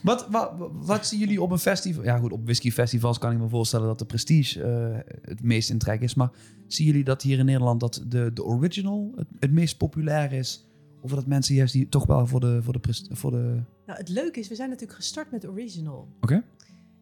wat, 0.03 0.27
wat, 0.31 0.53
wat 0.73 1.07
zien 1.07 1.19
jullie 1.19 1.43
op 1.43 1.51
een 1.51 1.59
festival? 1.59 2.05
Ja, 2.05 2.19
goed, 2.19 2.33
op 2.33 2.45
whiskyfestivals 2.45 3.19
kan 3.19 3.33
ik 3.33 3.39
me 3.39 3.49
voorstellen 3.49 3.87
dat 3.87 3.99
de 3.99 4.05
Prestige 4.05 4.63
eh, 4.63 4.99
het 5.23 5.43
meest 5.43 5.71
in 5.71 5.79
trek 5.79 6.01
is. 6.01 6.15
Maar 6.15 6.31
zien 6.67 6.87
jullie 6.87 7.05
dat 7.05 7.23
hier 7.23 7.39
in 7.39 7.45
Nederland 7.45 7.81
dat 7.81 8.05
de, 8.07 8.33
de 8.33 8.45
original 8.45 9.13
het, 9.17 9.29
het 9.39 9.53
meest 9.53 9.77
populair 9.77 10.33
is? 10.33 10.67
Of 11.03 11.11
dat 11.11 11.27
mensen 11.27 11.55
juist 11.55 11.73
die 11.73 11.89
toch 11.89 12.07
wel 12.07 12.27
voor 12.27 12.41
de. 12.41 12.63
Voor 12.63 12.81
de, 12.81 13.07
voor 13.11 13.31
de 13.31 13.63
Nou, 13.87 13.99
het 13.99 14.09
leuke 14.09 14.41
is, 14.41 14.49
we 14.49 14.55
zijn 14.55 14.69
natuurlijk 14.71 14.99
gestart 14.99 15.31
met 15.31 15.47
original. 15.49 16.09
Oké. 16.21 16.45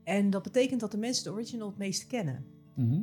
En 0.04 0.30
dat 0.30 0.42
betekent 0.42 0.80
dat 0.80 0.90
de 0.90 0.98
mensen 0.98 1.24
de 1.24 1.32
original 1.32 1.68
het 1.68 1.78
meest 1.78 2.06
kennen. 2.06 2.44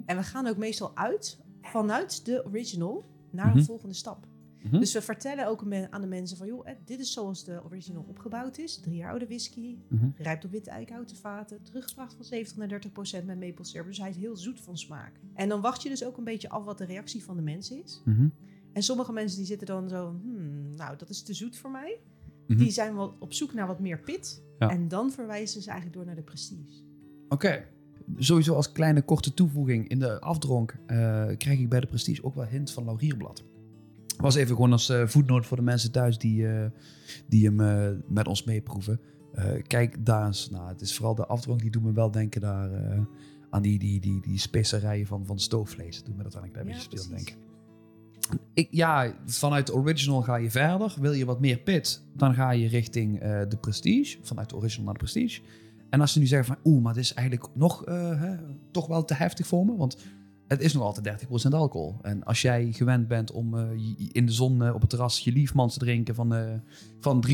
En 0.06 0.18
we 0.18 0.24
gaan 0.24 0.48
ook 0.48 0.58
meestal 0.58 0.96
uit 0.96 1.40
vanuit 1.62 2.26
de 2.26 2.46
original 2.46 3.06
naar 3.32 3.48
Mhm. 3.48 3.58
een 3.58 3.66
volgende 3.66 3.94
stap. 3.94 4.28
Mhm. 4.64 4.80
Dus 4.80 4.94
we 4.94 5.02
vertellen 5.02 5.48
ook 5.48 5.64
aan 5.90 6.02
de 6.02 6.08
mensen 6.08 6.38
van, 6.38 6.48
joh, 6.48 6.68
dit 6.86 7.00
is 7.00 7.14
zoals 7.14 7.44
de 7.44 7.62
original 7.66 8.06
opgebouwd 8.08 8.58
is. 8.58 8.78
Drie 8.80 8.96
jaar 8.96 9.10
oude 9.10 9.26
whisky, 9.26 9.78
Mhm. 9.90 10.10
rijpt 10.16 10.46
op 10.46 10.52
witte 10.52 10.70
eikenhouten 10.70 11.16
vaten, 11.18 11.64
teruggebracht 11.64 12.14
van 12.16 12.26
70 12.26 12.58
naar 12.58 12.68
30 12.68 12.92
procent 12.92 13.26
met 13.26 13.40
maple 13.40 13.66
syrup. 13.66 13.86
Dus 13.88 13.98
hij 13.98 14.10
is 14.10 14.16
heel 14.16 14.38
zoet 14.38 14.60
van 14.62 14.78
smaak. 14.78 15.12
En 15.34 15.50
dan 15.50 15.62
wacht 15.62 15.84
je 15.84 15.90
dus 15.90 16.04
ook 16.06 16.18
een 16.18 16.24
beetje 16.24 16.50
af 16.50 16.64
wat 16.64 16.78
de 16.78 16.86
reactie 16.86 17.24
van 17.24 17.36
de 17.36 17.42
mensen 17.42 17.84
is. 17.84 18.02
En 18.78 18.84
sommige 18.84 19.14
mensen 19.14 19.38
die 19.38 19.48
zitten 19.48 19.68
dan 19.68 19.90
zo, 19.90 20.16
hmm, 20.22 20.76
nou, 20.76 20.98
dat 20.98 21.10
is 21.10 21.22
te 21.22 21.34
zoet 21.34 21.58
voor 21.58 21.72
mij. 21.72 22.00
Mhm. 22.48 22.60
Die 22.60 22.72
zijn 22.72 22.96
wel 22.96 23.16
op 23.20 23.34
zoek 23.34 23.54
naar 23.54 23.68
wat 23.68 23.80
meer 23.80 24.00
pit. 24.00 24.44
Ja. 24.60 24.70
En 24.70 24.88
dan 24.88 25.12
verwijzen 25.12 25.62
ze 25.62 25.70
eigenlijk 25.70 25.98
door 25.98 26.06
naar 26.06 26.16
de 26.16 26.22
prestige. 26.22 26.84
Oké. 27.30 27.66
Sowieso 28.18 28.54
als 28.54 28.72
kleine 28.72 29.02
korte 29.02 29.34
toevoeging 29.34 29.88
in 29.88 30.00
de 30.00 30.20
afdronk 30.20 30.76
eh, 30.86 30.98
krijg 31.38 31.60
ik 31.60 31.70
bij 31.70 31.80
de 31.80 31.88
Prestige 31.88 32.24
ook 32.24 32.36
wel 32.36 32.46
hint 32.46 32.72
van 32.72 32.86
laurierblad. 32.86 33.44
Was 34.18 34.36
even 34.36 34.56
gewoon 34.56 34.72
als 34.72 34.90
eh 34.90 35.08
voetnoot 35.08 35.46
voor 35.46 35.58
de 35.58 35.64
mensen 35.64 35.92
thuis 35.92 36.18
die, 36.18 36.48
eh, 36.48 36.66
die 37.28 37.52
hem 37.52 38.04
met 38.08 38.28
ons 38.28 38.44
meeproeven. 38.44 39.00
Kijk 39.68 40.06
daar 40.06 40.26
eens. 40.26 40.50
Nou, 40.50 40.68
het 40.68 40.82
is 40.82 40.96
vooral 40.96 41.16
de 41.16 41.26
afdronk 41.26 41.62
die 41.62 41.72
doet 41.72 41.84
me 41.84 41.92
wel 41.92 42.12
denken 42.12 42.42
daar, 42.42 42.70
aan 43.50 43.62
die, 43.62 43.80
die, 43.80 44.00
die, 44.00 44.22
die 44.22 44.40
specerijen 44.40 45.06
van, 45.06 45.26
van 45.26 45.40
stoofvlees. 45.40 45.96
Dat 45.96 46.06
doet 46.06 46.18
me 46.18 46.24
dat 46.24 46.34
wel 46.34 46.44
een 46.44 46.52
klein 46.52 46.68
Ja, 46.68 46.74
beetje 46.74 46.98
speel 46.98 47.16
denken. 47.16 47.47
Ja, 48.70 49.14
vanuit 49.26 49.68
de 49.68 49.74
original 49.74 50.22
ga 50.22 50.36
je 50.36 50.52
verder. 50.52 50.96
Wil 51.00 51.14
je 51.14 51.26
wat 51.26 51.40
meer 51.40 51.58
pit, 51.58 52.04
dan 52.14 52.34
ga 52.34 52.52
je 52.52 52.68
richting 52.68 53.20
eh, 53.20 53.42
de 53.48 53.58
Prestige. 53.58 54.18
Vanuit 54.22 54.50
de 54.50 54.56
original 54.56 54.86
naar 54.86 54.94
de 54.94 55.00
Prestige. 55.00 55.42
En 55.90 56.02
als 56.02 56.14
ze 56.14 56.20
nu 56.20 56.26
zeggen 56.26 56.48
van, 56.48 56.72
oeh, 56.72 56.84
maar 56.84 56.94
dit 56.94 57.04
is 57.04 57.14
eigenlijk 57.14 57.48
nog 57.54 57.86
eh, 57.86 58.22
hè, 58.22 58.36
toch 58.72 58.88
wel 58.88 59.06
te 59.06 59.14
heftig 59.14 59.48
voor 59.48 59.66
me, 59.66 59.76
want 59.76 59.98
het 60.48 60.62
is 60.62 60.74
nog 60.74 60.84
altijd 60.84 61.26
30% 61.26 61.50
alcohol. 61.50 61.96
En 62.02 62.24
als 62.24 62.42
jij 62.42 62.72
gewend 62.72 63.08
bent 63.08 63.32
om 63.32 63.58
eh, 63.58 63.64
in 64.12 64.26
de 64.26 64.32
zon 64.32 64.64
eh, 64.64 64.74
op 64.74 64.82
het 64.82 64.90
terras 64.90 65.20
je 65.20 65.32
liefmans 65.32 65.74
te 65.74 65.80
drinken 65.80 66.16
van, 66.16 66.36
eh 66.36 66.46
van 67.00 67.26
3% 67.28 67.32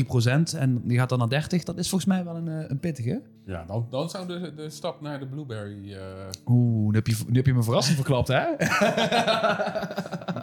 en 0.58 0.82
die 0.84 0.98
gaat 0.98 1.08
dan 1.08 1.18
naar 1.18 1.28
30, 1.28 1.64
dat 1.64 1.78
is 1.78 1.88
volgens 1.88 2.10
mij 2.10 2.24
wel 2.24 2.36
een, 2.36 2.70
een 2.70 2.80
pittige. 2.80 3.22
Ja, 3.46 3.64
dan, 3.64 3.86
dan 3.90 4.10
zou 4.10 4.26
de, 4.26 4.52
de 4.56 4.70
stap 4.70 5.00
naar 5.00 5.18
de 5.18 5.26
blueberry 5.26 5.92
eh, 5.92 6.00
Oeh, 6.46 6.88
nu 6.88 6.94
heb 6.94 7.06
je, 7.06 7.16
nu 7.26 7.36
heb 7.36 7.46
je 7.46 7.54
me 7.54 7.62
verrassing 7.62 7.96
verklapt, 7.96 8.28
hè? 8.28 8.44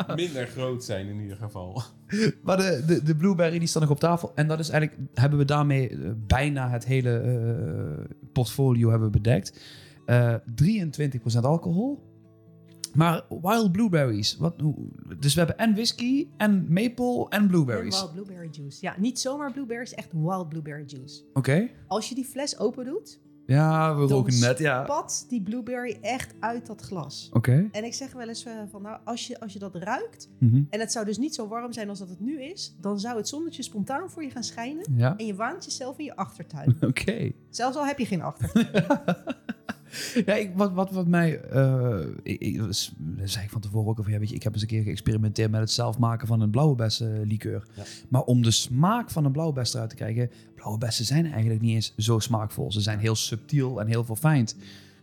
minder 0.16 0.48
groot 0.48 0.84
zijn 0.84 1.08
in 1.08 1.22
ieder 1.22 1.38
geval. 1.38 1.82
Maar 2.44 2.58
de, 2.58 2.84
de, 2.88 3.04
de 3.04 3.16
blueberry 3.16 3.60
die 3.60 3.68
staat 3.68 3.82
nog 3.82 3.92
op 3.92 4.00
tafel. 4.00 4.32
En 4.36 4.48
dat 4.48 4.60
is 4.60 4.70
eigenlijk, 4.70 5.10
hebben 5.14 5.40
we 5.40 5.46
daarmee 5.46 5.98
bijna 6.28 6.70
het 6.70 6.86
hele 6.86 8.08
portfolio 8.34 8.90
hebben 8.90 9.12
bedekt. 9.12 9.60
Eh 10.06 10.36
23% 10.64 11.40
alcohol. 11.42 12.11
Maar 12.94 13.24
wild 13.42 13.72
blueberries. 13.72 14.38
Wat, 14.38 14.56
dus 15.20 15.34
we 15.34 15.40
hebben 15.40 15.58
en 15.58 15.74
whisky, 15.74 16.28
en 16.38 16.66
maple, 16.74 17.26
en 17.30 17.42
En 17.42 17.48
blueberries. 17.48 18.00
wild 18.00 18.14
blueberry 18.14 18.50
juice. 18.52 18.78
Ja, 18.82 18.96
niet 18.98 19.20
zomaar 19.20 19.52
blueberries, 19.52 19.94
echt 19.94 20.10
wild 20.12 20.50
blueberry 20.50 20.84
juice. 20.86 21.24
Oké. 21.34 21.70
Als 21.88 22.10
je 22.10 22.16
die 22.16 22.26
fles 22.26 22.60
open 22.60 22.86
doet, 22.86 23.20
Ja, 23.46 23.96
we 23.96 24.06
roken 24.06 24.40
net, 24.40 24.58
ja. 24.58 24.82
Oké. 24.82 24.92
spat 24.92 25.26
die 25.30 25.42
blueberry 25.42 25.98
echt 26.02 26.34
uit 26.40 26.66
dat 26.68 26.82
glas. 26.82 27.30
En 27.72 27.84
ik 27.84 27.94
zeg 27.94 28.12
wel 28.14 28.28
eens 28.28 28.46
eh, 28.46 28.54
van, 28.70 28.82
nou, 28.82 29.00
als 29.04 29.28
je, 29.28 29.40
als 29.40 29.54
je 29.54 29.60
dat 29.60 29.76
ruikt, 29.76 30.30
Mhm. 30.40 30.62
en 30.70 30.80
het 30.80 30.92
zou 30.92 31.06
dus 31.06 31.18
niet 31.18 31.36
zo 31.36 31.48
warm 31.48 31.74
zijn 31.74 31.90
als 31.90 32.00
dat 32.00 32.10
het 32.10 32.20
nu 32.20 32.42
is, 32.42 32.76
dan 32.82 33.00
zou 33.00 33.18
het 33.18 33.28
zonnetje 33.28 33.64
spontaan 33.64 34.10
voor 34.10 34.24
je 34.24 34.30
gaan 34.30 34.44
schijnen. 34.44 34.86
Ja. 34.96 35.18
En 35.18 35.26
je 35.26 35.36
waant 35.36 35.66
jezelf 35.66 35.98
in 35.98 36.06
je 36.06 36.16
achtertuin. 36.16 36.78
Oké. 36.90 37.32
Zelfs 37.50 37.78
al 37.78 37.86
heb 37.86 38.00
je 38.00 38.06
geen 38.06 38.22
achtertuin. 38.22 38.70
Ja, 40.26 40.34
ik, 40.34 40.52
wat, 40.56 40.72
wat, 40.72 40.92
wat 40.92 41.08
mij... 41.08 41.42
eh 41.42 42.00
ik, 42.24 42.40
ik, 42.42 42.62
zei 43.24 43.44
ik 43.46 43.50
van 43.52 43.62
tevoren 43.62 43.90
ook 43.90 43.98
al 43.98 44.04
van... 44.04 44.12
Ja, 44.14 44.20
weet 44.20 44.30
je, 44.30 44.36
ik 44.36 44.44
heb 44.44 44.54
eens 44.54 44.62
een 44.62 44.68
keer 44.68 44.84
geëxperimenteerd 44.84 45.52
met 45.52 45.60
het 45.60 45.72
zelf 45.72 45.98
maken 45.98 46.28
van 46.28 46.42
een 46.42 46.50
blauwebessenlikeur. 46.50 47.68
Ja. 47.76 47.84
Maar 48.10 48.22
om 48.22 48.42
de 48.42 48.52
smaak 48.52 49.10
van 49.10 49.26
een 49.26 49.32
blauwbes 49.32 49.74
eruit 49.74 49.90
te 49.90 49.96
krijgen... 49.96 50.30
Blauwe 50.56 50.78
bessen 50.78 51.06
zijn 51.06 51.32
eigenlijk 51.32 51.62
niet 51.62 51.74
eens 51.74 51.94
zo 51.98 52.20
smaakvol. 52.20 52.72
Ze 52.72 52.82
zijn 52.82 53.00
heel 53.00 53.16
subtiel 53.16 53.82
en 53.82 53.88
heel 53.88 54.06
verfijnd. 54.06 54.56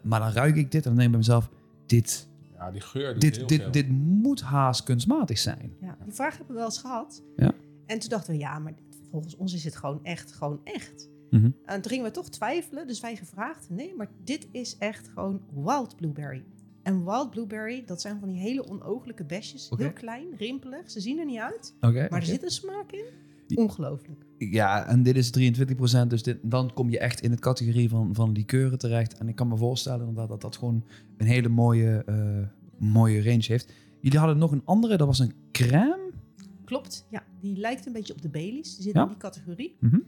Maar 0.03 0.20
dan 0.20 0.33
ruik 0.33 0.57
ik 0.57 0.70
dit 0.72 0.87
en 0.87 0.88
dan 0.88 0.94
denk 0.94 1.05
ik 1.05 1.11
bij 1.11 1.18
mezelf... 1.18 1.51
Dit, 1.87 2.29
Ja, 2.55 2.70
die 2.70 2.81
geur 2.81 3.18
dit, 3.18 3.48
dit, 3.48 3.61
veel. 3.62 3.70
dit 3.70 3.88
moet 3.88 4.40
haast 4.40 4.83
kunstmatig 4.83 5.38
zijn. 5.38 5.72
Ja, 5.81 5.96
die 6.05 6.12
vraag 6.14 6.31
hebben 6.37 6.48
we 6.55 6.61
wel 6.61 6.64
eens 6.70 6.79
gehad. 6.79 7.22
Ja. 7.37 7.53
En 7.87 7.98
toen 7.98 8.09
dachten 8.09 8.33
we, 8.33 8.38
ja, 8.38 8.59
maar 8.59 8.72
volgens 9.11 9.37
ons 9.37 9.55
is 9.55 9.64
het 9.64 9.77
gewoon 9.77 10.01
echt, 10.03 10.33
gewoon 10.33 10.61
echt. 10.64 11.09
Mhm. 11.31 11.51
En 11.64 11.81
toen 11.81 11.91
gingen 11.91 12.05
we 12.05 12.11
toch 12.11 12.29
twijfelen, 12.29 12.87
dus 12.87 13.01
wij 13.01 13.17
gevraagd, 13.17 13.71
nee, 13.71 13.95
maar 13.97 14.11
dit 14.25 14.49
is 14.53 14.77
echt 14.79 15.09
gewoon 15.09 15.41
wild 15.55 15.97
blueberry. 15.97 16.45
En 16.83 17.05
wild 17.05 17.31
blueberry, 17.31 17.83
dat 17.87 18.01
zijn 18.01 18.19
van 18.21 18.29
die 18.29 18.38
hele 18.41 18.69
onooglijke 18.69 19.25
besjes, 19.25 19.71
heel 19.77 19.93
klein, 19.93 20.27
rimpelig, 20.37 20.91
ze 20.91 21.01
zien 21.01 21.19
er 21.19 21.25
niet 21.27 21.38
uit, 21.38 21.75
maar 21.81 22.12
er 22.12 22.23
zit 22.23 22.43
een 22.43 22.51
smaak 22.51 22.93
in. 22.93 23.05
Ongelooflijk. 23.55 24.25
Ja, 24.38 24.87
en 24.87 25.03
dit 25.03 25.17
is 25.17 25.31
23%, 25.31 26.11
dus 26.11 26.23
dit, 26.23 26.38
dan 26.43 26.73
kom 26.75 26.91
je 26.91 26.99
echt 26.99 27.21
in 27.21 27.31
het 27.31 27.41
categorie 27.41 27.88
van, 27.88 28.14
van 28.14 28.33
likeuren 28.33 28.79
terecht. 28.79 29.19
En 29.19 29.29
ik 29.29 29.35
kan 29.35 29.49
me 29.49 29.57
voorstellen 29.57 30.01
inderdaad 30.01 30.29
dat 30.29 30.41
dat 30.41 30.57
gewoon 30.57 30.85
een 31.17 31.27
hele 31.27 31.49
mooie, 31.49 32.03
eh, 32.07 32.47
mooie 32.79 33.23
range 33.23 33.45
heeft. 33.47 33.73
Jullie 34.01 34.19
hadden 34.19 34.38
nog 34.38 34.53
een 34.53 34.62
andere, 34.64 34.97
dat 34.97 35.07
was 35.07 35.19
een 35.19 35.33
crème. 35.53 36.11
Klopt, 36.64 37.07
ja. 37.11 37.23
Die 37.41 37.57
lijkt 37.57 37.87
een 37.87 37.93
beetje 37.93 38.12
op 38.12 38.23
de 38.23 38.29
Baileys, 38.29 38.75
die 38.75 38.83
zit 38.85 38.95
Ja. 38.95 39.03
in 39.03 39.09
die 39.09 39.17
categorie. 39.17 39.77
Mhm. 39.81 39.99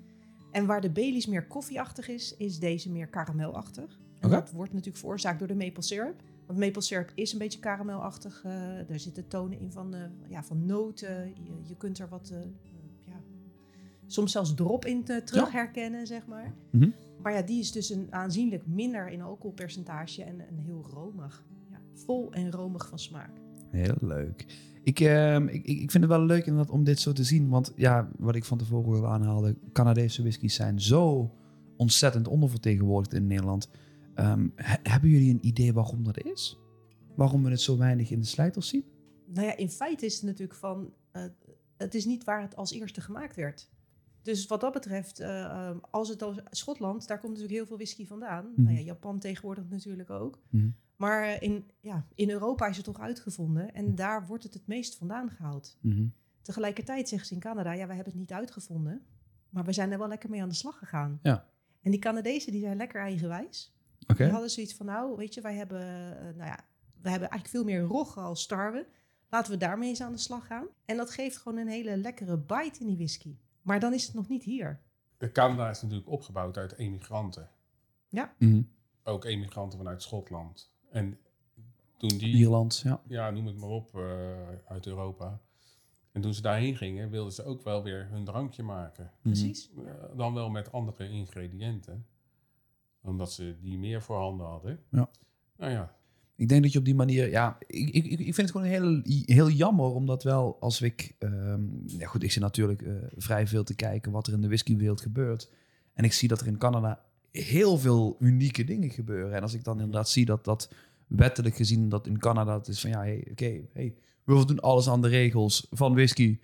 En 0.51 0.67
waar 0.67 0.81
de 0.81 0.91
Baileys 0.91 1.27
meer 1.27 1.47
koffieachtig 1.47 2.09
is, 2.09 2.37
is 2.37 2.59
deze 2.59 2.91
meer 2.91 3.07
karamelachtig. 3.07 3.99
En 4.21 4.31
dat 4.31 4.51
wordt 4.51 4.73
natuurlijk 4.73 4.99
veroorzaakt 4.99 5.39
door 5.39 5.49
de 5.49 5.55
maple 5.55 5.83
syrup. 5.83 6.23
Want 6.47 6.59
maple 6.59 6.83
syrup 6.83 7.13
is 7.15 7.33
een 7.33 7.39
beetje 7.39 7.59
karamelachtig. 7.59 8.45
eh 8.45 8.91
er 8.91 9.01
zitten 9.01 9.29
tonen 9.29 9.59
in 9.59 9.73
van, 9.73 9.95
eh, 9.95 10.01
ja, 10.29 10.43
van 10.43 10.67
noten. 10.67 11.27
Je, 11.27 11.53
je 11.63 11.77
kunt 11.77 11.99
er 11.99 12.09
wat, 12.09 12.31
eh, 12.31 12.39
ja, 13.05 13.21
soms 14.07 14.33
zelfs 14.33 14.55
drop 14.55 14.85
in 14.85 15.05
te, 15.05 15.23
terug 15.25 15.53
herkennen, 15.53 16.07
zeg 16.07 16.27
maar. 16.27 16.55
Mhm. 16.71 16.91
Maar 17.23 17.33
ja, 17.33 17.43
die 17.43 17.61
is 17.61 17.73
dus 17.73 17.91
een 17.91 18.07
aanzienlijk 18.11 18.67
minder 18.67 19.09
in 19.09 19.23
alcoholpercentage 19.23 20.25
en, 20.25 20.41
en 20.49 20.59
heel 20.59 20.87
romig. 20.91 21.45
Ja, 21.71 21.81
vol 21.95 22.33
en 22.33 22.51
romig 22.51 22.89
van 22.89 22.99
smaak. 22.99 23.50
Heel 23.71 23.97
leuk. 24.01 24.47
Ik, 24.83 25.01
ehm, 25.01 25.47
ik, 25.47 25.65
ik 25.67 25.81
ik 25.81 25.91
vind 25.91 26.05
het 26.05 26.13
wel 26.13 26.25
leuk 26.25 26.47
inderdaad 26.47 26.73
om 26.73 26.85
dit 26.85 27.01
zo 27.01 27.13
te 27.13 27.25
zien. 27.25 27.49
Want 27.49 27.73
ja, 27.77 28.11
wat 28.19 28.35
ik 28.35 28.45
van 28.45 28.59
tevoren 28.59 29.01
al 29.01 29.07
aanhaalde, 29.13 29.57
Canadese 29.73 30.23
whiskies 30.23 30.55
zijn 30.55 30.81
zo 30.81 31.35
ontzettend 31.77 32.29
ondervertegenwoordigd 32.29 33.15
in 33.15 33.27
Nederland. 33.27 33.69
Ehm, 34.15 34.49
he- 34.55 34.79
hebben 34.83 35.11
jullie 35.11 35.31
een 35.33 35.47
idee 35.47 35.73
waarom 35.73 36.05
dat 36.05 36.23
is? 36.25 36.59
Waarom 37.17 37.43
we 37.45 37.51
het 37.51 37.61
zo 37.61 37.77
weinig 37.77 38.11
in 38.11 38.21
de 38.21 38.27
slijters 38.27 38.69
zien? 38.69 38.85
Nou 39.27 39.47
ja, 39.47 39.57
in 39.57 39.69
feite 39.71 40.07
is 40.07 40.15
het 40.15 40.23
natuurlijk 40.23 40.59
van... 40.59 40.93
eh, 41.13 41.23
het 41.77 41.95
is 41.95 42.05
niet 42.05 42.25
waar 42.25 42.43
het 42.43 42.57
als 42.57 42.73
eerste 42.73 43.01
gemaakt 43.01 43.37
werd. 43.37 43.71
Dus 44.23 44.47
wat 44.47 44.61
dat 44.61 44.73
betreft, 44.73 45.21
eh, 45.21 45.45
eh, 45.45 45.77
als 45.91 46.09
het 46.09 46.23
als 46.23 46.39
Schotland, 46.51 47.07
daar 47.07 47.19
komt 47.19 47.33
natuurlijk 47.33 47.59
heel 47.59 47.67
veel 47.67 47.77
whisky 47.77 48.07
vandaan. 48.07 48.51
Mhm. 48.53 48.63
Nou 48.63 48.77
ja, 48.77 48.83
Japan 48.83 49.19
tegenwoordig 49.19 49.69
natuurlijk 49.69 50.11
ook. 50.11 50.39
Mhm. 50.51 50.69
Maar 50.97 51.43
in, 51.43 51.71
ja, 51.81 52.07
in 52.15 52.31
Europa 52.31 52.67
is 52.67 52.77
het 52.77 52.85
toch 52.85 53.01
uitgevonden 53.01 53.75
en 53.75 53.95
daar 53.95 54.27
wordt 54.27 54.43
het 54.43 54.55
het 54.55 54.67
meest 54.67 54.97
vandaan 54.97 55.31
gehaald. 55.31 55.79
Mhm. 55.81 56.07
Tegelijkertijd 56.43 57.09
zeggen 57.09 57.29
ze 57.29 57.35
in 57.35 57.41
Canada, 57.41 57.73
ja, 57.73 57.87
wij 57.87 57.95
hebben 57.95 58.13
het 58.13 58.23
niet 58.23 58.33
uitgevonden, 58.33 59.03
maar 59.49 59.65
we 59.65 59.73
zijn 59.73 59.93
er 59.93 59.99
wel 59.99 60.09
lekker 60.09 60.31
mee 60.31 60.43
aan 60.43 60.49
de 60.49 60.55
slag 60.55 60.79
gegaan. 60.79 61.19
Ja. 61.23 61.47
En 61.83 61.91
die 61.91 62.01
Canadezen, 62.01 62.53
die 62.53 62.61
zijn 62.61 62.77
lekker 62.77 63.01
eigenwijs. 63.01 63.75
Oké. 64.07 64.23
Die 64.23 64.33
hadden 64.33 64.51
zoiets 64.51 64.75
van, 64.75 64.87
nou, 64.87 65.17
weet 65.17 65.35
je, 65.35 65.41
wij 65.41 65.55
hebben, 65.55 65.81
eh, 65.81 66.23
nou 66.23 66.51
ja, 66.51 66.59
we 67.01 67.11
hebben 67.11 67.29
eigenlijk 67.29 67.49
veel 67.49 67.65
meer 67.65 67.81
roggen 67.81 68.23
als 68.23 68.47
tarwe. 68.47 68.87
Laten 69.29 69.53
we 69.53 69.59
daarmee 69.59 69.89
eens 69.89 70.01
aan 70.01 70.13
de 70.13 70.19
slag 70.19 70.47
gaan. 70.47 70.67
En 70.85 70.97
dat 70.97 71.11
geeft 71.11 71.37
gewoon 71.37 71.59
een 71.59 71.69
hele 71.69 71.97
lekkere 71.97 72.39
bite 72.39 72.81
in 72.81 72.87
die 72.87 72.97
whisky. 72.97 73.37
Maar 73.71 73.81
dan 73.81 73.93
is 73.93 74.07
het 74.07 74.15
nog 74.15 74.29
niet 74.29 74.45
hier. 74.45 74.81
de 75.19 75.33
Canada 75.33 75.71
is 75.71 75.83
natuurlijk 75.83 76.09
opgebouwd 76.09 76.57
uit 76.57 76.73
emigranten. 76.73 77.51
Mhm. 78.39 78.63
Ook 79.03 79.25
emigranten 79.25 79.79
vanuit 79.79 80.03
Schotland. 80.03 80.73
En 80.91 81.19
toen 81.97 82.09
die, 82.09 82.35
Ierland, 82.35 82.81
ja. 82.85 83.03
ja, 83.07 83.31
noem 83.31 83.47
het 83.47 83.57
maar 83.57 83.69
op, 83.69 83.95
eh, 83.95 84.03
uit 84.67 84.87
Europa. 84.87 85.41
En 86.13 86.21
toen 86.21 86.35
ze 86.35 86.43
daarheen 86.43 86.77
gingen, 86.77 87.11
wilden 87.11 87.33
ze 87.33 87.45
ook 87.45 87.63
wel 87.63 87.83
weer 87.83 88.09
hun 88.09 88.25
drankje 88.25 88.63
maken. 88.63 89.05
Mhm. 89.05 89.23
Precies. 89.23 89.71
Eh, 89.87 90.17
dan 90.17 90.35
wel 90.35 90.51
met 90.51 90.73
andere 90.73 91.09
ingrediënten. 91.09 92.07
Omdat 93.01 93.33
ze 93.33 93.57
die 93.61 93.79
meer 93.79 94.03
voorhanden 94.03 94.47
hadden. 94.47 94.85
Ja. 94.89 95.11
Nou 95.57 95.73
ja, 95.73 95.97
Ik 96.41 96.49
denk 96.49 96.63
dat 96.63 96.73
je 96.73 96.79
op 96.79 96.85
die 96.85 96.95
manier, 96.95 97.31
ja, 97.31 97.57
ik, 97.67 97.89
ik, 97.89 98.05
ik 98.05 98.35
vind 98.35 98.37
het 98.37 98.51
gewoon 98.51 98.67
heel, 98.67 99.01
heel 99.25 99.51
jammer, 99.51 99.85
omdat 99.85 100.23
wel 100.23 100.57
als 100.61 100.81
ik, 100.81 101.15
ehm, 101.19 101.61
ja 101.87 102.07
goed, 102.07 102.23
ik 102.23 102.33
zit 102.33 102.43
natuurlijk 102.43 102.83
eh, 102.83 102.93
vrij 103.17 103.47
veel 103.47 103.65
te 103.65 103.75
kijken 103.75 104.13
wat 104.13 104.27
er 104.27 104.33
in 104.33 104.41
de 104.41 104.47
whiskywereld 104.47 105.01
gebeurt. 105.01 105.51
En 105.95 106.05
ik 106.05 106.13
zie 106.13 106.29
dat 106.29 106.41
er 106.41 106.47
in 106.47 106.59
Canada 106.59 107.01
heel 107.31 107.79
veel 107.79 108.17
unieke 108.19 108.65
dingen 108.65 108.91
gebeuren. 108.91 109.35
En 109.35 109.43
als 109.43 109.55
ik 109.55 109.65
dan 109.65 109.79
inderdaad 109.79 110.09
zie 110.09 110.25
dat 110.25 110.45
dat 110.45 110.73
wettelijk 111.07 111.57
gezien 111.57 111.89
dat 111.89 112.07
in 112.07 112.19
Canada 112.19 112.59
het 112.59 112.69
is 112.69 112.81
van 112.81 112.91
ja, 112.91 112.99
hey, 112.99 113.27
oké, 113.31 113.61
hey, 113.73 113.95
we 114.25 114.45
doen 114.45 114.61
alles 114.61 114.89
aan 114.89 115.03
de 115.03 115.09
regels 115.09 115.67
van 115.71 115.95
whisky 115.95 116.39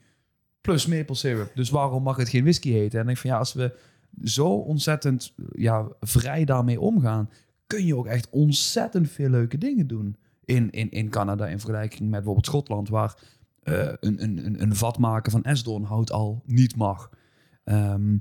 plus 0.60 0.86
maple 0.86 1.14
syrup. 1.14 1.50
Dus 1.54 1.70
waarom 1.70 2.02
mag 2.02 2.16
het 2.16 2.28
geen 2.28 2.42
whisky 2.42 2.70
heten? 2.70 2.94
En 2.94 3.00
ik 3.00 3.06
denk 3.06 3.18
van 3.18 3.30
ja, 3.30 3.38
als 3.38 3.52
we 3.52 3.76
zo 4.24 4.48
ontzettend 4.48 5.34
ja, 5.52 5.88
vrij 6.00 6.44
daarmee 6.44 6.80
omgaan, 6.80 7.30
kun 7.66 7.86
je 7.86 7.96
ook 7.96 8.06
echt 8.06 8.30
ontzettend 8.30 9.10
veel 9.10 9.28
leuke 9.30 9.58
dingen 9.58 9.86
doen 9.86 10.16
in, 10.44 10.70
in, 10.70 10.90
in 10.90 11.08
Canada 11.10 11.46
in 11.46 11.58
vergelijking 11.60 12.00
met 12.00 12.10
bijvoorbeeld 12.10 12.46
Schotland, 12.46 12.88
waar 12.88 13.18
eh, 13.62 13.92
een, 14.00 14.22
een, 14.22 14.46
een- 14.46 14.62
een 14.62 14.76
vat 14.76 14.98
maken 14.98 15.32
van 15.32 15.44
esdoornhout 15.44 16.12
al 16.12 16.42
niet 16.46 16.76
mag. 16.76 17.10
Ehm, 17.64 18.16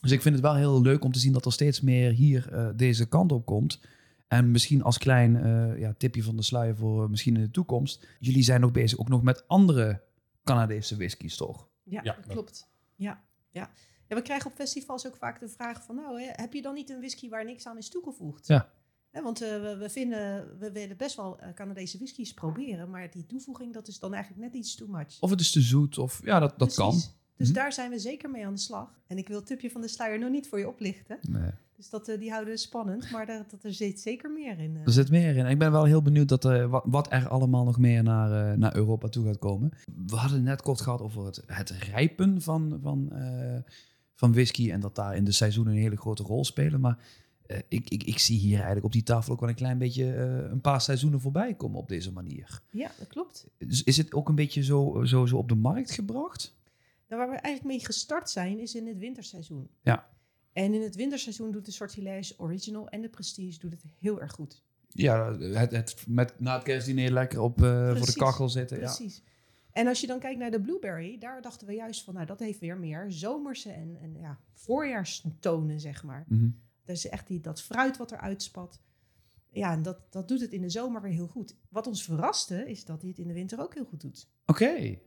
dus 0.00 0.10
ik 0.10 0.22
vind 0.22 0.34
het 0.34 0.44
wel 0.44 0.54
heel 0.54 0.82
leuk 0.82 1.04
om 1.04 1.12
te 1.12 1.18
zien 1.18 1.32
dat 1.32 1.44
er 1.46 1.52
steeds 1.52 1.80
meer 1.80 2.10
hier 2.12 2.52
eh, 2.52 2.68
deze 2.76 3.08
kant 3.08 3.32
op 3.32 3.44
komt. 3.46 3.80
En 4.28 4.50
misschien 4.50 4.82
als 4.82 4.98
klein 4.98 5.36
eh, 5.36 5.78
ja, 5.78 5.94
tipje 5.98 6.22
van 6.22 6.36
de 6.36 6.42
sluier 6.42 6.76
voor 6.76 7.10
misschien 7.10 7.34
in 7.36 7.42
de 7.42 7.50
toekomst. 7.50 8.06
Jullie 8.18 8.42
zijn 8.42 8.64
ook 8.64 8.72
bezig 8.72 8.98
ook 8.98 9.08
nog 9.08 9.22
met 9.22 9.48
andere 9.48 10.02
Canadese 10.44 10.96
whiskies, 10.96 11.36
toch? 11.36 11.68
Ja, 11.82 12.00
Ja, 12.04 12.12
klopt. 12.28 12.68
Ja, 12.96 13.22
ja. 13.50 13.70
Ja, 14.10 14.16
we 14.16 14.22
krijgen 14.22 14.50
op 14.50 14.56
festivals 14.56 15.06
ook 15.06 15.16
vaak 15.16 15.40
de 15.40 15.48
vraag 15.48 15.82
van... 15.82 15.94
nou, 15.94 16.20
heb 16.22 16.52
je 16.52 16.62
dan 16.62 16.74
niet 16.74 16.90
een 16.90 16.98
whisky 16.98 17.28
waar 17.28 17.44
niks 17.44 17.66
aan 17.66 17.76
is 17.76 17.88
toegevoegd? 17.88 18.46
Ja. 18.46 18.68
Want 19.12 19.42
eh, 19.42 19.48
we, 19.48 19.76
we, 19.76 19.90
vinden, 19.90 20.58
we 20.58 20.72
willen 20.72 20.96
best 20.96 21.16
wel 21.16 21.38
eh, 21.38 21.54
Canadese 21.54 21.98
whiskies 21.98 22.34
proberen... 22.34 22.90
maar 22.90 23.10
die 23.10 23.26
toevoeging, 23.26 23.72
dat 23.72 23.88
is 23.88 23.98
dan 23.98 24.14
eigenlijk 24.14 24.44
net 24.44 24.54
iets 24.54 24.74
too 24.74 24.88
much. 24.88 25.20
Of 25.20 25.30
het 25.30 25.40
is 25.40 25.50
te 25.50 25.60
zoet, 25.60 25.98
of 25.98 26.20
ja, 26.24 26.38
dat, 26.38 26.58
dat 26.58 26.74
kan. 26.74 27.00
Dus 27.36 27.48
Mhm. 27.48 27.58
daar 27.58 27.72
zijn 27.72 27.90
we 27.90 27.98
zeker 27.98 28.30
mee 28.30 28.46
aan 28.46 28.54
de 28.54 28.60
slag. 28.60 29.00
En 29.06 29.18
ik 29.18 29.28
wil 29.28 29.36
het 29.36 29.46
tipje 29.46 29.70
van 29.70 29.80
de 29.80 29.88
sluier 29.88 30.18
nog 30.18 30.30
niet 30.30 30.48
voor 30.48 30.58
je 30.58 30.68
oplichten. 30.68 31.18
Nee. 31.28 31.50
Dus 31.76 31.90
dat, 31.90 32.08
eh, 32.08 32.18
die 32.18 32.30
houden 32.30 32.52
we 32.52 32.58
spannend. 32.58 33.10
Maar 33.10 33.26
dat, 33.26 33.50
dat 33.50 33.64
er 33.64 33.72
zit 33.72 34.00
zeker 34.00 34.30
meer 34.30 34.58
in. 34.58 34.76
Er 34.84 34.92
zit 34.92 35.10
meer 35.10 35.36
in. 35.36 35.46
Ik 35.46 35.58
ben 35.58 35.72
wel 35.72 35.84
heel 35.84 36.02
benieuwd 36.02 36.28
dat, 36.28 36.42
wat, 36.68 36.84
wat 36.86 37.12
er 37.12 37.28
allemaal 37.28 37.64
nog 37.64 37.78
meer 37.78 38.02
naar, 38.02 38.58
naar 38.58 38.76
Europa 38.76 39.08
toe 39.08 39.24
gaat 39.26 39.38
komen. 39.38 39.72
We 40.06 40.16
hadden 40.16 40.38
het 40.38 40.46
net 40.46 40.62
kort 40.62 40.80
gehad 40.80 41.00
over 41.00 41.24
het, 41.24 41.42
het 41.46 41.70
rijpen 41.70 42.42
van, 42.42 42.78
van, 42.82 43.12
van 44.20 44.32
whisky. 44.32 44.70
En 44.70 44.80
dat 44.80 44.94
daar 44.94 45.16
in 45.16 45.24
de 45.24 45.32
seizoenen 45.32 45.72
een 45.72 45.80
hele 45.80 45.96
grote 45.96 46.22
rol 46.22 46.44
spelen. 46.44 46.80
Maar 46.80 46.98
eh, 47.46 47.58
ik, 47.68 47.90
ik, 47.90 48.02
ik 48.02 48.18
zie 48.18 48.38
hier 48.38 48.56
eigenlijk 48.56 48.84
op 48.84 48.92
die 48.92 49.02
tafel 49.02 49.32
ook 49.32 49.40
wel 49.40 49.48
een 49.48 49.54
klein 49.54 49.78
beetje 49.78 50.12
eh, 50.12 50.50
een 50.50 50.60
paar 50.60 50.80
seizoenen 50.80 51.20
voorbij 51.20 51.54
komen 51.54 51.78
op 51.78 51.88
deze 51.88 52.12
manier. 52.12 52.60
Ja, 52.70 52.90
dat 52.98 53.08
klopt. 53.08 53.46
Dus 53.58 53.82
is 53.82 53.96
het 53.96 54.12
ook 54.12 54.28
een 54.28 54.34
beetje 54.34 54.62
zo, 54.62 55.04
zo, 55.04 55.26
zo 55.26 55.36
op 55.36 55.48
de 55.48 55.54
markt 55.54 55.90
gebracht? 55.90 56.54
Nou, 57.08 57.22
waar 57.22 57.30
we 57.30 57.36
eigenlijk 57.36 57.76
mee 57.76 57.84
gestart 57.84 58.30
zijn, 58.30 58.58
is 58.58 58.74
in 58.74 58.86
het 58.86 58.98
winterseizoen. 58.98 59.68
Ja. 59.82 60.08
En 60.52 60.74
in 60.74 60.82
het 60.82 60.96
winterseizoen 60.96 61.50
doet 61.50 61.64
de 61.64 61.72
Sortilège 61.72 62.34
Original 62.36 62.88
en 62.88 63.00
de 63.00 63.08
Prestige 63.08 63.58
doet 63.58 63.72
het 63.72 63.84
heel 64.00 64.20
erg 64.20 64.32
goed. 64.32 64.62
Ja, 64.88 65.36
het, 65.38 65.70
het, 65.70 66.04
met, 66.08 66.40
na 66.40 66.54
het 66.54 66.62
kerstdiner 66.62 67.12
lekker 67.12 67.40
op, 67.40 67.62
eh, 67.62 67.84
voor 67.84 67.86
de 67.86 67.92
Precies, 67.92 68.16
kachel 68.16 68.48
zitten. 68.48 68.80
Ja. 68.80 68.96
En 69.72 69.86
als 69.86 70.00
je 70.00 70.06
dan 70.06 70.18
kijkt 70.18 70.38
naar 70.38 70.50
de 70.50 70.60
Blueberry, 70.60 71.18
daar 71.18 71.42
dachten 71.42 71.66
we 71.66 71.72
juist 71.72 72.04
van, 72.04 72.14
nou, 72.14 72.26
dat 72.26 72.40
heeft 72.40 72.60
weer 72.60 72.78
meer 72.78 73.06
zomerse 73.08 73.70
en, 73.70 73.96
en 74.00 74.16
ja, 74.18 74.38
voorjaarstonen, 74.54 75.80
zeg 75.80 76.02
maar. 76.02 76.24
Mhm. 76.28 76.48
Dat 76.84 76.96
is 76.96 77.08
echt 77.08 77.26
die, 77.26 77.40
dat 77.40 77.62
fruit 77.62 77.96
wat 77.96 78.10
er 78.10 78.18
uitspat. 78.18 78.80
Ja, 79.52 79.72
en 79.72 79.82
dat, 79.82 79.98
dat 80.10 80.28
doet 80.28 80.40
het 80.40 80.52
in 80.52 80.60
de 80.60 80.70
zomer 80.70 81.02
weer 81.02 81.12
heel 81.12 81.26
goed. 81.26 81.56
Wat 81.68 81.86
ons 81.86 82.04
verraste, 82.04 82.70
is 82.70 82.84
dat 82.84 83.00
hij 83.00 83.10
het 83.10 83.18
in 83.18 83.26
de 83.26 83.34
winter 83.34 83.60
ook 83.60 83.74
heel 83.74 83.84
goed 83.84 84.00
doet. 84.00 84.28
Oké. 84.46 84.98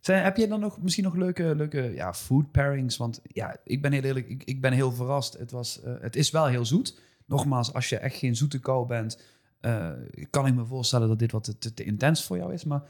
Zijn, 0.00 0.24
heb 0.24 0.36
je 0.36 0.48
dan 0.48 0.60
nog 0.60 0.82
misschien 0.82 1.04
nog 1.04 1.14
leuke, 1.14 1.54
leuke 1.54 1.92
ja, 1.94 2.14
food 2.14 2.50
pairings? 2.50 2.96
Want 2.96 3.20
ja, 3.22 3.56
ik 3.64 3.82
ben 3.82 3.92
heel 3.92 4.02
eerlijk, 4.02 4.28
ik, 4.28 4.44
ik 4.44 4.60
ben 4.60 4.72
heel 4.72 4.92
verrast. 4.92 5.38
Het, 5.38 5.50
was, 5.50 5.82
eh, 5.82 5.94
het 6.00 6.16
is 6.16 6.30
wel 6.30 6.46
heel 6.46 6.64
zoet. 6.64 7.00
Nogmaals, 7.24 7.72
als 7.72 7.88
je 7.88 7.98
echt 7.98 8.16
geen 8.16 8.36
zoete 8.36 8.60
kou 8.60 8.86
bent, 8.86 9.22
eh, 9.60 9.90
kan 10.30 10.46
ik 10.46 10.54
me 10.54 10.64
voorstellen 10.64 11.08
dat 11.08 11.18
dit 11.18 11.32
wat 11.32 11.54
te, 11.58 11.74
te 11.74 11.84
intens 11.84 12.24
voor 12.24 12.36
jou 12.36 12.52
is. 12.52 12.64
Maar 12.64 12.82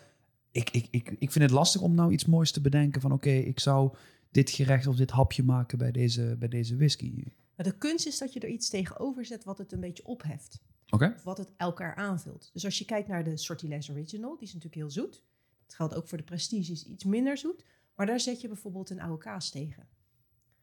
ik, 0.57 0.71
ik, 0.71 0.89
ik, 0.91 1.11
ik 1.19 1.31
vind 1.33 1.45
het 1.45 1.53
lastig 1.53 1.81
om 1.81 1.95
nou 1.95 2.13
iets 2.13 2.25
moois 2.25 2.51
te 2.53 2.61
bedenken 2.61 3.01
van 3.01 3.13
oké, 3.13 3.31
ik 3.31 3.61
zou 3.61 3.97
dit 4.31 4.51
gerecht 4.51 4.87
of 4.87 4.97
dit 4.97 5.11
hapje 5.11 5.43
maken 5.43 5.79
bij 5.79 5.93
deze, 5.93 6.37
bij 6.39 6.49
deze 6.49 6.77
whisky. 6.77 7.25
Maar 7.57 7.67
de 7.67 7.79
kunst 7.79 8.07
is 8.07 8.19
dat 8.19 8.33
je 8.33 8.41
er 8.41 8.49
iets 8.49 8.69
tegenover 8.69 9.25
zet 9.25 9.45
wat 9.45 9.59
het 9.59 9.73
een 9.73 9.81
beetje 9.81 10.05
opheft. 10.07 10.61
Oké? 10.91 11.13
Of 11.17 11.23
wat 11.23 11.39
het 11.39 11.53
elkaar 11.57 11.95
aanvult. 11.95 12.51
Dus 12.53 12.65
als 12.65 12.79
je 12.79 12.85
kijkt 12.85 13.09
naar 13.09 13.25
de 13.25 13.37
Sortilège 13.37 13.93
Original, 13.93 14.31
die 14.37 14.47
is 14.47 14.55
natuurlijk 14.55 14.75
heel 14.83 14.91
zoet. 14.91 15.23
Het 15.67 15.75
geldt 15.75 15.95
ook 15.95 16.09
voor 16.09 16.19
de 16.19 16.25
Prestige, 16.25 16.73
is 16.73 16.85
iets 16.87 17.05
minder 17.05 17.39
zoet. 17.39 17.65
Maar 17.95 18.07
daar 18.07 18.21
zet 18.21 18.41
je 18.41 18.49
bijvoorbeeld 18.49 18.91
een 18.91 19.01
oude 19.01 19.23
kaas 19.23 19.51
tegen. 19.51 19.89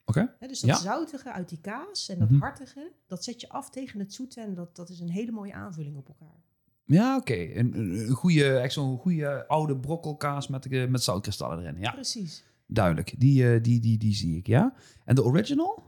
Oké. 0.06 0.36
Dus 0.40 0.60
dat 0.60 0.70
Ja. 0.70 0.76
zoutige 0.78 1.32
uit 1.32 1.50
die 1.50 1.62
kaas 1.62 2.10
en 2.10 2.20
dat 2.20 2.30
Mhm. 2.30 2.40
hartige, 2.40 2.92
dat 3.08 3.24
zet 3.24 3.42
je 3.42 3.50
af 3.50 3.70
tegen 3.70 4.00
het 4.00 4.14
zoete. 4.14 4.42
En 4.42 4.54
dat, 4.54 4.76
dat 4.76 4.90
is 4.90 5.00
een 5.00 5.10
hele 5.10 5.32
mooie 5.32 5.54
aanvulling 5.54 5.98
op 5.98 6.08
elkaar. 6.08 6.43
Ja, 6.86 7.18
oké. 7.18 7.34
Een, 7.34 7.78
een, 7.78 8.00
een 8.00 8.10
goede, 8.10 8.58
echt 8.58 8.74
zo'n 8.74 8.98
goede 8.98 9.48
oude 9.48 9.78
brokkelkaas 9.80 10.48
met, 10.48 10.66
eh, 10.66 10.88
met 10.88 11.04
zoutkristallen 11.04 11.60
erin. 11.60 11.80
Ja, 11.80 11.92
Precies. 11.92 12.44
duidelijk. 12.68 13.14
Die, 13.18 13.54
eh, 13.54 13.64
die, 13.64 13.80
die, 13.80 13.98
die 13.98 14.14
zie 14.14 14.38
ik, 14.38 14.48
ja. 14.48 14.74
En 15.06 15.16
de 15.16 15.24
original? 15.24 15.84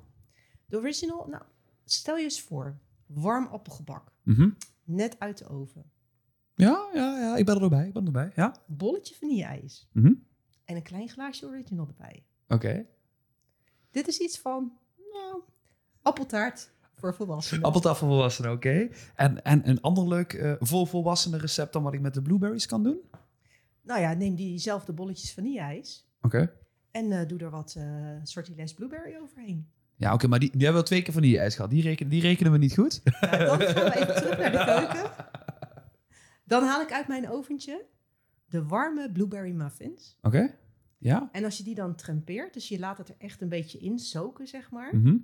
De 0.66 0.78
original, 0.78 1.28
nou, 1.30 1.44
stel 1.86 2.18
je 2.18 2.24
eens 2.24 2.42
voor. 2.42 2.78
Warm 3.06 3.46
appelgebak. 3.46 4.12
Mhm. 4.24 4.50
Net 4.84 5.20
uit 5.20 5.38
de 5.38 5.48
oven. 5.48 5.92
Ja, 6.54 6.90
ja, 6.94 7.20
ja, 7.20 7.36
ik 7.38 7.46
ben 7.46 7.62
erbij. 7.62 7.88
Ik 7.88 7.94
ben 7.94 8.06
erbij. 8.06 8.32
Ja. 8.36 8.56
Bolletje 8.68 9.16
vanille-ijs. 9.16 9.90
Mhm. 9.92 10.14
En 10.66 10.76
een 10.76 10.84
klein 10.84 11.10
glaasje 11.10 11.46
original 11.46 11.88
erbij. 11.88 12.26
Oké. 12.48 12.86
Dit 13.92 14.08
is 14.08 14.18
iets 14.18 14.40
van, 14.40 14.78
nou, 15.12 15.42
appeltaart 16.02 16.74
voor 16.96 17.16
volwassenen. 17.16 17.64
Appeltafel 17.64 18.08
voor 18.08 18.16
volwassenen, 18.16 18.52
oké. 18.52 18.90
En, 19.16 19.44
en 19.44 19.70
een 19.70 19.82
ander 19.82 20.08
leuk 20.08 20.58
voor 20.60 20.88
volwassenen 20.88 21.40
recept 21.40 21.74
dan 21.74 21.84
wat 21.84 21.94
ik 21.94 22.02
met 22.02 22.14
de 22.14 22.22
blueberries 22.22 22.66
kan 22.66 22.84
doen? 22.84 23.00
Nou 23.82 24.02
ja, 24.02 24.14
neem 24.14 24.36
diezelfde 24.36 24.94
bolletjes 24.94 25.34
vanille-ijs. 25.34 26.10
Oké. 26.22 26.52
En 26.92 27.12
eh, 27.12 27.28
doe 27.28 27.40
er 27.40 27.50
wat 27.50 27.76
eh 27.78 27.86
Sortilège 28.24 28.76
blueberry 28.76 29.18
overheen. 29.22 29.70
Ja, 29.96 30.14
oké, 30.14 30.28
maar 30.28 30.40
die, 30.40 30.52
die 30.52 30.64
hebben 30.64 30.82
we 30.82 30.88
twee 30.88 31.02
keer 31.02 31.14
van 31.14 31.22
die 31.22 31.40
ijs 31.40 31.56
gehad. 31.56 31.70
Die 31.70 31.82
rekenen, 31.82 32.12
die 32.12 32.22
rekenen 32.22 32.52
we 32.52 32.58
niet 32.58 32.74
goed. 32.74 33.02
Nou, 33.22 33.58
dan 33.58 33.68
gaan 33.68 33.84
we 33.84 33.96
even 33.96 34.16
terug 34.16 34.38
naar 34.38 34.52
de 34.52 34.66
keuken. 34.66 35.12
Dan 36.44 36.64
haal 36.64 36.82
ik 36.82 36.92
uit 36.92 37.08
mijn 37.08 37.30
oventje 37.30 37.86
de 38.46 38.66
warme 38.66 39.12
blueberry 39.12 39.52
muffins. 39.52 40.18
Oké. 40.22 40.56
Ja. 40.98 41.30
En 41.32 41.44
als 41.44 41.58
je 41.58 41.64
die 41.64 41.76
dan 41.76 41.96
trempeert, 41.96 42.54
dus 42.54 42.68
je 42.68 42.80
laat 42.80 42.98
het 42.98 43.10
er 43.10 43.16
echt 43.18 43.42
een 43.42 43.50
beetje 43.50 43.80
in 43.80 44.00
soken, 44.00 44.48
zeg 44.48 44.72
maar. 44.72 44.96
Mhm. 44.96 45.18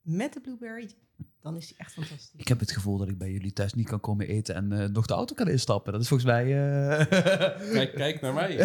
Met 0.00 0.32
de 0.32 0.40
blueberry, 0.40 0.90
dan 1.44 1.56
is 1.56 1.66
die 1.66 1.76
echt 1.78 1.92
fantastisch. 1.92 2.30
Ik 2.36 2.48
heb 2.48 2.60
het 2.60 2.70
gevoel 2.70 2.98
dat 2.98 3.08
ik 3.08 3.18
bij 3.18 3.30
jullie 3.30 3.52
thuis 3.52 3.74
niet 3.74 3.86
kan 3.88 4.00
komen 4.00 4.28
eten 4.28 4.54
en 4.54 4.72
eh, 4.72 4.88
nog 4.88 5.06
de 5.06 5.14
auto 5.14 5.34
kan 5.34 5.48
instappen. 5.48 5.92
Dat 5.92 6.00
is 6.02 6.08
volgens 6.08 6.30
mij... 6.30 6.44
eh, 6.44 7.06
kijk, 7.72 7.94
kijk 7.94 8.20
naar 8.20 8.34
mij. 8.34 8.56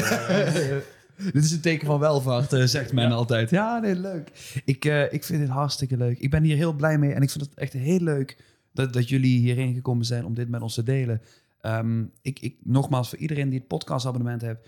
Eh, 1.20 1.32
Dit 1.34 1.44
is 1.44 1.52
een 1.52 1.62
teken 1.62 1.86
van 1.88 2.00
welvaart, 2.00 2.70
zegt 2.70 2.94
men 2.94 3.10
Ja. 3.10 3.16
altijd. 3.16 3.50
Ja, 3.50 3.80
nee, 3.80 3.96
leuk. 3.96 4.32
Ik, 4.66 4.86
eh, 4.86 5.14
ik 5.14 5.24
vind 5.24 5.40
dit 5.40 5.50
hartstikke 5.50 5.98
leuk. 5.98 6.20
Ik 6.20 6.30
ben 6.30 6.44
hier 6.44 6.56
heel 6.56 6.74
blij 6.74 6.98
mee 6.98 7.14
en 7.14 7.22
ik 7.22 7.30
vind 7.30 7.46
het 7.46 7.54
echt 7.54 7.74
heel 7.74 8.00
leuk 8.00 8.38
dat, 8.74 8.94
dat 8.94 9.10
jullie 9.10 9.40
hierheen 9.40 9.74
gekomen 9.74 10.06
zijn 10.06 10.26
om 10.26 10.34
dit 10.34 10.50
met 10.50 10.62
ons 10.62 10.74
te 10.74 10.84
delen. 10.84 11.22
Ehm, 11.62 12.04
ik, 12.22 12.40
ik, 12.40 12.56
nogmaals, 12.64 13.10
voor 13.10 13.18
iedereen 13.18 13.50
die 13.50 13.60
het 13.60 13.68
podcastabonnement 13.68 14.42
heeft, 14.42 14.60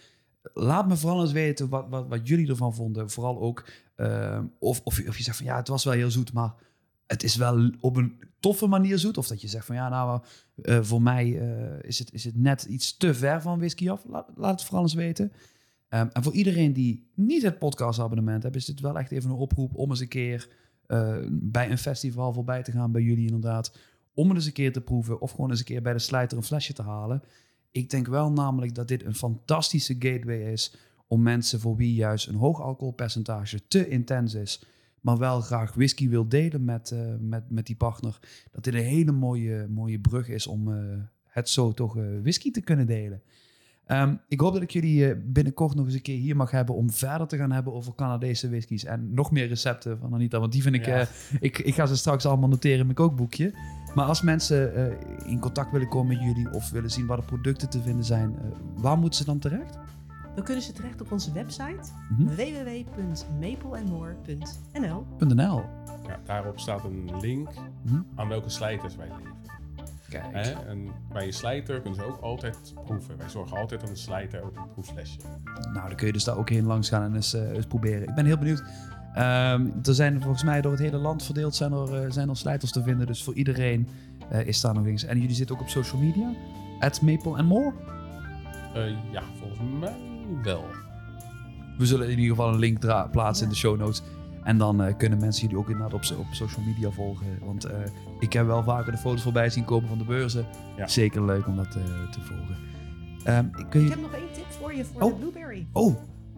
laat 0.54 0.88
me 0.88 0.96
vooral 0.96 1.22
eens 1.22 1.32
weten 1.32 1.70
wat, 1.70 1.86
wat, 1.90 2.08
wat 2.08 2.28
jullie 2.28 2.50
ervan 2.50 2.76
vonden. 2.76 3.10
Vooral 3.10 3.40
ook 3.42 3.66
ehm, 3.96 4.46
of, 4.60 4.82
of, 4.84 4.98
je, 5.02 5.08
of 5.08 5.18
je 5.18 5.24
zegt 5.24 5.38
van 5.38 5.46
ja, 5.46 5.56
het 5.56 5.68
was 5.68 5.84
wel 5.84 5.94
heel 5.94 6.12
zoet, 6.12 6.34
maar 6.34 6.54
het 7.12 7.24
is 7.24 7.36
wel 7.36 7.70
op 7.80 7.96
een 7.96 8.20
toffe 8.40 8.68
manier 8.68 9.00
zoet. 9.00 9.18
Of 9.18 9.28
dat 9.28 9.42
je 9.42 9.48
zegt 9.48 9.66
van 9.66 9.76
ja, 9.76 9.90
nou, 9.90 10.22
eh, 10.56 10.80
voor 10.82 11.02
mij 11.02 11.40
eh, 11.40 11.84
is, 11.90 12.00
het, 12.00 12.14
is 12.14 12.24
het 12.24 12.38
net 12.38 12.64
iets 12.64 12.98
te 12.98 13.14
ver 13.14 13.42
van 13.42 13.58
whisky 13.58 13.90
af. 13.90 14.04
Laat, 14.08 14.30
laat 14.36 14.52
het 14.52 14.64
vooral 14.64 14.84
eens 14.84 14.94
weten. 14.94 15.32
Ehm, 15.90 16.08
en 16.14 16.24
voor 16.24 16.34
iedereen 16.34 16.74
die 16.74 17.10
niet 17.16 17.42
het 17.42 17.60
podcastabonnement 17.60 18.44
heeft, 18.44 18.56
is 18.56 18.66
dit 18.66 18.80
wel 18.80 18.98
echt 18.98 19.12
even 19.12 19.30
een 19.30 19.36
oproep 19.36 19.76
om 19.76 19.90
eens 19.90 20.00
een 20.00 20.08
keer 20.08 20.50
eh, 20.88 21.18
bij 21.30 21.72
een 21.72 21.78
festival 21.78 22.34
voorbij 22.34 22.64
te 22.64 22.72
gaan 22.72 22.92
bij 22.92 23.02
jullie 23.02 23.26
inderdaad. 23.26 23.78
Om 24.14 24.28
het 24.28 24.38
eens 24.38 24.46
een 24.46 24.52
keer 24.54 24.74
te 24.74 24.82
proeven 24.82 25.22
of 25.22 25.32
gewoon 25.32 25.50
eens 25.50 25.60
een 25.60 25.66
keer 25.66 25.82
bij 25.82 25.94
de 25.94 26.00
slijter 26.00 26.38
een 26.38 26.44
flesje 26.44 26.74
te 26.74 26.82
halen. 26.82 27.24
Ik 27.72 27.90
denk 27.90 28.08
wel 28.08 28.32
namelijk 28.32 28.76
dat 28.76 28.88
dit 28.88 29.06
een 29.06 29.16
fantastische 29.16 29.96
gateway 30.00 30.52
is 30.52 30.76
om 31.08 31.22
mensen 31.22 31.60
voor 31.60 31.76
wie 31.76 31.94
juist 31.94 32.28
een 32.28 32.36
hoog 32.36 32.62
alcoholpercentage 32.62 33.68
te 33.68 33.88
intens 33.88 34.34
is, 34.34 34.64
maar 35.02 35.18
wel 35.18 35.42
graag 35.42 35.74
whisky 35.74 36.10
wil 36.10 36.28
delen 36.28 36.64
met, 36.64 36.92
eh, 36.92 37.00
met, 37.20 37.50
met 37.50 37.66
die 37.66 37.76
partner, 37.76 38.20
dat 38.52 38.64
dit 38.64 38.74
een 38.74 38.80
hele 38.80 39.12
mooie, 39.12 39.68
mooie 39.70 40.00
brug 40.00 40.28
is 40.28 40.48
om 40.48 40.74
eh, 40.74 40.78
het 41.28 41.50
zo 41.50 41.72
toch 41.72 41.98
eh, 41.98 42.04
whisky 42.22 42.52
te 42.52 42.62
kunnen 42.62 42.88
delen. 42.88 43.22
Ehm, 43.86 44.16
ik 44.28 44.40
hoop 44.40 44.54
dat 44.54 44.62
ik 44.62 44.72
jullie 44.72 45.16
binnenkort 45.16 45.76
nog 45.76 45.86
eens 45.86 45.94
een 45.94 46.02
keer 46.02 46.18
hier 46.18 46.36
mag 46.36 46.52
hebben 46.52 46.76
om 46.76 46.92
verder 46.92 47.28
te 47.28 47.38
gaan 47.38 47.52
hebben 47.52 47.74
over 47.74 47.96
Canadese 47.96 48.50
whiskies 48.50 48.84
en 48.84 49.14
nog 49.14 49.32
meer 49.32 49.48
recepten 49.48 49.98
van 50.00 50.14
Anita, 50.14 50.40
want 50.40 50.52
die 50.52 50.62
vind 50.62 50.76
ik, 50.76 50.86
Ja. 50.86 51.08
ik, 51.40 51.58
ik 51.58 51.74
ga 51.76 51.86
ze 51.86 51.98
straks 51.98 52.26
allemaal 52.26 52.50
noteren 52.50 52.80
in 52.80 52.84
mijn 52.84 52.96
kookboekje. 52.96 53.54
Maar 53.96 54.06
als 54.06 54.22
mensen 54.22 54.74
in 55.26 55.40
contact 55.40 55.72
willen 55.72 55.88
komen 55.88 56.18
met 56.18 56.26
jullie 56.26 56.54
of 56.54 56.70
willen 56.70 56.92
zien 56.92 57.06
waar 57.06 57.18
de 57.18 57.24
producten 57.26 57.70
te 57.70 57.82
vinden 57.82 58.06
zijn, 58.06 58.36
waar 58.76 58.98
moeten 58.98 59.20
ze 59.20 59.26
dan 59.26 59.40
terecht? 59.40 59.78
Dan 60.36 60.44
kunnen 60.44 60.64
ze 60.64 60.72
terecht 60.72 61.02
op 61.02 61.12
onze 61.12 61.32
website 61.32 61.80
www.mapleandmore.nl. 62.18 65.06
.nl. 65.20 65.62
Ja, 66.08 66.20
daarop 66.26 66.60
staat 66.60 66.84
een 66.84 67.10
link 67.22 67.50
Mhm. 67.84 68.00
aan 68.16 68.28
welke 68.28 68.50
slijters 68.50 68.96
wij 68.96 69.08
leveren. 69.08 69.30
Kijk. 70.10 70.24
Hè? 70.32 70.52
En 70.52 70.88
bij 71.14 71.26
een 71.26 71.34
slijter 71.34 71.82
kunnen 71.82 72.00
ze 72.00 72.06
ook 72.06 72.22
altijd 72.22 72.74
proeven. 72.86 73.18
Wij 73.18 73.30
zorgen 73.30 73.58
altijd 73.58 73.82
aan 73.84 73.90
de 73.90 73.96
slijter 73.96 74.44
ook 74.44 74.56
een 74.56 74.70
proefflesje. 74.74 75.20
Nou, 75.74 75.88
dan 75.88 75.96
kun 75.96 76.08
je 76.08 76.14
dus 76.14 76.24
daar 76.24 76.38
ook 76.38 76.50
heen 76.50 76.66
langs 76.66 76.90
gaan 76.90 77.04
en 77.04 77.16
eens, 77.16 77.34
eh, 77.34 77.50
eens 77.52 77.66
proberen. 77.66 78.08
Ik 78.08 78.16
ben 78.16 78.26
heel 78.26 78.38
benieuwd. 78.38 78.64
Ehm, 79.14 79.68
er 79.84 79.94
zijn 79.94 80.22
volgens 80.22 80.44
mij 80.44 80.62
door 80.62 80.72
het 80.72 80.82
hele 80.82 80.98
land 80.98 81.24
verdeeld 81.24 81.56
zijn 81.56 81.72
er, 81.72 82.04
eh, 82.04 82.12
zijn 82.12 82.30
er 82.30 82.38
slijters 82.38 82.72
te 82.72 82.84
vinden. 82.84 83.08
Dus 83.08 83.24
voor 83.24 83.34
iedereen 83.34 83.88
eh, 84.30 84.48
is 84.48 84.62
daar 84.62 84.74
nog 84.74 84.86
eens. 84.86 85.04
En 85.04 85.20
jullie 85.20 85.36
zitten 85.36 85.56
ook 85.56 85.62
op 85.62 85.70
social 85.70 86.02
media? 86.02 86.32
At 86.80 87.02
Maple 87.02 87.38
and 87.38 87.48
More? 87.48 87.74
Eh, 88.74 89.12
ja, 89.12 89.22
volgens 89.40 89.60
mij 89.80 89.94
wel. 90.44 90.66
We 91.78 91.86
zullen 91.86 92.06
in 92.10 92.20
ieder 92.20 92.36
geval 92.36 92.54
een 92.54 92.60
link 92.60 92.80
plaatsen 93.12 93.46
in 93.46 93.52
de 93.52 93.58
show 93.58 93.78
notes. 93.80 94.02
En 94.44 94.58
dan 94.58 94.84
eh, 94.84 94.98
kunnen 94.98 95.20
mensen 95.20 95.42
jullie 95.42 95.58
ook 95.58 95.70
inderdaad 95.70 95.94
op, 95.94 96.18
op 96.20 96.26
social 96.32 96.66
media 96.66 96.90
volgen. 96.90 97.40
Want 97.46 97.64
eh, 97.66 97.80
ik 98.20 98.34
heb 98.34 98.46
wel 98.46 98.64
vaker 98.64 98.92
de 98.92 98.98
foto's 98.98 99.22
voorbij 99.22 99.50
zien 99.50 99.66
komen 99.66 99.90
van 99.90 99.98
de 99.98 100.04
beurzen. 100.04 100.46
Ja. 100.78 100.88
Zeker 100.88 101.26
leuk 101.26 101.48
om 101.48 101.56
dat 101.56 101.66
eh, 101.76 102.10
te 102.12 102.22
volgen. 102.22 102.58
Ehm, 103.24 103.50
kun 103.70 103.82
Ik 103.82 103.88
je... 103.88 103.94
heb 103.94 104.02
nog 104.02 104.14
één 104.14 104.34
tip 104.34 104.52
voor 104.60 104.74
je 104.74 104.86
voor 104.86 105.02
Oh. 105.02 105.10
de 105.14 105.20
blueberry. 105.20 105.68
Oh, 105.72 105.96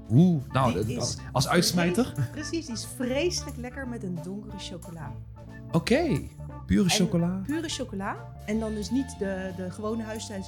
oeh. 0.10 0.42
Nou, 0.52 0.98
als, 0.98 1.18
als 1.32 1.48
uitsmijter. 1.48 2.14
Precies, 2.32 2.66
die 2.66 2.76
is 2.76 2.88
vreselijk 2.96 3.58
lekker 3.58 3.88
met 3.88 4.04
een 4.04 4.18
donkere 4.24 4.58
chocola. 4.58 5.12
Oké, 5.74 6.20
pure 6.66 6.84
En 6.84 6.90
chocola. 6.90 7.42
Pure 7.46 7.70
chocola. 7.70 8.16
En 8.46 8.60
dan 8.60 8.74
dus 8.74 8.90
niet 8.92 9.16
de, 9.20 9.52
de 9.58 9.72
gewone 9.72 10.04
huistuin, 10.04 10.44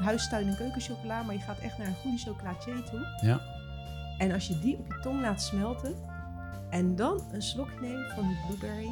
huistuin- 0.00 0.48
en 0.48 0.56
keukenchocola, 0.56 1.22
maar 1.22 1.34
je 1.34 1.40
gaat 1.40 1.58
echt 1.58 1.78
naar 1.78 1.86
een 1.86 1.94
goede 1.94 2.18
chocolatier 2.18 2.82
toe. 2.90 3.06
Ja. 3.22 3.40
En 4.18 4.32
als 4.32 4.46
je 4.48 4.58
die 4.58 4.76
op 4.76 4.86
je 4.92 4.98
tong 5.02 5.20
laat 5.20 5.42
smelten 5.42 5.94
en 6.70 6.96
dan 6.96 7.20
een 7.32 7.42
slokje 7.42 7.80
neemt 7.80 8.12
van 8.14 8.28
die 8.28 8.36
blueberry. 8.46 8.90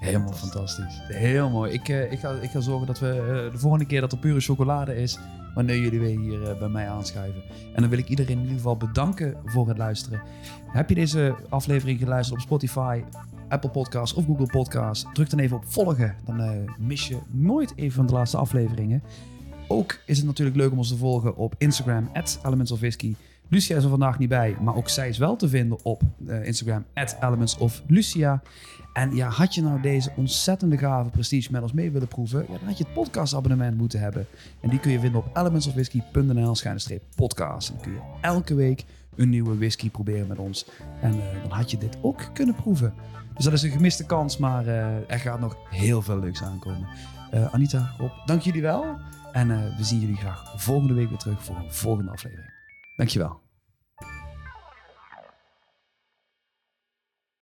Helemaal 0.00 0.32
fantastisch. 0.32 1.00
Heel 1.08 1.50
mooi. 1.50 1.72
Ik, 1.72 1.88
eh, 1.88 2.12
ik, 2.12 2.18
ga, 2.18 2.30
ik 2.30 2.50
ga 2.50 2.60
zorgen 2.60 2.86
dat 2.86 2.98
we 2.98 3.08
eh, 3.08 3.52
de 3.52 3.58
volgende 3.58 3.86
keer 3.86 4.00
dat 4.00 4.12
er 4.12 4.18
pure 4.18 4.40
chocolade 4.40 4.96
is, 4.96 5.18
wanneer 5.54 5.78
jullie 5.78 6.00
weer 6.00 6.18
hier 6.18 6.50
eh, 6.50 6.58
bij 6.58 6.68
mij 6.68 6.88
aanschuiven. 6.88 7.42
En 7.74 7.80
dan 7.80 7.90
wil 7.90 7.98
ik 7.98 8.08
iedereen 8.08 8.36
in 8.36 8.40
ieder 8.40 8.56
geval 8.56 8.76
bedanken 8.76 9.36
voor 9.44 9.68
het 9.68 9.78
luisteren. 9.78 10.22
Heb 10.66 10.88
je 10.88 10.94
deze 10.94 11.34
aflevering 11.48 11.98
geluisterd 11.98 12.38
op 12.38 12.44
Spotify, 12.44 13.02
Apple 13.50 13.70
Podcasts 13.70 14.16
of 14.16 14.24
Google 14.24 14.46
Podcasts? 14.46 15.06
Druk 15.12 15.30
dan 15.30 15.38
even 15.38 15.56
op 15.56 15.64
volgen. 15.66 16.16
Dan 16.24 16.40
eh, 16.40 16.50
mis 16.78 17.08
je 17.08 17.18
nooit 17.30 17.72
een 17.76 17.92
van 17.92 18.06
de 18.06 18.12
laatste 18.12 18.36
afleveringen. 18.36 19.02
Ook 19.68 19.98
is 20.06 20.16
het 20.16 20.26
natuurlijk 20.26 20.56
leuk 20.56 20.70
om 20.70 20.78
ons 20.78 20.88
te 20.88 20.96
volgen 20.96 21.36
op 21.36 21.54
Instagram, 21.58 22.10
Elements 22.42 22.70
of 22.70 22.78
Whisky. 22.78 23.14
Lucia 23.48 23.76
is 23.76 23.82
er 23.84 23.90
vandaag 23.90 24.18
niet 24.18 24.28
bij, 24.28 24.56
maar 24.60 24.76
ook 24.76 24.88
zij 24.88 25.08
is 25.08 25.18
wel 25.18 25.36
te 25.36 25.48
vinden 25.48 25.78
op 25.84 26.02
eh, 26.26 26.46
Instagram, 26.46 26.84
Elements 27.20 27.56
of 27.58 27.82
Lucia. 27.86 28.42
En 28.92 29.14
ja, 29.14 29.28
had 29.28 29.54
je 29.54 29.62
nou 29.62 29.80
deze 29.80 30.12
ontzettende 30.16 30.78
gave 30.78 31.10
prestige 31.10 31.52
met 31.52 31.62
ons 31.62 31.72
mee 31.72 31.90
willen 31.90 32.08
proeven, 32.08 32.40
ja, 32.48 32.58
dan 32.58 32.66
had 32.68 32.78
je 32.78 32.84
het 32.84 32.92
podcastabonnement 32.92 33.76
moeten 33.76 34.00
hebben. 34.00 34.26
En 34.60 34.70
die 34.70 34.80
kun 34.80 34.90
je 34.90 35.00
vinden 35.00 35.20
op 35.20 35.36
elementsofwhisky.nl 35.36 36.56
podcast. 37.16 37.68
En 37.68 37.74
dan 37.74 37.84
kun 37.84 37.92
je 37.92 38.00
elke 38.20 38.54
week 38.54 38.84
een 39.16 39.28
nieuwe 39.28 39.56
whisky 39.58 39.90
proberen 39.90 40.26
met 40.26 40.38
ons. 40.38 40.66
En 41.00 41.12
eh, 41.12 41.42
dan 41.42 41.50
had 41.50 41.70
je 41.70 41.78
dit 41.78 41.96
ook 42.02 42.30
kunnen 42.32 42.54
proeven. 42.54 42.94
Dus 43.40 43.48
dat 43.48 43.58
is 43.58 43.64
een 43.64 43.76
gemiste 43.76 44.06
kans, 44.06 44.36
maar 44.36 44.66
eh, 44.66 45.10
er 45.10 45.18
gaat 45.18 45.40
nog 45.40 45.56
heel 45.70 46.02
veel 46.02 46.18
leuks 46.18 46.42
aankomen. 46.42 46.88
Eh, 47.30 47.54
Anita, 47.54 47.94
Rob, 47.98 48.10
dank 48.26 48.42
jullie 48.42 48.62
wel. 48.62 48.98
En 49.32 49.50
eh, 49.50 49.76
we 49.76 49.84
zien 49.84 50.00
jullie 50.00 50.16
graag 50.16 50.52
volgende 50.56 50.94
week 50.94 51.08
weer 51.08 51.18
terug 51.18 51.44
voor 51.44 51.56
een 51.56 51.72
volgende 51.72 52.10
aflevering. 52.10 52.52
Dankjewel. 52.96 53.40